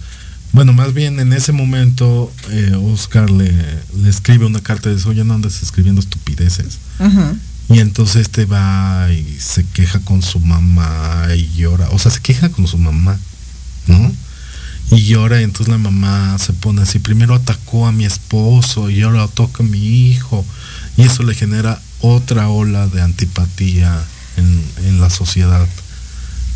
bueno, 0.53 0.73
más 0.73 0.93
bien 0.93 1.19
en 1.19 1.33
ese 1.33 1.51
momento 1.51 2.31
eh, 2.49 2.73
Oscar 2.75 3.29
le, 3.29 3.51
le 4.01 4.09
escribe 4.09 4.45
una 4.45 4.61
carta 4.61 4.89
de 4.89 5.01
oye, 5.03 5.23
no 5.23 5.33
andes 5.33 5.61
escribiendo 5.61 6.01
estupideces. 6.01 6.79
Ajá. 6.99 7.35
Y 7.69 7.79
entonces 7.79 8.23
este 8.23 8.45
va 8.45 9.07
y 9.11 9.37
se 9.39 9.63
queja 9.63 9.99
con 9.99 10.21
su 10.21 10.39
mamá 10.39 11.27
y 11.35 11.49
llora. 11.55 11.89
O 11.91 11.99
sea, 11.99 12.11
se 12.11 12.19
queja 12.19 12.49
con 12.49 12.67
su 12.67 12.77
mamá, 12.77 13.17
¿no? 13.87 14.11
Y 14.91 15.03
llora 15.03 15.39
y 15.39 15.45
entonces 15.45 15.69
la 15.69 15.77
mamá 15.77 16.37
se 16.37 16.51
pone 16.51 16.81
así, 16.81 16.99
primero 16.99 17.33
atacó 17.33 17.87
a 17.87 17.93
mi 17.93 18.03
esposo 18.03 18.89
y 18.89 19.01
ahora 19.03 19.25
toca 19.29 19.63
a 19.63 19.65
mi 19.65 20.09
hijo. 20.09 20.45
Y 20.97 21.03
eso 21.03 21.23
le 21.23 21.33
genera 21.33 21.81
otra 22.01 22.49
ola 22.49 22.87
de 22.87 23.01
antipatía 23.01 24.03
en, 24.37 24.63
en 24.85 25.01
la 25.01 25.09
sociedad 25.09 25.67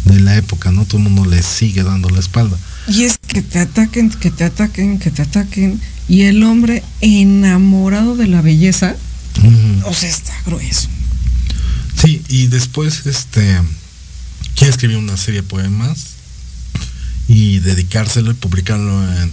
de 0.05 0.19
la 0.19 0.35
época, 0.37 0.71
¿no? 0.71 0.85
Todo 0.85 0.97
el 0.97 1.03
mundo 1.09 1.25
le 1.29 1.41
sigue 1.41 1.83
dando 1.83 2.09
la 2.09 2.19
espalda. 2.19 2.57
Y 2.87 3.03
es 3.03 3.17
que 3.17 3.41
te 3.41 3.59
ataquen, 3.59 4.09
que 4.09 4.31
te 4.31 4.43
ataquen, 4.43 4.99
que 4.99 5.11
te 5.11 5.23
ataquen. 5.23 5.81
Y 6.07 6.23
el 6.23 6.43
hombre 6.43 6.83
enamorado 7.01 8.15
de 8.15 8.27
la 8.27 8.41
belleza, 8.41 8.95
o 9.85 9.93
sea, 9.93 10.09
está 10.09 10.33
grueso. 10.45 10.87
Sí, 11.99 12.21
y 12.29 12.47
después 12.47 13.05
este 13.07 13.59
quiere 14.55 14.71
escribir 14.71 14.97
una 14.97 15.17
serie 15.17 15.41
de 15.41 15.47
poemas 15.47 16.15
y 17.27 17.59
dedicárselo 17.59 18.31
y 18.31 18.35
publicarlo 18.35 19.03
en, 19.21 19.31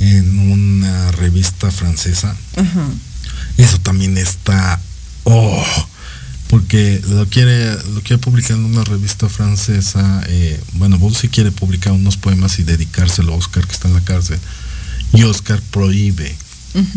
en 0.00 0.38
una 0.50 1.12
revista 1.12 1.70
francesa. 1.70 2.34
Eso 3.56 3.78
también 3.78 4.18
está 4.18 4.80
oh, 5.22 5.64
porque 6.54 7.02
lo 7.08 7.26
quiere 7.26 7.74
lo 7.94 8.00
quiere 8.02 8.18
publicar 8.18 8.52
en 8.52 8.64
una 8.64 8.84
revista 8.84 9.28
francesa. 9.28 10.22
eh, 10.28 10.62
bueno, 10.74 10.98
vos 10.98 11.18
si 11.18 11.28
quiere 11.28 11.50
publicar 11.50 11.92
unos 11.92 12.16
poemas 12.16 12.60
y 12.60 12.62
dedicárselo 12.62 13.34
a 13.34 13.36
Oscar 13.36 13.66
que 13.66 13.72
está 13.72 13.88
en 13.88 13.94
la 13.94 14.04
cárcel. 14.04 14.38
Y 15.12 15.24
Oscar 15.24 15.60
prohíbe 15.72 16.32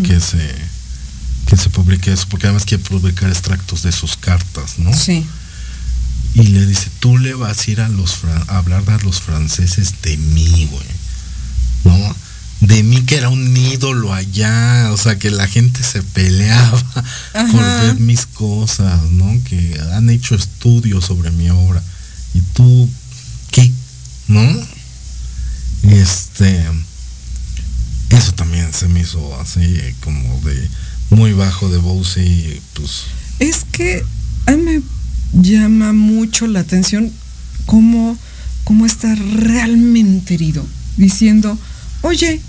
que 0.04 0.20
se 0.20 0.56
que 1.48 1.58
se 1.58 1.72
publique 1.72 2.14
eso, 2.14 2.28
porque 2.30 2.46
además 2.46 2.66
quiere 2.66 2.84
publicar 2.84 3.30
extractos 3.32 3.82
de 3.82 3.92
sus 3.92 4.16
cartas, 4.16 4.78
¿no? 4.78 4.94
Sí. 4.94 5.26
Y 6.36 6.44
le 6.44 6.64
dice, 6.68 6.92
tú 7.00 7.18
le 7.18 7.34
vas 7.34 7.68
a 7.68 7.72
ir 7.72 7.82
a 7.82 7.90
los 7.90 8.26
a 8.26 8.60
hablar 8.60 8.84
a 8.88 9.00
los 9.00 9.22
franceses 9.22 10.04
de 10.04 10.18
mí, 10.18 10.68
güey. 10.70 10.86
¿No? 11.84 12.16
De 12.68 12.84
mí 12.84 13.02
que 13.04 13.16
era 13.16 13.30
un 13.30 13.56
ídolo 13.56 14.14
allá, 14.14 14.90
o 14.92 14.98
sea, 14.98 15.18
que 15.18 15.32
la 15.32 15.48
gente 15.48 15.84
se 15.84 16.04
peleaba 16.04 16.84
por 17.34 17.62
ver 17.62 18.00
mis 18.00 18.26
cosas, 18.26 19.02
¿no? 19.12 19.26
Que 19.46 19.80
han 19.94 20.10
hecho 20.10 20.36
estudios 20.36 21.06
sobre 21.06 21.32
mi 21.32 21.50
obra. 21.50 21.82
¿Y 22.34 22.42
tú 22.54 22.90
qué? 23.52 23.72
¿No? 24.28 24.46
Este 25.84 26.66
eso 28.10 28.32
también 28.34 28.74
se 28.74 28.88
me 28.88 29.02
hizo 29.02 29.40
así 29.40 29.80
como 30.02 30.40
de 30.42 30.70
muy 31.10 31.34
bajo 31.34 31.70
de 31.70 31.78
voz 31.78 32.18
y 32.18 32.62
pues 32.74 33.04
es 33.40 33.66
que 33.72 34.04
a 34.46 34.52
mí 34.52 34.64
me 34.64 34.82
llama 35.34 35.94
mucho 35.94 36.48
la 36.48 36.62
atención 36.62 37.12
cómo, 37.66 38.18
cómo 38.64 38.86
está 38.86 39.14
realmente 39.14 40.34
herido, 40.34 40.66
diciendo, 40.96 41.58
oye, 42.02 42.42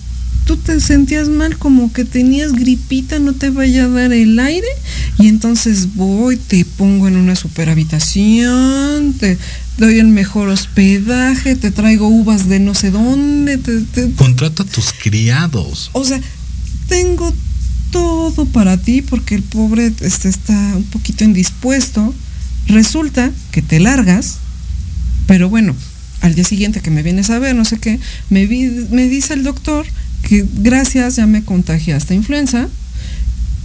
tú 0.48 0.56
te 0.56 0.80
sentías 0.80 1.28
mal 1.28 1.58
como 1.58 1.92
que 1.92 2.06
tenías 2.06 2.54
gripita, 2.54 3.18
no 3.18 3.34
te 3.34 3.50
vaya 3.50 3.84
a 3.84 3.88
dar 3.88 4.14
el 4.14 4.38
aire, 4.38 4.66
y 5.18 5.28
entonces 5.28 5.94
voy, 5.94 6.38
te 6.38 6.64
pongo 6.64 7.06
en 7.06 7.18
una 7.18 7.36
super 7.36 7.68
habitación, 7.68 9.12
te 9.12 9.36
doy 9.76 9.98
el 9.98 10.06
mejor 10.06 10.48
hospedaje, 10.48 11.54
te 11.54 11.70
traigo 11.70 12.08
uvas 12.08 12.48
de 12.48 12.60
no 12.60 12.72
sé 12.72 12.90
dónde, 12.90 13.58
te, 13.58 14.10
contrata 14.12 14.62
a 14.62 14.66
tus 14.66 14.94
criados. 14.94 15.90
O 15.92 16.02
sea, 16.02 16.18
tengo 16.88 17.34
todo 17.90 18.46
para 18.46 18.78
ti 18.78 19.02
porque 19.02 19.34
el 19.34 19.42
pobre 19.42 19.92
este, 20.00 20.30
está 20.30 20.54
un 20.74 20.84
poquito 20.84 21.24
indispuesto. 21.24 22.14
Resulta 22.68 23.30
que 23.50 23.60
te 23.60 23.80
largas, 23.80 24.38
pero 25.26 25.50
bueno, 25.50 25.76
al 26.22 26.34
día 26.34 26.44
siguiente 26.44 26.80
que 26.80 26.90
me 26.90 27.02
vienes 27.02 27.28
a 27.28 27.38
ver, 27.38 27.54
no 27.54 27.66
sé 27.66 27.78
qué, 27.78 28.00
me, 28.30 28.46
me 28.46 29.08
dice 29.08 29.34
el 29.34 29.42
doctor 29.42 29.84
que 30.22 30.44
gracias 30.54 31.16
ya 31.16 31.26
me 31.26 31.44
contagiaste 31.44 32.14
influenza. 32.14 32.68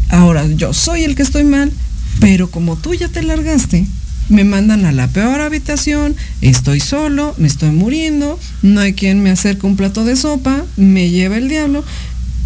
Ahora 0.09 0.45
yo 0.47 0.73
soy 0.73 1.03
el 1.03 1.15
que 1.15 1.23
estoy 1.23 1.43
mal, 1.43 1.71
pero 2.19 2.49
como 2.51 2.75
tú 2.75 2.93
ya 2.93 3.07
te 3.09 3.23
largaste, 3.23 3.85
me 4.29 4.43
mandan 4.43 4.85
a 4.85 4.91
la 4.91 5.07
peor 5.07 5.41
habitación, 5.41 6.15
estoy 6.41 6.79
solo, 6.79 7.35
me 7.37 7.47
estoy 7.47 7.71
muriendo, 7.71 8.39
no 8.61 8.79
hay 8.79 8.93
quien 8.93 9.21
me 9.21 9.31
acerque 9.31 9.65
un 9.65 9.75
plato 9.75 10.05
de 10.05 10.15
sopa, 10.15 10.63
me 10.77 11.09
lleva 11.09 11.37
el 11.37 11.49
diablo. 11.49 11.83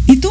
¿Y 0.06 0.16
tú? 0.16 0.30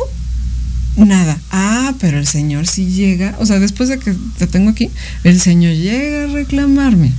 Nada. 0.98 1.40
Ah, 1.52 1.94
pero 2.00 2.18
el 2.18 2.28
Señor 2.28 2.68
sí 2.68 2.88
llega, 2.88 3.36
o 3.40 3.46
sea, 3.46 3.60
después 3.60 3.88
de 3.90 4.00
que 4.00 4.16
te 4.38 4.48
tengo 4.48 4.72
aquí, 4.72 4.90
el 5.24 5.40
Señor 5.40 5.74
llega 5.76 6.24
a 6.24 6.28
reclamarme. 6.28 7.12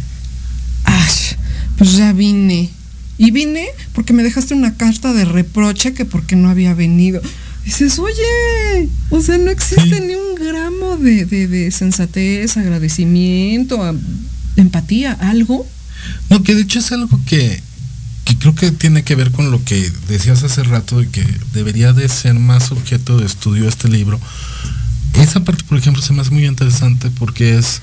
Ay, 0.85 1.15
pues 1.77 1.97
ya 1.97 2.13
vine. 2.13 2.71
Y 3.19 3.33
vine 3.33 3.67
porque 3.93 4.13
me 4.13 4.23
dejaste 4.23 4.55
una 4.55 4.77
carta 4.77 5.13
de 5.13 5.25
reproche 5.25 5.93
que 5.93 6.05
porque 6.05 6.37
no 6.37 6.49
había 6.49 6.73
venido. 6.75 7.21
dices, 7.65 7.99
oye, 7.99 8.89
o 9.11 9.21
sea, 9.21 9.39
no 9.39 9.51
existe 9.51 10.01
ni 10.01 10.15
un 10.15 10.35
gramo 10.37 10.97
de, 10.97 11.27
de 11.27 11.71
sensatez, 11.71 12.57
agradecimiento, 12.57 13.79
empatía, 14.57 15.13
algo. 15.13 15.67
No, 16.31 16.43
que 16.43 16.55
de 16.55 16.63
hecho 16.63 16.79
es 16.79 16.93
algo 16.93 17.21
que 17.27 17.61
que 18.29 18.37
creo 18.37 18.55
que 18.55 18.71
tiene 18.71 19.05
que 19.05 19.15
ver 19.15 19.31
con 19.31 19.51
lo 19.51 19.65
que 19.65 19.91
decías 20.07 20.43
hace 20.43 20.63
rato 20.63 21.01
y 21.01 21.07
que 21.07 21.25
debería 21.55 21.95
de 21.95 22.07
ser 22.11 22.35
más 22.35 22.73
objeto 22.73 23.17
de 23.17 23.25
estudio 23.25 23.67
este 23.67 23.89
libro. 23.89 24.21
Esa 25.15 25.43
parte, 25.45 25.65
por 25.65 25.79
ejemplo, 25.79 26.03
se 26.03 26.13
me 26.13 26.21
hace 26.21 26.31
muy 26.31 26.45
interesante 26.45 27.11
porque 27.11 27.57
es, 27.57 27.81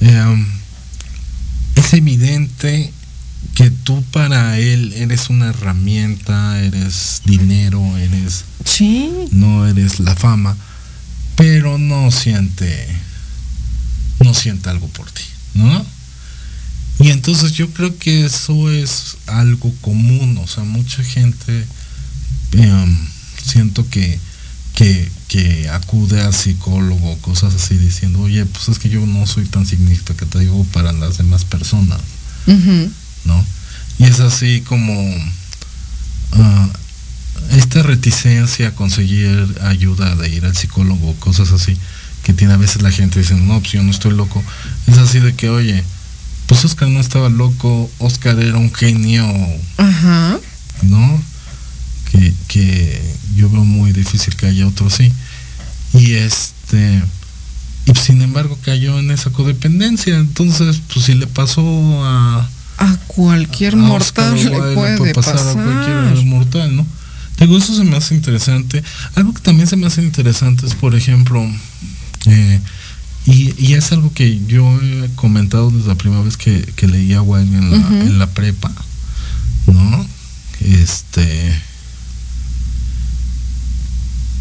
em, 0.00 0.46
es 1.76 1.92
evidente 1.94 2.92
que 3.54 3.70
tú 3.70 4.02
para 4.12 4.58
él 4.58 4.92
eres 4.96 5.30
una 5.30 5.48
herramienta, 5.48 6.60
eres 6.60 7.22
dinero, 7.24 7.96
eres... 7.96 8.44
Sí. 8.64 9.10
No 9.32 9.66
eres 9.66 9.98
la 10.00 10.14
fama, 10.14 10.56
pero 11.36 11.78
no 11.78 12.10
siente, 12.10 12.86
no 14.20 14.34
siente 14.34 14.70
algo 14.70 14.88
por 14.88 15.10
ti, 15.10 15.24
¿no? 15.54 15.84
Y 17.00 17.10
entonces 17.10 17.52
yo 17.52 17.70
creo 17.70 17.96
que 17.96 18.26
eso 18.26 18.70
es 18.70 19.16
algo 19.26 19.72
común, 19.80 20.38
o 20.42 20.46
sea, 20.46 20.64
mucha 20.64 21.02
gente 21.04 21.64
em, 22.52 22.98
siento 23.44 23.88
que, 23.88 24.18
que, 24.74 25.68
acude 25.72 26.20
a 26.20 26.32
psicólogo, 26.32 27.18
cosas 27.18 27.54
así, 27.54 27.76
diciendo, 27.76 28.20
oye, 28.20 28.44
pues 28.46 28.68
es 28.68 28.78
que 28.78 28.88
yo 28.88 29.04
no 29.06 29.26
soy 29.26 29.44
tan 29.46 29.66
significativo 29.66 30.64
para 30.72 30.92
las 30.92 31.18
demás 31.18 31.44
personas, 31.44 32.00
¿no? 33.24 33.44
Y 33.98 34.04
es 34.04 34.20
así 34.20 34.60
como 34.62 34.92
ah, 36.32 36.68
esta 37.52 37.82
reticencia 37.82 38.68
a 38.68 38.74
conseguir 38.74 39.58
ayuda 39.62 40.14
de 40.16 40.28
ir 40.28 40.44
al 40.44 40.56
psicólogo, 40.56 41.14
cosas 41.16 41.52
así, 41.52 41.76
que 42.22 42.32
tiene 42.32 42.54
a 42.54 42.58
veces 42.58 42.82
la 42.82 42.90
gente 42.90 43.18
diciendo, 43.18 43.52
no, 43.52 43.60
pues 43.60 43.72
yo 43.72 43.82
no 43.82 43.90
estoy 43.90 44.12
loco, 44.12 44.42
es 44.86 44.98
así 44.98 45.20
de 45.20 45.34
que, 45.34 45.48
oye, 45.48 45.84
pues 46.48 46.64
Oscar 46.64 46.88
no 46.88 46.98
estaba 46.98 47.28
loco, 47.28 47.90
Oscar 47.98 48.40
era 48.40 48.56
un 48.56 48.72
genio. 48.72 49.22
Ajá. 49.76 50.40
¿No? 50.80 51.22
Que, 52.48 53.02
yo 53.36 53.50
veo 53.50 53.64
muy 53.64 53.92
difícil 53.92 54.34
que 54.34 54.46
haya 54.46 54.66
otro 54.66 54.86
así. 54.86 55.12
Y 55.92 56.14
este. 56.14 57.02
Y 57.84 57.94
sin 57.94 58.22
embargo 58.22 58.58
cayó 58.64 58.98
en 58.98 59.10
esa 59.10 59.30
codependencia. 59.30 60.16
Entonces, 60.16 60.80
pues 60.92 61.04
si 61.04 61.14
le 61.14 61.26
pasó 61.26 61.62
a. 62.04 62.48
A 62.78 62.96
cualquier 63.08 63.76
mortal 63.76 64.34
le 64.36 64.74
puede, 64.74 65.12
pasar, 65.12 65.36
a 65.36 65.52
cualquier 65.52 66.24
mortal, 66.24 66.76
¿no? 66.76 66.86
Digo, 67.38 67.56
eso 67.56 67.74
se 67.74 67.84
me 67.84 67.96
hace 67.96 68.14
interesante. 68.14 68.82
Algo 69.14 69.32
que 69.34 69.40
también 69.40 69.68
se 69.68 69.76
me 69.76 69.86
hace 69.86 70.02
interesante 70.02 70.66
es, 70.66 70.74
por 70.74 70.94
ejemplo, 70.94 71.44
eh, 72.26 72.60
y, 73.26 73.74
es 73.74 73.92
algo 73.92 74.12
que 74.12 74.40
yo 74.46 74.64
he 74.80 75.10
comentado 75.14 75.70
desde 75.70 75.88
la 75.88 75.94
primera 75.96 76.22
vez 76.22 76.36
que, 76.36 76.72
leía 76.86 77.20
Wilde 77.20 77.58
en 77.58 77.70
la, 77.70 77.76
en 77.76 78.18
la 78.18 78.26
prepa, 78.28 78.72
¿no? 79.66 80.06
Este. 80.60 81.62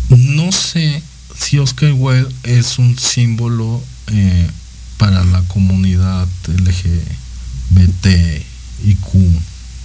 No 0.10 0.52
sé 0.52 1.04
si 1.38 1.60
Oscar 1.60 1.92
Wilde 1.94 2.34
es 2.44 2.80
un 2.80 2.98
símbolo 2.98 3.84
eh, 4.08 4.48
para 4.98 5.24
la 5.26 5.42
comunidad 5.44 6.28
LGBTIQ. 7.72 9.42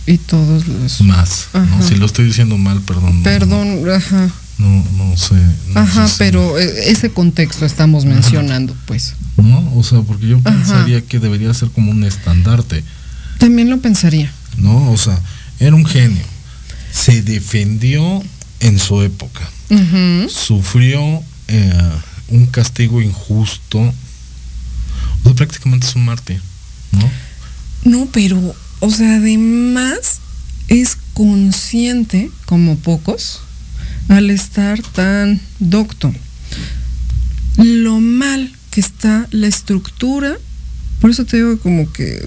Y 0.06 0.18
todos 0.18 0.66
los. 0.66 1.00
Más. 1.02 1.48
¿no? 1.54 1.82
Si 1.82 1.94
lo 1.94 2.06
estoy 2.06 2.26
diciendo 2.26 2.58
mal, 2.58 2.80
perdón. 2.82 3.22
Perdón, 3.22 3.88
ajá. 3.90 4.30
No, 4.58 4.84
no 4.96 5.16
sé. 5.16 5.36
Ajá, 5.74 6.08
pero 6.18 6.58
eh, 6.58 6.90
ese 6.90 7.10
contexto 7.10 7.64
estamos 7.64 8.04
mencionando, 8.04 8.76
pues. 8.86 9.14
No, 9.36 9.74
o 9.76 9.82
sea, 9.82 10.00
porque 10.02 10.28
yo 10.28 10.40
pensaría 10.40 11.00
que 11.02 11.18
debería 11.18 11.54
ser 11.54 11.70
como 11.70 11.90
un 11.90 12.04
estandarte. 12.04 12.84
También 13.38 13.70
lo 13.70 13.78
pensaría. 13.80 14.32
No, 14.58 14.92
o 14.92 14.96
sea, 14.96 15.18
era 15.58 15.74
un 15.74 15.86
genio. 15.86 16.22
Se 16.92 17.22
defendió 17.22 18.22
en 18.60 18.78
su 18.78 19.02
época. 19.02 19.40
Sufrió 20.28 21.22
eh, 21.48 21.90
un 22.28 22.46
castigo 22.46 23.00
injusto. 23.00 23.78
O 23.80 25.24
sea, 25.24 25.34
prácticamente 25.34 25.86
es 25.86 25.96
un 25.96 26.04
mártir, 26.04 26.40
¿no? 26.92 27.10
No, 27.84 28.08
pero, 28.12 28.54
o 28.80 28.90
sea, 28.90 29.16
además 29.16 30.20
es 30.68 30.96
consciente, 31.14 32.30
como 32.46 32.76
pocos, 32.76 33.40
al 34.08 34.30
estar 34.30 34.80
tan 34.80 35.40
docto. 35.58 36.12
Lo 37.56 38.00
mal 38.00 38.50
que 38.70 38.80
está 38.80 39.26
la 39.30 39.46
estructura, 39.46 40.36
por 41.00 41.10
eso 41.10 41.24
te 41.24 41.36
digo 41.36 41.58
como 41.58 41.92
que, 41.92 42.26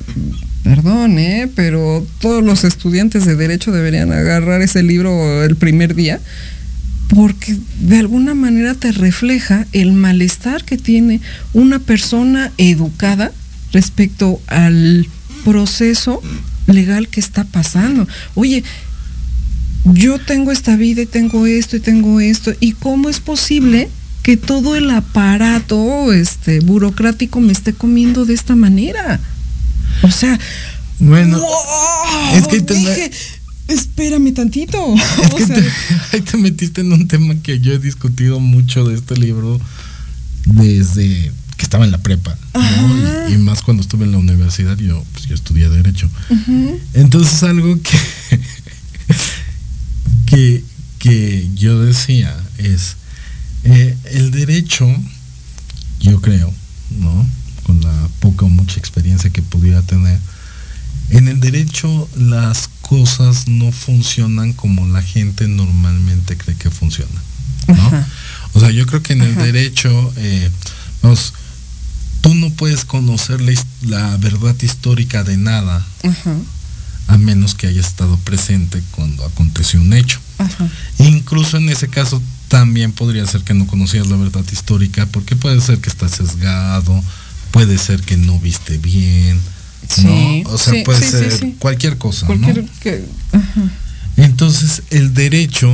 perdón, 0.64 1.18
¿eh? 1.18 1.50
pero 1.56 2.06
todos 2.20 2.44
los 2.44 2.64
estudiantes 2.64 3.26
de 3.26 3.36
derecho 3.36 3.72
deberían 3.72 4.12
agarrar 4.12 4.62
ese 4.62 4.84
libro 4.84 5.44
el 5.44 5.56
primer 5.56 5.96
día, 5.96 6.20
porque 7.10 7.56
de 7.80 8.00
alguna 8.00 8.36
manera 8.36 8.74
te 8.74 8.92
refleja 8.92 9.66
el 9.72 9.94
malestar 9.94 10.64
que 10.66 10.78
tiene 10.78 11.22
una 11.54 11.80
persona 11.80 12.52
educada 12.58 13.32
respecto 13.72 14.42
al 14.48 15.08
proceso 15.46 16.22
legal 16.68 17.08
que 17.08 17.22
está 17.22 17.46
pasando. 17.46 18.06
Oye, 18.34 18.64
yo 19.86 20.20
tengo 20.20 20.52
esta 20.52 20.76
vida 20.76 21.04
y 21.04 21.06
tengo 21.06 21.46
esto 21.46 21.78
y 21.78 21.80
tengo 21.80 22.20
esto, 22.20 22.54
¿y 22.60 22.74
cómo 22.74 23.08
es 23.08 23.20
posible 23.20 23.88
que 24.24 24.36
todo 24.36 24.76
el 24.76 24.90
aparato 24.90 26.12
este 26.12 26.60
burocrático 26.60 27.40
me 27.40 27.54
esté 27.54 27.74
comiendo 27.74 28.26
de 28.26 28.34
esta 28.34 28.56
manera? 28.56 29.20
O 30.02 30.10
sea, 30.10 30.38
bueno, 31.00 31.40
es 32.34 32.48
que 32.48 32.60
dije, 32.62 33.12
espérame 33.68 34.34
tantito. 34.34 34.96
Es 35.24 35.34
que 35.36 35.46
te, 35.46 35.64
ahí 36.14 36.22
te 36.22 36.38
metiste 36.38 36.82
en 36.82 36.92
un 36.92 37.08
tema 37.08 37.36
que 37.36 37.60
yo 37.60 37.74
he 37.74 37.80
discutido 37.80 38.40
mucho 38.40 38.84
de 38.86 38.96
este 38.96 39.16
libro 39.16 39.62
desde 40.46 41.32
estaba 41.76 41.86
en 41.86 41.92
la 41.92 41.98
prepa, 41.98 42.38
y, 43.30 43.38
más 43.38 43.62
cuando 43.62 43.82
estuve 43.82 44.06
en 44.06 44.14
la 44.14 44.18
universidad, 44.18 44.78
yo, 44.78 45.04
pues, 45.12 45.26
yo 45.26 45.36
estudié 45.36 45.68
Derecho. 45.68 46.10
Entonces 46.94 47.44
algo 47.44 47.78
que 47.82 48.40
que, 50.26 50.64
que 51.00 51.50
yo 51.56 51.82
decía 51.82 52.34
es, 52.58 52.96
eh, 53.66 53.98
el 54.12 54.32
derecho, 54.32 54.88
yo 56.00 56.22
creo, 56.22 56.54
¿no? 56.92 57.28
Con 57.64 57.82
la 57.82 58.10
poca 58.22 58.46
o 58.46 58.50
mucha 58.50 58.80
experiencia 58.80 59.30
que 59.30 59.42
pudiera 59.42 59.82
tener, 59.82 60.18
en 61.10 61.28
el 61.28 61.42
derecho 61.42 62.08
las 62.16 62.70
cosas 62.82 63.50
no 63.50 63.74
funcionan 63.74 64.54
como 64.54 64.88
la 64.88 65.02
gente 65.02 65.50
normalmente 65.50 66.38
cree 66.38 66.56
que 66.56 66.70
funcionan. 66.70 67.22
¿no? 67.68 68.06
O 68.54 68.60
sea, 68.62 68.72
yo 68.72 68.86
creo 68.86 69.04
que 69.04 69.14
en 69.14 69.22
el 69.22 69.36
derecho, 69.36 70.14
eh, 70.18 70.50
vamos, 71.02 71.34
tú 72.26 72.34
no 72.34 72.50
puedes 72.50 72.86
conocer 72.86 73.40
la, 73.84 74.18
verdad 74.18 74.56
histórica 74.60 75.24
de 75.24 75.38
nada, 75.38 75.86
a 77.08 77.18
menos 77.20 77.54
que 77.54 77.68
haya 77.68 77.80
estado 77.80 78.18
presente 78.18 78.82
cuando 78.90 79.24
aconteció 79.26 79.80
un 79.80 79.94
hecho. 79.94 80.20
Incluso 80.98 81.58
en 81.58 81.70
ese 81.70 81.88
caso 81.88 82.20
también 82.48 82.94
podría 82.94 83.28
ser 83.28 83.42
que 83.42 83.54
no 83.54 83.68
conocías 83.68 84.08
la 84.08 84.18
verdad 84.18 84.44
histórica, 84.52 85.06
porque 85.06 85.36
puede 85.36 85.62
ser 85.62 85.78
que 85.78 85.88
estás 85.88 86.14
sesgado, 86.14 87.00
puede 87.52 87.78
ser 87.78 88.02
que 88.02 88.18
no 88.18 88.40
viste 88.40 88.80
bien, 88.80 89.40
¿no? 90.04 90.50
O 90.50 90.58
sea, 90.58 90.84
puede 90.84 91.08
ser 91.08 91.54
cualquier 91.60 92.00
cosa, 92.00 92.26
Entonces, 94.18 94.82
el 94.90 95.14
derecho 95.14 95.70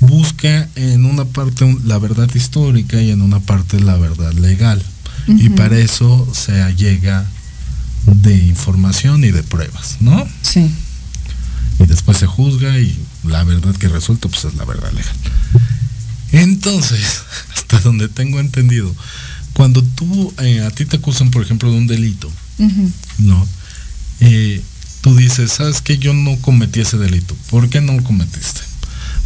busca 0.00 0.66
en 0.76 1.04
una 1.04 1.26
parte 1.26 1.78
la 1.84 1.98
verdad 1.98 2.30
histórica 2.34 3.02
y 3.02 3.10
en 3.10 3.20
una 3.20 3.40
parte 3.40 3.80
la 3.80 3.98
verdad 3.98 4.32
legal. 4.32 4.82
Y 5.26 5.50
para 5.50 5.78
eso 5.78 6.28
se 6.34 6.52
llega 6.74 7.24
de 8.06 8.36
información 8.36 9.24
y 9.24 9.30
de 9.30 9.42
pruebas, 9.42 9.98
¿no? 10.00 10.26
Sí. 10.42 10.70
Y 11.78 11.86
después 11.86 12.18
se 12.18 12.26
juzga 12.26 12.78
y 12.78 12.98
la 13.24 13.44
verdad 13.44 13.74
que 13.76 13.88
resulta 13.88 14.28
pues 14.28 14.44
es 14.44 14.54
la 14.54 14.64
verdad 14.64 14.92
legal. 14.92 15.14
Entonces, 16.32 17.22
hasta 17.54 17.80
donde 17.80 18.08
tengo 18.08 18.40
entendido, 18.40 18.94
cuando 19.52 19.82
tú, 19.82 20.32
eh, 20.38 20.60
a 20.60 20.70
ti 20.70 20.84
te 20.86 20.96
acusan, 20.96 21.30
por 21.30 21.42
ejemplo, 21.42 21.70
de 21.70 21.78
un 21.78 21.86
delito, 21.86 22.30
¿no? 23.18 23.46
Eh, 24.20 24.62
tú 25.02 25.16
dices, 25.16 25.52
¿sabes 25.52 25.82
que 25.82 25.98
Yo 25.98 26.14
no 26.14 26.36
cometí 26.38 26.80
ese 26.80 26.96
delito. 26.96 27.36
¿Por 27.50 27.68
qué 27.68 27.80
no 27.80 27.92
lo 27.92 28.02
cometiste? 28.02 28.60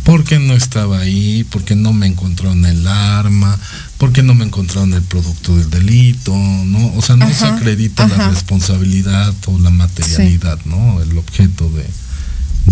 Porque 0.07 0.39
no 0.39 0.55
estaba 0.55 1.01
ahí, 1.01 1.45
porque 1.51 1.75
no 1.75 1.93
me 1.93 2.07
encontraron 2.07 2.65
el 2.65 2.87
arma, 2.87 3.59
porque 3.99 4.23
no 4.23 4.37
me 4.37 4.45
encontraron 4.45 4.95
el 4.95 5.03
producto 5.03 5.57
del 5.57 5.69
delito, 5.69 6.33
¿no? 6.33 6.95
O 6.95 7.03
sea, 7.03 7.17
no 7.17 7.29
se 7.35 7.45
acredita 7.45 8.07
la 8.07 8.29
responsabilidad 8.31 9.35
o 9.47 9.59
la 9.59 9.71
materialidad, 9.71 10.61
¿no? 10.65 11.03
El 11.03 11.19
objeto 11.19 11.69
de, 11.71 11.85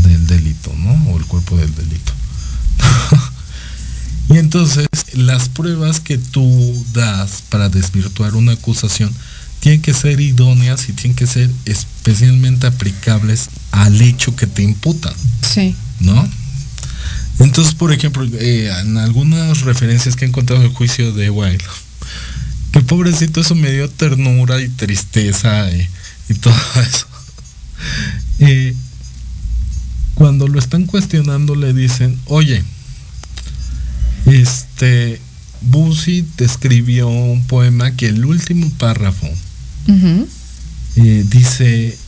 del 0.09 0.29
delito, 0.29 0.73
¿no? 0.79 0.93
O 1.11 1.19
el 1.19 1.25
cuerpo 1.25 1.57
del 1.57 1.75
delito. 1.75 2.13
y 4.31 4.39
entonces, 4.39 4.87
las 5.15 5.49
pruebas 5.49 5.99
que 5.99 6.19
tú 6.19 6.87
das 6.93 7.43
para 7.49 7.69
desvirtuar 7.69 8.37
una 8.37 8.53
acusación 8.53 9.11
tienen 9.59 9.83
que 9.83 9.93
ser 9.93 10.21
idóneas 10.21 10.89
y 10.89 10.93
tienen 10.93 11.17
que 11.17 11.27
ser 11.27 11.51
especialmente 11.65 12.69
aplicables 12.69 13.49
al 13.73 14.01
hecho 14.01 14.37
que 14.37 14.47
te 14.47 14.63
imputan. 14.63 15.15
Sí. 15.43 15.75
¿No? 15.99 16.29
Entonces, 17.39 17.75
por 17.75 17.93
ejemplo, 17.93 18.27
eh, 18.39 18.73
en 18.81 18.97
algunas 18.97 19.63
referencias 19.63 20.17
que 20.17 20.25
he 20.25 20.29
encontrado 20.29 20.63
en 20.63 20.69
el 20.69 20.75
juicio 20.75 21.13
de 21.13 21.31
Wilde, 21.31 21.65
que 22.73 22.81
pobrecito 22.81 23.41
eso 23.41 23.55
me 23.55 23.71
dio 23.71 23.89
ternura 23.89 24.61
y 24.61 24.69
tristeza 24.69 25.69
y, 25.71 26.35
todo 26.35 26.55
eso. 26.81 27.07
Eh, 28.39 28.75
cuando 30.15 30.49
lo 30.49 30.59
están 30.59 30.87
cuestionando 30.87 31.55
le 31.55 31.73
dicen, 31.73 32.19
oye, 32.27 32.63
este, 34.27 35.21
Busi 35.61 36.23
te 36.37 36.45
escribió 36.45 37.09
un 37.09 37.45
poema 37.47 37.93
que 37.93 38.09
el 38.09 38.25
último 38.25 38.71
párrafo 38.79 39.29
eh, 40.97 41.25
dice, 41.29 41.99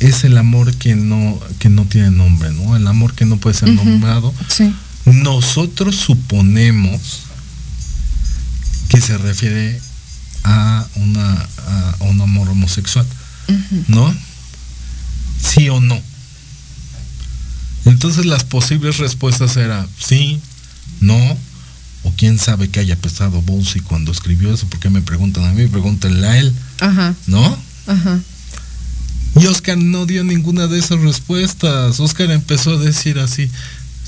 es 0.00 0.24
el 0.24 0.36
amor 0.36 0.74
que 0.74 0.94
no, 0.94 1.40
que 1.58 1.68
no 1.68 1.84
tiene 1.84 2.10
nombre, 2.10 2.52
¿no? 2.52 2.76
El 2.76 2.86
amor 2.86 3.14
que 3.14 3.24
no 3.24 3.36
puede 3.36 3.56
ser 3.56 3.68
nombrado. 3.70 4.32
Nosotros 5.06 5.96
suponemos 5.96 7.22
que 8.88 9.00
se 9.00 9.18
refiere 9.18 9.80
a, 10.44 10.86
una, 10.96 11.48
a 11.66 11.96
un 12.00 12.20
amor 12.20 12.48
homosexual, 12.48 13.06
¿no? 13.88 14.14
Sí 15.40 15.68
o 15.68 15.80
no. 15.80 16.00
Entonces 17.84 18.24
las 18.24 18.44
posibles 18.44 18.98
respuestas 18.98 19.56
eran 19.56 19.86
sí, 19.98 20.40
no, 21.00 21.16
o 22.02 22.12
quién 22.16 22.38
sabe 22.38 22.68
que 22.68 22.80
haya 22.80 22.96
pesado 22.96 23.42
Bolsi 23.42 23.80
cuando 23.80 24.12
escribió 24.12 24.52
eso, 24.52 24.66
porque 24.68 24.90
me 24.90 25.02
preguntan 25.02 25.44
a 25.44 25.52
mí, 25.52 25.66
pregúntenle 25.66 26.26
a 26.26 26.38
él, 26.38 26.54
Ajá. 26.80 27.14
¿no? 27.26 27.58
Ajá. 27.86 28.20
Y 29.36 29.46
Oscar 29.46 29.76
no 29.76 30.06
dio 30.06 30.22
ninguna 30.22 30.66
de 30.66 30.78
esas 30.78 31.00
respuestas. 31.00 31.98
Oscar 32.00 32.30
empezó 32.30 32.74
a 32.74 32.78
decir 32.78 33.18
así, 33.18 33.50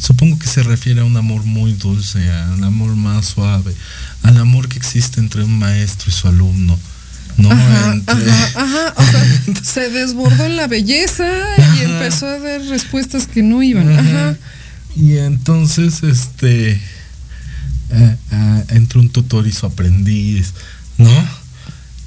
supongo 0.01 0.39
que 0.39 0.47
se 0.47 0.63
refiere 0.63 1.01
a 1.01 1.05
un 1.05 1.17
amor 1.17 1.43
muy 1.45 1.73
dulce, 1.73 2.31
a 2.31 2.53
un 2.53 2.65
amor 2.65 2.95
más 2.95 3.27
suave, 3.27 3.75
al 4.23 4.37
amor 4.37 4.69
que 4.69 4.77
existe 4.79 5.21
entre 5.21 5.43
un 5.43 5.59
maestro 5.59 6.11
y 6.11 6.13
su 6.13 6.29
alumno. 6.29 6.79
No, 7.39 7.51
ajá, 7.51 8.01
ajá, 8.55 8.95
O 8.97 9.03
sea, 9.03 9.41
se 9.63 9.91
desbordó 9.91 10.47
en 10.47 10.57
la 10.57 10.69
belleza 10.69 11.27
y 11.77 11.83
empezó 11.83 12.27
a 12.27 12.39
dar 12.39 12.63
respuestas 12.63 13.27
que 13.27 13.43
no 13.43 13.63
iban. 13.63 14.39
Y 14.97 15.19
entonces, 15.19 16.03
este, 16.03 16.71
eh, 17.91 18.17
eh, 18.31 18.65
entró 18.71 19.01
un 19.01 19.11
tutor 19.11 19.47
y 19.47 19.53
su 19.53 19.67
aprendiz, 19.67 20.55
¿no? 20.97 21.11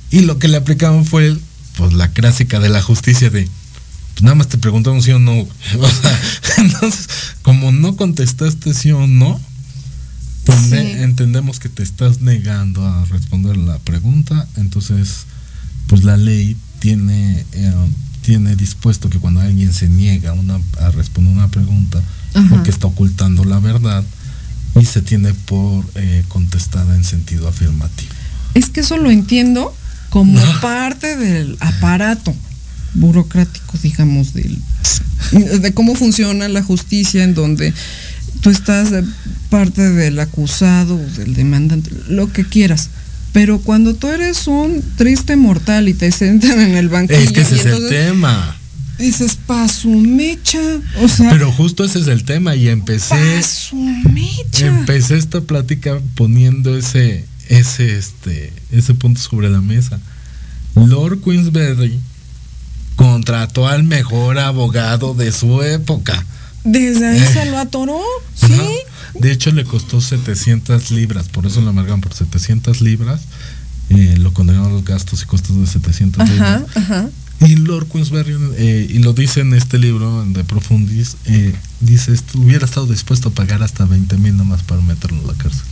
Y 0.10 0.22
lo 0.22 0.40
que 0.40 0.48
le 0.48 0.58
aplicaban 0.58 1.06
fue 1.06 1.28
el 1.28 1.42
pues 1.80 1.94
la 1.94 2.10
clásica 2.10 2.60
de 2.60 2.68
la 2.68 2.82
justicia 2.82 3.30
de 3.30 3.48
pues, 4.14 4.22
nada 4.22 4.36
más 4.36 4.50
te 4.50 4.58
preguntamos 4.58 5.06
sí 5.06 5.12
o 5.12 5.20
no. 5.20 5.34
entonces, 6.58 7.08
como 7.42 7.72
no 7.72 7.96
contestaste 7.96 8.74
sí 8.74 8.92
o 8.92 9.08
no, 9.08 9.40
pues 10.44 10.74
entendemos 10.74 11.60
que 11.60 11.70
te 11.70 11.84
estás 11.84 12.22
negando 12.22 12.86
a 12.86 13.06
responder 13.06 13.56
la 13.56 13.80
pregunta, 13.80 14.48
entonces 14.58 15.26
pues 15.88 16.04
la 16.04 16.18
ley 16.18 16.58
tiene 16.80 17.46
eh, 17.54 17.74
tiene 18.24 18.56
dispuesto 18.56 19.10
que 19.10 19.20
cuando 19.20 19.40
alguien 19.40 19.72
se 19.74 19.88
niega 19.88 20.34
una, 20.34 20.60
a 20.82 20.92
responder 20.92 21.34
una 21.34 21.48
pregunta 21.48 22.02
porque 22.50 22.70
está 22.70 22.88
ocultando 22.88 23.46
la 23.46 23.60
verdad 23.60 24.04
y 24.80 24.86
se 24.86 25.02
tiene 25.02 25.34
por 25.34 25.86
eh, 25.96 26.24
contestada 26.28 26.96
en 26.96 27.04
sentido 27.04 27.48
afirmativo. 27.48 28.12
Es 28.54 28.70
que 28.70 28.82
eso 28.82 28.98
lo 28.98 29.10
entiendo 29.10 29.74
como 30.10 30.40
parte 30.62 31.16
del 31.16 31.58
aparato 31.60 32.36
burocrático, 32.94 33.78
digamos, 33.82 34.34
del, 34.34 34.58
de 35.62 35.74
cómo 35.74 35.96
funciona 35.96 36.48
la 36.48 36.64
justicia 36.64 37.24
en 37.24 37.34
donde 37.34 37.74
tú 38.42 38.50
estás 38.50 38.92
de 38.92 39.04
parte 39.50 39.82
del 39.82 40.20
acusado, 40.20 40.98
del 41.18 41.34
demandante, 41.34 41.92
lo 42.08 42.32
que 42.32 42.46
quieras. 42.46 42.90
Pero 43.32 43.60
cuando 43.60 43.94
tú 43.94 44.08
eres 44.08 44.48
un 44.48 44.84
triste 44.96 45.36
mortal 45.36 45.88
y 45.88 45.94
te 45.94 46.12
sentan 46.12 46.60
en 46.60 46.76
el 46.76 46.90
banquillo. 46.90 47.20
Es 47.20 47.32
que 47.32 47.42
ese 47.42 47.56
es 47.56 47.66
el 47.66 47.88
tema. 47.88 48.56
Dices, 48.98 49.38
paso 49.46 49.88
mecha. 49.88 50.60
O 51.02 51.08
sea. 51.08 51.30
Pero 51.30 51.52
justo 51.52 51.84
ese 51.86 52.00
es 52.00 52.08
el 52.08 52.26
tema. 52.26 52.56
Y 52.56 52.68
empecé. 52.68 53.16
Paso 53.38 53.76
mecha. 53.76 54.68
Empecé 54.68 55.18
esta 55.18 55.42
plática 55.42 56.02
poniendo 56.16 56.76
ese, 56.76 57.26
ese, 57.50 57.98
este, 57.98 58.54
ese 58.72 58.94
punto 58.94 59.20
sobre 59.20 59.50
la 59.50 59.60
mesa. 59.60 60.00
Lord 60.76 61.22
Queensberry 61.22 62.00
contrató 62.96 63.68
al 63.68 63.84
mejor 63.84 64.40
abogado 64.40 65.14
de 65.14 65.32
su 65.32 65.62
época. 65.62 66.26
Desde 66.64 67.08
ahí 67.08 67.26
se 67.34 67.46
lo 67.46 67.58
atoró, 67.58 68.02
sí. 68.36 68.54
De 69.20 69.32
hecho, 69.32 69.52
le 69.52 69.64
costó 69.64 70.02
700 70.02 70.92
libras, 70.92 71.28
por 71.30 71.46
eso 71.46 71.62
lo 71.62 71.70
amargaron 71.70 72.02
por 72.02 72.14
700 72.14 72.82
libras. 72.82 73.22
Eh, 73.90 74.16
lo 74.20 74.34
condenaron 74.34 74.68
a 74.68 74.74
los 74.74 74.86
gastos 74.86 75.24
y 75.24 75.26
costos 75.26 75.60
de 75.60 75.66
700 75.66 76.30
libras. 76.30 76.64
Y 77.42 77.56
Lord 77.56 77.88
Queensberry, 77.88 78.36
eh, 78.58 78.88
y 78.90 79.00
lo 79.00 79.14
dice 79.14 79.40
en 79.40 79.54
este 79.54 79.78
libro 79.80 80.26
de 80.26 80.44
Profundis, 80.44 81.16
eh, 81.26 81.56
dice, 81.80 82.14
hubiera 82.36 82.66
estado 82.66 82.86
dispuesto 82.86 83.30
a 83.30 83.32
pagar 83.32 83.64
hasta 83.64 83.86
20 83.86 84.18
mil 84.18 84.36
nomás 84.36 84.62
para 84.64 84.82
meterlo 84.82 85.22
en 85.22 85.28
la 85.28 85.34
cárcel. 85.34 85.64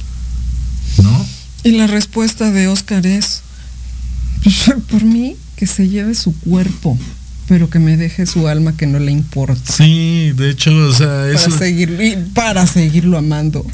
¿No? 1.03 1.25
Y 1.63 1.71
la 1.71 1.87
respuesta 1.87 2.51
de 2.51 2.67
Oscar 2.67 3.05
es, 3.05 3.41
pues, 4.43 4.55
por 4.89 5.03
mí, 5.03 5.35
que 5.55 5.67
se 5.67 5.89
lleve 5.89 6.15
su 6.15 6.33
cuerpo, 6.39 6.97
pero 7.47 7.69
que 7.69 7.79
me 7.79 7.97
deje 7.97 8.25
su 8.25 8.47
alma 8.47 8.75
que 8.77 8.87
no 8.87 8.99
le 8.99 9.11
importa. 9.11 9.73
Sí, 9.73 10.31
de 10.35 10.49
hecho, 10.49 10.71
o 10.75 10.93
sea, 10.93 11.29
eso... 11.29 11.49
Para, 11.49 11.57
seguir, 11.57 12.27
para 12.33 12.67
seguirlo 12.67 13.17
amando. 13.17 13.65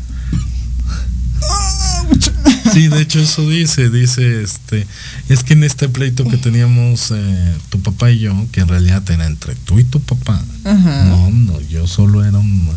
Sí, 2.74 2.88
de 2.88 3.02
hecho 3.02 3.20
eso 3.20 3.48
dice, 3.48 3.90
dice, 3.90 4.42
este, 4.42 4.88
es 5.30 5.44
que 5.44 5.54
en 5.54 5.64
este 5.64 5.90
pleito 5.90 6.28
que 6.28 6.38
teníamos 6.38 7.12
eh, 7.12 7.54
tu 7.70 7.80
papá 7.82 8.10
y 8.10 8.20
yo, 8.20 8.48
que 8.52 8.62
en 8.62 8.68
realidad 8.68 9.04
era 9.12 9.28
entre 9.28 9.54
tú 9.54 9.78
y 9.80 9.84
tu 9.84 10.00
papá, 10.00 10.44
no, 10.64 11.30
no, 11.30 11.62
yo 11.62 11.86
solo 11.88 12.24
era 12.26 12.38
un, 12.40 12.68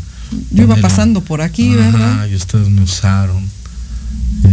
Yo 0.51 0.65
iba 0.65 0.77
pasando 0.77 1.23
por 1.23 1.41
aquí, 1.41 1.73
Ajá, 1.73 1.91
¿verdad? 1.91 2.27
y 2.27 2.35
ustedes 2.35 2.69
me 2.69 2.83
usaron. 2.83 3.43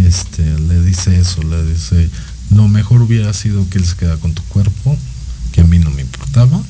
Este, 0.05 0.43
le 0.59 0.81
dice 0.83 1.19
eso, 1.19 1.41
le 1.43 1.63
dice, 1.65 2.09
lo 2.55 2.67
mejor 2.67 3.01
hubiera 3.01 3.33
sido 3.33 3.67
que 3.69 3.77
él 3.77 3.85
se 3.85 3.95
quedara 3.95 4.17
con 4.17 4.33
tu 4.33 4.43
cuerpo, 4.43 4.97
que 5.51 5.61
a 5.61 5.63
mí 5.65 5.79
no 5.79 5.89
me 5.91 6.01
importaba, 6.01 6.61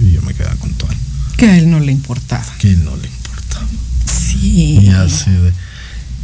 y 0.00 0.12
yo 0.12 0.22
me 0.22 0.34
quedaba 0.34 0.56
con 0.56 0.72
tu 0.74 0.86
alma, 0.86 1.00
Que 1.36 1.46
a 1.46 1.58
él 1.58 1.70
no 1.70 1.80
le 1.80 1.92
importaba. 1.92 2.44
que 2.58 2.68
a 2.68 2.70
él 2.72 2.84
no 2.84 2.96
le 2.96 3.08
importaba. 3.08 3.66
Sí. 4.06 4.78
Y 4.82 4.88
así 4.90 5.30
de. 5.30 5.52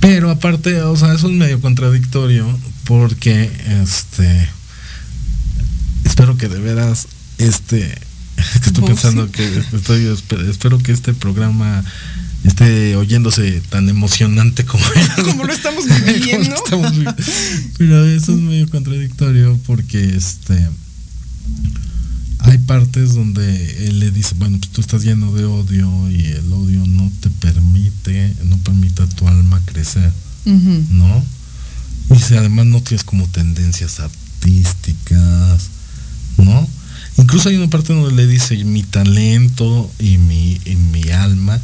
Pero 0.01 0.31
aparte, 0.31 0.83
o 0.83 0.97
sea, 0.97 1.15
eso 1.15 1.29
es 1.29 1.35
medio 1.35 1.61
contradictorio 1.61 2.47
porque 2.85 3.51
este 3.83 4.49
espero 6.05 6.37
que 6.37 6.49
de 6.49 6.61
veras 6.61 7.07
este 7.39 7.79
que 8.37 8.67
estoy 8.69 8.85
pensando 8.85 9.31
que 9.31 9.45
estoy 9.73 10.05
espe- 10.07 10.49
espero 10.49 10.79
que 10.79 10.93
este 10.93 11.15
programa 11.15 11.83
esté 12.45 12.97
oyéndose 12.97 13.61
tan 13.71 13.89
emocionante 13.89 14.65
como 14.65 14.85
Como 15.25 15.45
lo 15.45 15.53
estamos 15.53 15.85
viviendo. 16.05 16.55
estamos 16.55 16.93
viviendo. 16.93 17.17
Pero 17.79 18.05
eso 18.07 18.33
es 18.33 18.39
medio 18.39 18.69
contradictorio 18.69 19.59
porque 19.67 20.15
este 20.17 20.69
hay 22.41 22.59
partes 22.59 23.15
donde 23.15 23.87
él 23.87 24.01
le 24.01 24.11
dice, 24.11 24.35
bueno, 24.37 24.59
pues 24.59 24.71
tú 24.71 24.83
estás 24.83 25.03
lleno 25.03 25.33
de 25.33 25.47
odio 25.47 26.11
y 26.11 26.27
el 26.27 26.53
odio 26.53 26.87
no 26.87 27.11
te 27.21 27.31
permite, 27.31 28.35
no 28.45 28.59
permite 28.59 29.03
a 29.03 29.07
tu 29.07 29.27
alma 29.27 29.61
crecer. 29.65 30.13
¿no? 30.45 31.25
Y 32.15 32.19
si 32.19 32.37
además 32.37 32.67
no 32.67 32.83
tienes 32.83 33.03
como 33.03 33.27
tendencias 33.29 33.99
artísticas, 33.99 35.71
¿no? 36.37 36.69
Incluso 37.17 37.49
hay 37.49 37.57
una 37.57 37.71
parte 37.71 37.95
donde 37.95 38.15
le 38.15 38.27
dice, 38.27 38.63
mi 38.65 38.83
talento 38.83 39.91
y 39.99 40.19
mi, 40.19 40.61
y 40.67 40.77
mi 40.77 41.09
alma 41.11 41.59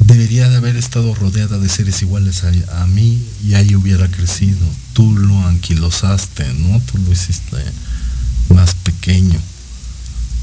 debería 0.00 0.48
de 0.48 0.56
haber 0.56 0.76
estado 0.76 1.14
rodeada 1.14 1.58
de 1.58 1.68
seres 1.68 2.02
iguales 2.02 2.44
a, 2.44 2.82
a 2.82 2.86
mí 2.86 3.22
y 3.44 3.54
ahí 3.54 3.74
hubiera 3.74 4.08
crecido. 4.08 4.66
Tú 4.92 5.14
lo 5.16 5.38
anquilosaste, 5.46 6.52
¿no? 6.54 6.80
Tú 6.80 6.98
lo 6.98 7.12
hiciste 7.12 7.56
más 8.54 8.74
pequeño. 8.74 9.40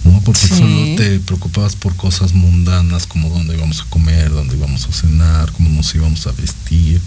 ¿no? 0.03 0.21
Porque 0.21 0.47
Sí. 0.47 0.55
solo 0.57 0.95
te 0.97 1.19
preocupabas 1.19 1.75
por 1.75 1.95
cosas 1.95 2.33
mundanas 2.33 3.07
como 3.07 3.29
dónde 3.29 3.55
íbamos 3.55 3.81
a 3.81 3.85
comer, 3.85 4.29
dónde 4.31 4.55
íbamos 4.55 4.87
a 4.87 4.91
cenar, 4.91 5.51
cómo 5.51 5.69
nos 5.69 5.93
íbamos 5.95 6.27
a 6.27 6.31
vestir, 6.33 7.01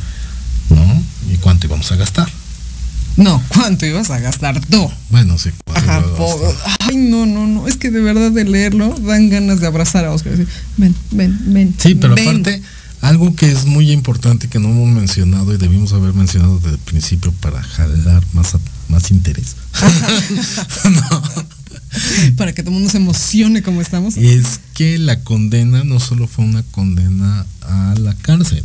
¿no? 0.70 1.02
Y 1.32 1.36
cuánto 1.36 1.66
íbamos 1.68 1.92
a 1.92 1.96
gastar. 1.96 2.28
No, 3.16 3.42
¿cuánto 3.48 3.86
ibas 3.86 4.10
a 4.10 4.18
gastar 4.20 4.60
tú? 4.66 4.90
Bueno, 5.10 5.38
sí. 5.38 5.50
Ajá, 5.74 6.04
ay, 6.80 6.96
no, 6.96 7.26
no, 7.26 7.46
no. 7.46 7.66
Es 7.68 7.76
que 7.76 7.90
de 7.90 8.00
verdad 8.00 8.30
de 8.30 8.44
leerlo 8.44 8.94
dan 9.00 9.30
ganas 9.30 9.60
de 9.60 9.66
abrazar 9.66 10.04
a 10.04 10.12
Oscar. 10.12 10.32
decir, 10.36 10.48
ven, 10.76 10.94
ven, 11.10 11.38
ven. 11.46 11.74
Sí, 11.78 11.94
pero 11.94 12.14
ven". 12.14 12.28
aparte, 12.28 12.62
algo 13.00 13.34
que 13.34 13.50
es 13.50 13.64
muy 13.64 13.90
importante 13.92 14.48
que 14.48 14.58
no 14.58 14.68
hemos 14.68 14.88
mencionado 14.88 15.54
y 15.54 15.56
debimos 15.56 15.92
haber 15.92 16.14
mencionado 16.14 16.56
desde 16.58 16.72
el 16.72 16.78
principio 16.78 17.32
para 17.40 17.62
jalar 17.62 18.22
más, 18.32 18.54
a- 18.54 18.60
más 18.88 19.10
interés. 19.10 19.56
Para 22.36 22.52
que 22.52 22.62
todo 22.62 22.70
el 22.72 22.76
mundo 22.76 22.90
se 22.90 22.98
emocione 22.98 23.62
como 23.62 23.80
estamos. 23.80 24.16
es 24.16 24.60
que 24.74 24.98
la 24.98 25.20
condena 25.20 25.84
no 25.84 26.00
solo 26.00 26.26
fue 26.28 26.44
una 26.44 26.62
condena 26.64 27.46
a 27.62 27.94
la 27.98 28.14
cárcel, 28.14 28.62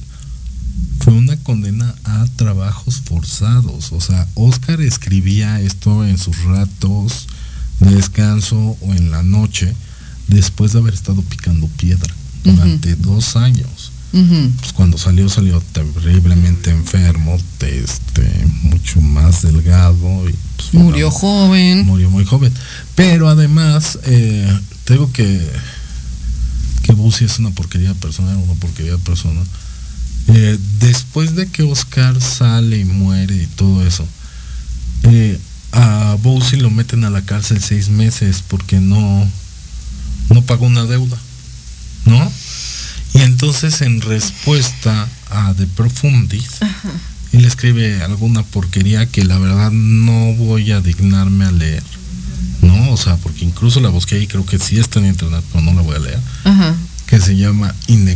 fue 1.03 1.13
una 1.13 1.35
condena 1.37 1.93
a 2.05 2.25
trabajos 2.37 3.01
forzados. 3.03 3.91
O 3.91 3.99
sea, 3.99 4.25
Oscar 4.35 4.79
escribía 4.81 5.59
esto 5.59 6.05
en 6.05 6.17
sus 6.17 6.43
ratos 6.43 7.27
de 7.79 7.95
descanso 7.95 8.77
o 8.79 8.93
en 8.93 9.11
la 9.11 9.21
noche, 9.21 9.73
después 10.27 10.71
de 10.71 10.79
haber 10.79 10.93
estado 10.93 11.21
picando 11.23 11.67
piedra 11.67 12.13
durante 12.45 12.95
dos 12.95 13.35
años. 13.35 13.91
Pues 14.11 14.73
cuando 14.73 14.97
salió, 14.99 15.27
salió 15.27 15.59
terriblemente 15.73 16.69
enfermo, 16.69 17.35
este, 17.61 18.45
mucho 18.61 19.01
más 19.01 19.41
delgado 19.41 20.29
y 20.29 20.35
pues, 20.55 20.73
Murió 20.73 21.09
joven. 21.09 21.85
murió 21.85 22.11
muy 22.11 22.23
joven. 22.23 22.53
Pero 22.95 23.27
además, 23.27 23.97
eh, 24.03 24.47
tengo 24.85 25.11
que 25.11 25.41
que 26.83 26.91
Bussi 26.93 27.25
es 27.25 27.39
una 27.39 27.49
porquería 27.49 27.89
de 27.89 27.95
persona, 27.95 28.31
era 28.31 28.39
una 28.39 28.53
porquería 28.55 28.91
de 28.91 28.97
persona. 28.99 29.41
Eh, 30.27 30.57
después 30.79 31.35
de 31.35 31.47
que 31.47 31.63
Oscar 31.63 32.21
sale 32.21 32.77
y 32.79 32.85
muere 32.85 33.35
y 33.35 33.47
todo 33.47 33.85
eso, 33.85 34.07
eh, 35.03 35.39
a 35.73 36.15
Bowsy 36.21 36.57
lo 36.57 36.69
meten 36.69 37.03
a 37.03 37.09
la 37.09 37.23
cárcel 37.23 37.61
seis 37.61 37.89
meses 37.89 38.43
porque 38.47 38.79
no, 38.79 39.27
no 40.29 40.41
pagó 40.43 40.65
una 40.65 40.85
deuda, 40.85 41.17
¿no? 42.05 42.31
Y 43.13 43.21
entonces 43.21 43.81
en 43.81 44.01
respuesta 44.01 45.07
a 45.29 45.53
The 45.55 45.67
Profundis, 45.67 46.59
él 47.31 47.45
escribe 47.45 48.01
alguna 48.01 48.43
porquería 48.43 49.05
que 49.07 49.23
la 49.25 49.37
verdad 49.39 49.71
no 49.71 50.33
voy 50.35 50.71
a 50.71 50.81
dignarme 50.81 51.45
a 51.45 51.51
leer, 51.51 51.83
¿no? 52.61 52.91
O 52.91 52.97
sea, 52.97 53.17
porque 53.17 53.45
incluso 53.45 53.79
la 53.81 53.89
busqué 53.89 54.19
y 54.19 54.27
creo 54.27 54.45
que 54.45 54.57
sí 54.59 54.79
está 54.79 54.99
en 54.99 55.07
internet, 55.07 55.43
pero 55.51 55.63
no 55.63 55.73
la 55.73 55.81
voy 55.81 55.95
a 55.95 55.99
leer, 55.99 56.19
Ajá. 56.45 56.75
que 57.07 57.19
se 57.19 57.35
llama 57.35 57.75
In 57.87 58.07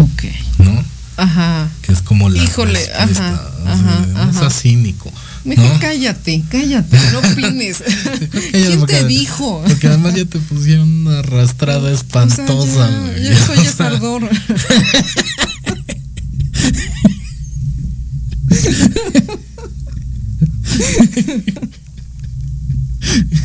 Ok. 0.00 0.24
¿no? 0.58 0.84
Ajá. 1.16 1.68
Que 1.82 1.92
es 1.92 2.00
como 2.02 2.28
la 2.30 2.42
Híjole, 2.42 2.80
ajá, 2.94 3.52
ajá, 3.66 4.06
ajá. 4.16 4.32
seas 4.32 4.60
cínico, 4.62 5.12
Mejor 5.44 5.66
¿no? 5.66 5.78
cállate, 5.80 6.42
cállate, 6.50 6.98
no 7.12 7.18
opines. 7.18 7.82
¿Quién 8.52 8.78
porque- 8.80 8.94
te 8.94 9.04
dijo? 9.06 9.62
Porque 9.66 9.88
además 9.88 10.14
ya 10.14 10.24
te 10.24 10.38
pusieron 10.38 10.88
una 11.06 11.18
arrastrada 11.18 11.90
espantosa, 11.92 12.52
O 12.54 12.66
sea, 12.66 12.90
ya, 12.90 12.98
güey. 13.00 13.22
ya 13.24 13.32
eso 13.32 13.54
ya 13.54 13.60
O 13.60 13.64
es 13.64 13.74
sea, 13.74 13.86
ardor. 13.88 14.28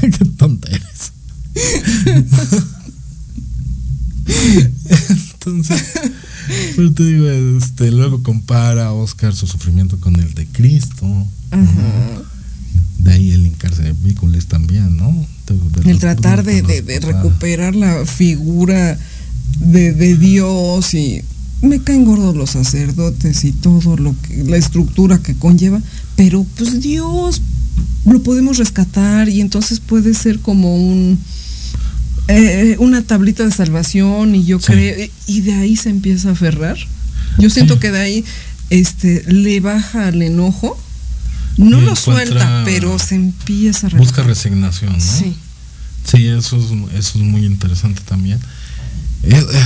Qué 0.01 0.10
tonta 0.38 0.70
eres. 0.70 1.12
Entonces, 5.34 5.84
pero 6.76 6.91
te 6.93 7.04
digo, 7.06 7.28
este, 7.58 7.91
luego 7.91 8.22
compara 8.24 8.88
a 8.88 8.93
Oscar 8.93 9.36
su 9.36 9.48
sufrimiento 9.48 10.00
con 10.00 10.16
el 10.18 10.34
de 10.34 10.46
Cristo. 10.48 11.06
Ajá. 11.52 12.22
De 13.00 13.12
ahí 13.14 13.32
el 13.32 13.46
encarcelamiento 13.46 14.26
también, 14.48 14.98
¿no? 14.98 15.26
De- 15.48 15.82
de 15.84 15.91
El 15.91 16.00
tratar 16.00 16.43
de, 16.43 16.62
de- 16.62 16.82
de 16.82 17.00
recuperar 17.00 17.76
la 17.76 18.06
figura 18.06 18.98
de, 19.60 19.93
de 19.93 20.18
Dios 20.18 20.93
y 20.93 21.22
me 21.62 21.82
caen 21.82 22.06
gordos 22.06 22.36
los 22.36 22.52
sacerdotes 22.52 23.43
y 23.46 23.52
todo 23.52 23.96
lo 23.98 24.16
que 24.24 24.43
la 24.43 24.58
estructura 24.58 25.20
que 25.20 25.36
conlleva, 25.36 25.82
pero 26.16 26.46
pues 26.58 26.82
Dios 26.82 27.41
lo 28.06 28.22
podemos 28.24 28.58
rescatar 28.58 29.30
y 29.30 29.41
entonces 29.41 29.80
puede 29.80 30.14
ser 30.14 30.39
como 30.39 30.76
un 30.76 31.18
eh, 32.28 32.76
una 32.80 33.01
tablita 33.03 33.43
de 33.45 33.51
salvación 33.51 34.36
y 34.36 34.45
yo 34.45 34.59
Sí. 34.59 34.65
creo 34.67 35.09
y 35.28 35.41
de 35.41 35.53
ahí 35.53 35.76
se 35.76 35.89
empieza 35.89 36.30
a 36.30 36.32
aferrar. 36.34 36.78
Yo 37.38 37.49
siento 37.49 37.76
Sí. 37.76 37.80
que 37.82 37.91
de 37.91 37.99
ahí 37.99 38.26
este 38.69 39.23
le 39.32 39.59
baja 39.59 40.09
el 40.09 40.21
enojo. 40.21 40.80
No 41.57 41.80
lo 41.80 41.95
suelta, 41.95 42.63
pero 42.65 42.99
se 42.99 43.15
empieza 43.15 43.88
a 43.88 43.89
Busca 43.91 44.23
relajar. 44.23 44.26
resignación, 44.28 44.93
¿no? 44.93 44.99
Sí. 44.99 45.36
Sí, 46.03 46.28
eso 46.28 46.57
es, 46.57 46.65
eso 46.99 47.17
es 47.17 47.23
muy 47.23 47.45
interesante 47.45 48.01
también. 48.05 48.39
Eh, 49.23 49.34
eh, 49.39 49.63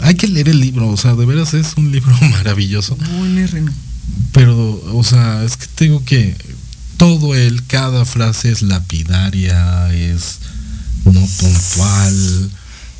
hay 0.00 0.14
que 0.14 0.28
leer 0.28 0.48
el 0.50 0.60
libro, 0.60 0.88
o 0.88 0.96
sea, 0.96 1.14
de 1.14 1.24
veras 1.24 1.54
es 1.54 1.72
un 1.76 1.90
libro 1.90 2.14
maravilloso. 2.30 2.96
Buen. 3.18 3.70
Pero, 4.32 4.82
o 4.94 5.02
sea, 5.04 5.42
es 5.44 5.56
que 5.56 5.66
te 5.74 5.84
digo 5.84 6.04
que 6.04 6.36
todo 6.98 7.34
él, 7.34 7.62
cada 7.66 8.04
frase 8.04 8.50
es 8.52 8.62
lapidaria, 8.62 9.92
es 9.92 10.38
no 11.04 11.26
puntual, 11.38 12.50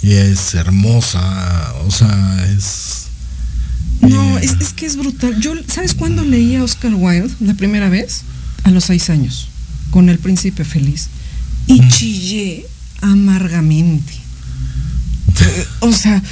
y 0.03 0.12
es 0.12 0.55
hermosa, 0.55 1.72
o 1.86 1.90
sea, 1.90 2.46
es... 2.57 3.05
No, 4.00 4.38
eh, 4.38 4.40
es, 4.44 4.57
es 4.61 4.72
que 4.72 4.86
es 4.86 4.96
brutal. 4.96 5.40
Yo, 5.40 5.53
¿sabes 5.68 5.94
cuándo 5.94 6.24
leí 6.24 6.57
a 6.57 6.64
Oscar 6.64 6.92
Wilde 6.94 7.32
la 7.40 7.55
primera 7.55 7.88
vez? 7.88 8.22
A 8.64 8.70
los 8.70 8.84
seis 8.84 9.11
años, 9.11 9.48
con 9.90 10.09
El 10.09 10.18
Príncipe 10.18 10.64
Feliz. 10.64 11.09
Y 11.68 11.80
Mm. 11.82 11.88
chillé 11.90 12.66
amargamente. 13.00 14.12
O 15.80 15.92
sea, 15.92 16.22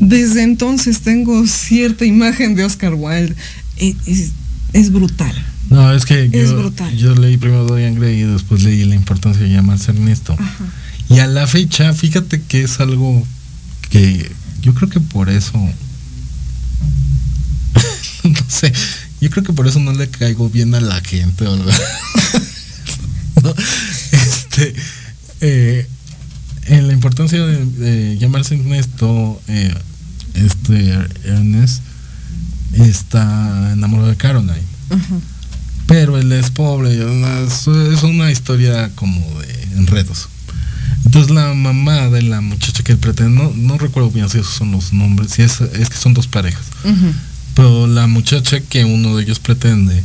desde 0.00 0.42
entonces 0.42 1.00
tengo 1.00 1.46
cierta 1.46 2.04
imagen 2.04 2.54
de 2.54 2.64
Oscar 2.64 2.94
Wilde. 2.94 3.34
Es, 3.76 4.30
es 4.72 4.90
brutal. 4.92 5.34
No, 5.70 5.92
es 5.94 6.04
que 6.04 6.24
Es 6.32 6.50
yo, 6.50 6.56
brutal. 6.58 6.96
yo 6.96 7.14
leí 7.14 7.36
primero 7.36 7.64
Dorian 7.64 7.94
Gray 7.94 8.20
y 8.20 8.24
después 8.24 8.62
leí 8.62 8.84
La 8.84 8.94
importancia 8.94 9.42
de 9.42 9.50
llamarse 9.50 9.90
Ernesto. 9.92 10.34
Ajá. 10.38 10.64
Y 11.08 11.18
a 11.18 11.26
la 11.26 11.46
fecha, 11.46 11.92
fíjate 11.92 12.42
que 12.42 12.62
es 12.62 12.80
algo 12.80 13.26
que 13.90 14.30
yo 14.60 14.74
creo 14.74 14.88
que 14.88 15.00
por 15.00 15.28
eso, 15.28 15.58
no 18.24 18.40
sé, 18.48 18.72
yo 19.20 19.30
creo 19.30 19.44
que 19.44 19.52
por 19.52 19.66
eso 19.66 19.80
no 19.80 19.92
le 19.92 20.08
caigo 20.08 20.48
bien 20.48 20.74
a 20.74 20.80
la 20.80 21.00
gente. 21.00 21.44
¿verdad? 21.44 21.74
No, 23.42 23.52
este, 24.12 24.74
eh, 25.42 25.86
en 26.66 26.86
la 26.86 26.94
importancia 26.94 27.44
de, 27.44 27.66
de 27.66 28.16
llamarse 28.16 28.54
Ernesto, 28.54 29.42
eh, 29.48 29.74
este 30.34 30.92
Ernest 31.24 31.82
está 32.72 33.72
enamorado 33.72 34.08
de 34.08 34.16
Caroline. 34.16 34.54
Pero 35.86 36.18
él 36.18 36.32
es 36.32 36.50
pobre, 36.50 36.94
es 36.94 38.02
una 38.02 38.30
historia 38.30 38.90
como 38.94 39.20
de 39.40 39.62
enredos. 39.76 40.28
Entonces 41.04 41.30
la 41.32 41.52
mamá 41.54 42.08
de 42.08 42.22
la 42.22 42.40
muchacha 42.40 42.82
que 42.82 42.92
él 42.92 42.98
pretende, 42.98 43.30
no, 43.30 43.52
no 43.54 43.78
recuerdo 43.78 44.10
bien 44.10 44.28
si 44.28 44.38
esos 44.38 44.54
son 44.54 44.72
los 44.72 44.92
nombres, 44.92 45.32
si 45.32 45.42
es, 45.42 45.60
es 45.60 45.90
que 45.90 45.96
son 45.96 46.14
dos 46.14 46.26
parejas. 46.26 46.64
Pero 47.54 47.86
la 47.86 48.06
muchacha 48.06 48.60
que 48.60 48.84
uno 48.84 49.16
de 49.16 49.22
ellos 49.22 49.38
pretende, 49.38 50.02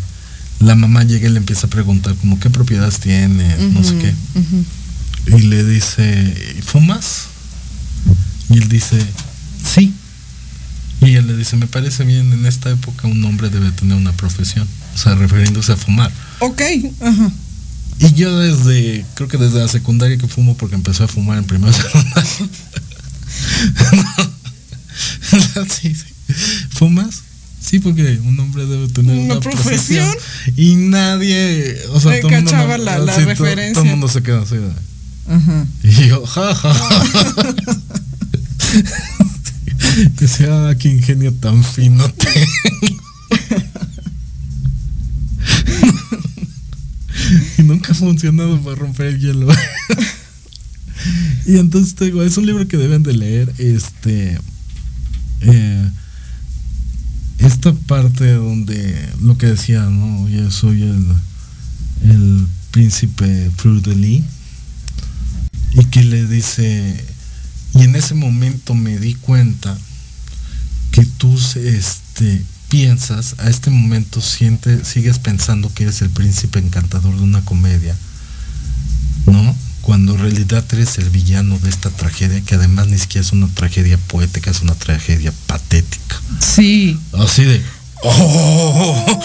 la 0.60 0.76
mamá 0.76 1.04
llega 1.04 1.30
y 1.30 1.32
le 1.32 1.38
empieza 1.38 1.68
a 1.68 1.70
preguntar 1.70 2.16
como 2.16 2.39
qué 2.39 2.50
propiedades 2.50 3.00
tiene, 3.00 3.56
no 3.72 3.84
sé 3.84 3.95
qué. 3.97 4.14
Y 5.38 5.41
le 5.43 5.64
dice, 5.64 6.62
¿fumas? 6.64 7.28
Y 8.50 8.58
él 8.58 8.68
dice, 8.68 9.04
sí. 9.64 9.93
Y 11.02 11.06
ella 11.06 11.22
le 11.22 11.38
dice, 11.38 11.56
me 11.56 11.68
parece 11.68 12.04
bien, 12.04 12.34
en 12.34 12.45
esta 12.45 12.70
época 12.70 13.08
un 13.08 13.24
hombre 13.24 13.50
debe 13.50 13.72
tener 13.72 13.95
una 13.95 14.12
profesión. 14.12 14.68
O 14.95 14.97
sea, 14.97 15.16
refiriéndose 15.16 15.72
a 15.72 15.78
fumar. 15.78 16.12
Ok, 16.39 16.62
ajá. 17.02 17.32
Y 18.00 18.14
yo 18.14 18.38
desde, 18.38 19.06
creo 19.16 19.28
que 19.28 19.38
desde 19.38 19.60
la 19.60 19.68
secundaria 19.68 20.18
que 20.18 20.28
fumo 20.28 20.56
porque 20.56 20.76
empezó 20.76 21.04
a 21.04 21.08
fumar 21.08 21.38
en 21.38 21.45
primera 21.45 21.74
secundaria. 21.74 22.24
sí, 25.70 25.95
sí. 25.95 26.34
¿Fumas? 26.72 27.22
Sí, 27.60 27.80
porque 27.80 28.20
un 28.24 28.39
hombre 28.39 28.66
debe 28.66 28.88
tener 28.88 29.18
una, 29.18 29.39
profesión? 29.39 30.10
Y 30.56 30.76
nadie, 30.76 31.78
o 31.89 32.00
sea, 32.00 32.20
todo 32.22 32.32
mundo, 32.32 32.78
la, 32.78 33.00
la 33.00 33.16
referencia. 33.18 33.74
Todo, 33.74 33.84
el 33.84 33.89
mundo 33.91 34.08
se 34.08 34.24
queda 34.24 34.41
así. 34.41 34.56
Ajá. 35.28 35.66
Y 35.84 36.08
yo, 36.08 36.26
jaja. 36.26 36.74
Decía, 40.20 40.70
ah, 40.70 40.76
qué 40.76 40.89
ingenio 40.89 41.34
tan 41.34 41.64
fino 41.64 42.04
y 47.60 47.64
nunca 47.64 47.91
ha 47.91 47.95
funcionado 47.95 48.57
para 48.62 48.78
romper 48.78 49.07
el 49.07 49.20
hielo. 49.20 49.47
y 51.45 51.57
entonces 51.57 51.93
te 51.95 52.05
digo, 52.05 52.24
es 52.24 52.38
un 52.38 52.45
libro 52.45 52.68
que 52.68 52.78
deben 52.78 53.03
de 53.03 53.14
leer. 53.14 53.53
Este. 53.57 54.39
Eh, 55.41 55.89
esta 57.39 57.74
parte 57.74 58.34
donde 58.34 59.10
lo 59.22 59.38
que 59.38 59.47
decía, 59.47 59.82
¿no? 59.84 60.30
Yo 60.30 60.49
soy 60.51 60.84
el, 60.84 61.05
el 62.10 62.47
príncipe 62.72 63.51
Fleur 63.57 63.82
de. 63.82 64.24
Y 65.74 65.86
que 65.91 66.03
le 66.03 66.28
dice. 66.28 67.05
Y 67.76 67.84
en 67.84 67.95
ese 67.95 68.16
momento 68.16 68.74
me 68.74 68.97
di 68.97 69.16
cuenta 69.16 69.78
que 70.91 71.05
tú 71.05 71.38
este, 71.55 72.41
piensas, 72.70 73.36
a 73.40 73.50
este 73.50 73.72
momento 73.72 74.22
siente, 74.22 74.86
sigues 74.86 75.20
pensando 75.20 75.74
que 75.74 75.84
eres 75.84 76.02
el 76.02 76.10
príncipe 76.10 76.60
encantador 76.60 77.16
de 77.16 77.24
una 77.24 77.44
comedia, 77.44 77.96
¿no? 79.26 79.56
Cuando 79.82 80.14
en 80.14 80.20
realidad 80.20 80.64
eres 80.72 81.00
el 81.00 81.10
villano 81.10 81.58
de 81.60 81.70
esta 81.70 81.90
tragedia, 81.90 82.42
que 82.42 82.56
además 82.56 82.88
ni 82.88 82.98
siquiera 83.00 83.26
es 83.26 83.34
una 83.34 83.48
tragedia 83.48 83.98
poética, 83.98 84.52
es 84.52 84.62
una 84.62 84.76
tragedia 84.76 85.34
patética. 85.48 86.22
Sí. 86.40 87.00
Así 87.14 87.44
de. 87.44 87.64
¡Oh! 88.04 89.20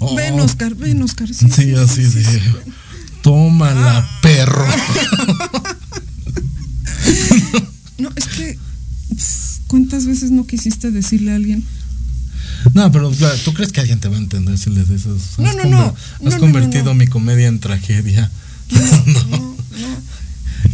Ven, 0.16 0.40
Oscar, 0.40 0.74
ven, 0.74 1.02
Oscar. 1.02 1.28
Sí, 1.32 1.74
así 1.74 2.02
de. 2.02 2.42
Tómala, 3.22 3.98
ah. 3.98 4.18
perro. 4.20 4.66
no, 7.98 8.10
es 8.16 8.26
que 8.26 8.58
¿Cuántas 9.66 10.06
veces 10.06 10.30
no 10.30 10.46
quisiste 10.46 10.90
decirle 10.90 11.32
a 11.32 11.36
alguien? 11.36 11.64
No, 12.74 12.90
pero 12.92 13.12
¿tú 13.44 13.52
crees 13.54 13.72
que 13.72 13.80
alguien 13.80 14.00
te 14.00 14.08
va 14.08 14.16
a 14.16 14.18
entender 14.18 14.56
si 14.58 14.70
le 14.70 14.84
dices? 14.84 15.38
No, 15.38 15.52
no, 15.52 15.64
no. 15.64 15.94
Has 16.26 16.36
convertido 16.36 16.94
mi 16.94 17.06
comedia 17.06 17.48
en 17.48 17.60
tragedia. 17.60 18.30
No, 18.70 19.56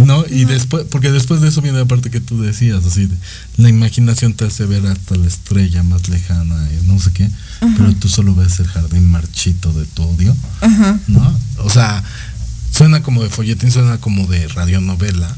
no, 0.04 0.24
y 0.30 0.44
después, 0.44 0.86
porque 0.90 1.10
después 1.10 1.40
de 1.40 1.48
eso 1.48 1.60
viene 1.60 1.78
la 1.78 1.84
parte 1.84 2.10
que 2.10 2.20
tú 2.20 2.40
decías, 2.40 2.84
así, 2.84 3.08
la 3.56 3.68
imaginación 3.68 4.34
te 4.34 4.46
hace 4.46 4.64
ver 4.66 4.86
hasta 4.86 5.16
la 5.16 5.26
estrella 5.26 5.82
más 5.82 6.08
lejana 6.08 6.68
y 6.72 6.86
no 6.86 6.98
sé 6.98 7.12
qué, 7.12 7.28
pero 7.60 7.92
tú 7.94 8.08
solo 8.08 8.34
ves 8.34 8.58
el 8.60 8.66
jardín 8.68 9.08
marchito 9.08 9.72
de 9.72 9.84
tu 9.86 10.02
odio, 10.02 10.34
Ajá. 10.60 10.98
¿no? 11.08 11.38
O 11.58 11.70
sea, 11.70 12.02
suena 12.70 13.02
como 13.02 13.22
de 13.22 13.30
folletín, 13.30 13.70
suena 13.70 13.98
como 13.98 14.26
de 14.26 14.48
radionovela, 14.48 15.36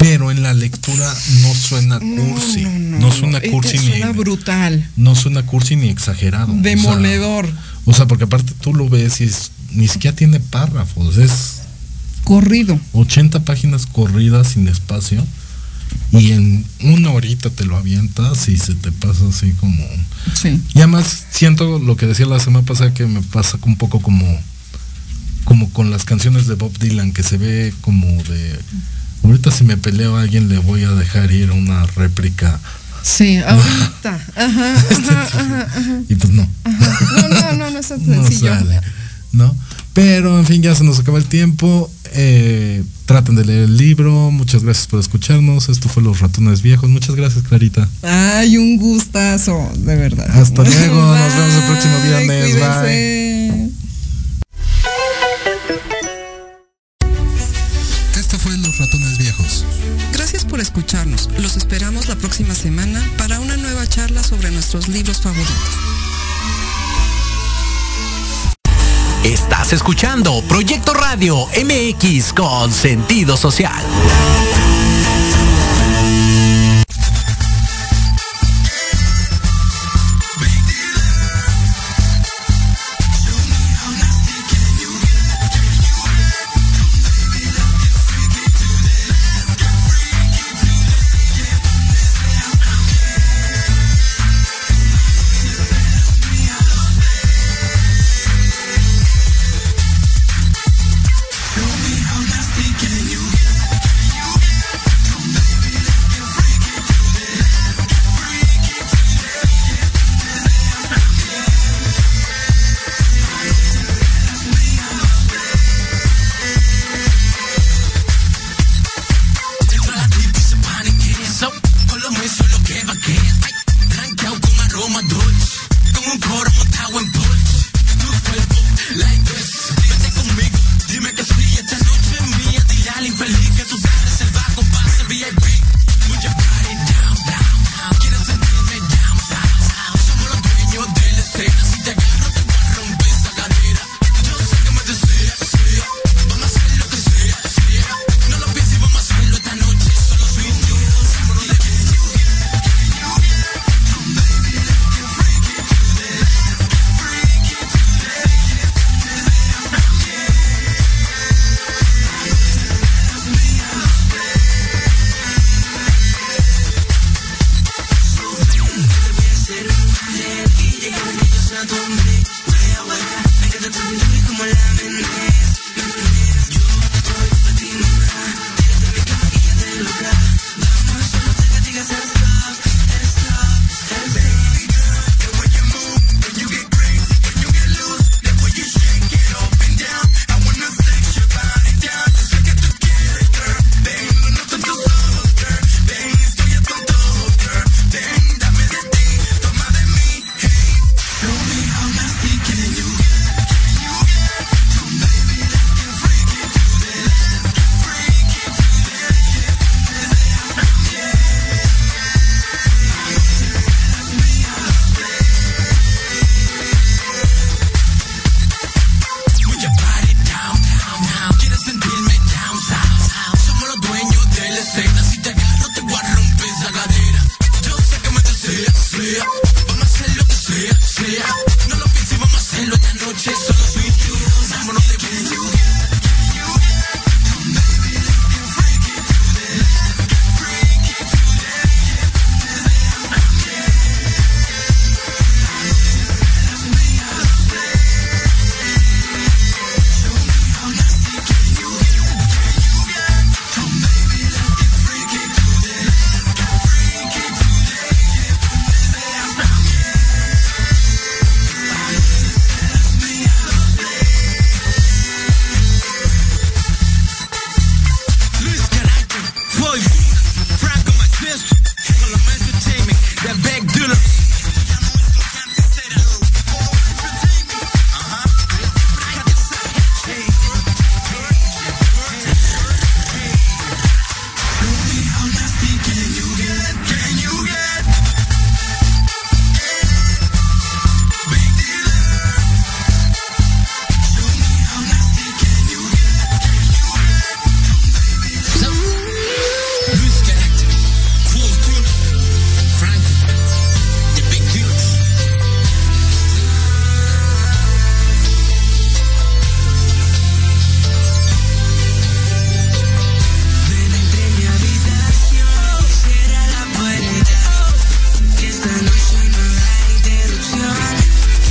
pero 0.00 0.30
en 0.30 0.42
la 0.42 0.54
lectura 0.54 1.14
no 1.42 1.54
suena 1.54 2.00
cursi. 2.00 2.64
No, 2.64 3.12
suena 3.12 3.38
cursi 3.38 3.78
ni. 3.78 3.88
Suena 3.88 4.12
brutal. 4.12 4.88
No 4.96 5.14
suena 5.14 5.44
cursi 5.44 5.76
ni 5.76 5.90
exagerado. 5.90 6.54
Demoledor. 6.54 7.46
O 7.84 7.92
sea, 7.92 8.06
porque 8.06 8.24
aparte 8.24 8.54
tú 8.62 8.72
lo 8.74 8.88
ves 8.88 9.20
y 9.20 9.30
ni 9.72 9.88
siquiera 9.88 10.16
tiene 10.16 10.40
párrafos. 10.40 11.18
Es. 11.18 11.60
Corrido. 12.24 12.80
80 12.92 13.44
páginas 13.44 13.84
corridas 13.84 14.48
sin 14.48 14.68
espacio. 14.68 15.22
Y 16.12 16.32
en 16.32 16.64
una 16.82 17.10
horita 17.10 17.50
te 17.50 17.66
lo 17.66 17.76
avientas 17.76 18.48
y 18.48 18.56
se 18.56 18.74
te 18.74 18.92
pasa 18.92 19.28
así 19.28 19.52
como. 19.60 19.84
Sí. 20.34 20.58
Y 20.74 20.78
además 20.78 21.26
siento 21.30 21.78
lo 21.78 21.96
que 21.98 22.06
decía 22.06 22.24
la 22.24 22.40
semana 22.40 22.64
pasada 22.64 22.94
que 22.94 23.04
me 23.04 23.20
pasa 23.20 23.58
un 23.62 23.76
poco 23.76 24.00
como. 24.00 24.26
Como 25.44 25.70
con 25.70 25.90
las 25.90 26.04
canciones 26.04 26.46
de 26.46 26.54
Bob 26.54 26.72
Dylan, 26.78 27.12
que 27.12 27.22
se 27.22 27.36
ve 27.36 27.74
como 27.82 28.06
de 28.06 28.58
Ahorita 29.22 29.50
si 29.50 29.64
me 29.64 29.76
peleo 29.76 30.16
a 30.16 30.22
alguien 30.22 30.48
le 30.48 30.58
voy 30.58 30.84
a 30.84 30.90
dejar 30.92 31.30
ir 31.32 31.50
una 31.52 31.84
réplica. 31.86 32.58
Sí, 33.02 33.38
ahorita. 33.38 34.20
Ajá, 34.36 34.74
ajá, 34.76 35.62
ajá, 35.62 36.00
Y 36.08 36.14
pues 36.14 36.32
no. 36.32 36.46
No, 36.64 37.28
no, 37.28 37.52
no, 37.52 37.70
no 37.70 37.78
es 37.78 37.88
tan 37.88 38.00
sencillo. 38.04 38.54
No, 39.32 39.54
Pero 39.94 40.38
en 40.38 40.46
fin, 40.46 40.60
ya 40.62 40.74
se 40.74 40.84
nos 40.84 40.98
acaba 40.98 41.18
el 41.18 41.24
tiempo. 41.26 41.90
Eh, 42.12 42.82
traten 43.06 43.36
de 43.36 43.44
leer 43.44 43.62
el 43.64 43.76
libro. 43.76 44.30
Muchas 44.32 44.64
gracias 44.64 44.86
por 44.88 44.98
escucharnos. 45.00 45.68
Esto 45.68 45.88
fue 45.88 46.02
Los 46.02 46.20
Ratones 46.20 46.62
Viejos. 46.62 46.90
Muchas 46.90 47.14
gracias, 47.14 47.44
Clarita. 47.44 47.88
Ay, 48.02 48.56
un 48.56 48.76
gustazo, 48.76 49.70
de 49.76 49.96
verdad. 49.96 50.28
Hasta 50.30 50.62
luego. 50.64 51.14
Nos 51.16 51.36
vemos 51.36 51.54
el 51.54 51.62
próximo 51.62 52.02
viernes. 52.02 52.54
Bye. 52.54 53.70
Por 60.50 60.60
escucharnos. 60.60 61.28
Los 61.38 61.56
esperamos 61.56 62.08
la 62.08 62.16
próxima 62.16 62.54
semana 62.54 63.02
para 63.16 63.40
una 63.40 63.56
nueva 63.56 63.86
charla 63.86 64.22
sobre 64.22 64.50
nuestros 64.50 64.88
libros 64.88 65.20
favoritos. 65.20 65.54
Estás 69.24 69.72
escuchando 69.72 70.42
Proyecto 70.48 70.94
Radio 70.94 71.46
MX 71.62 72.32
con 72.32 72.72
sentido 72.72 73.36
social. 73.36 73.84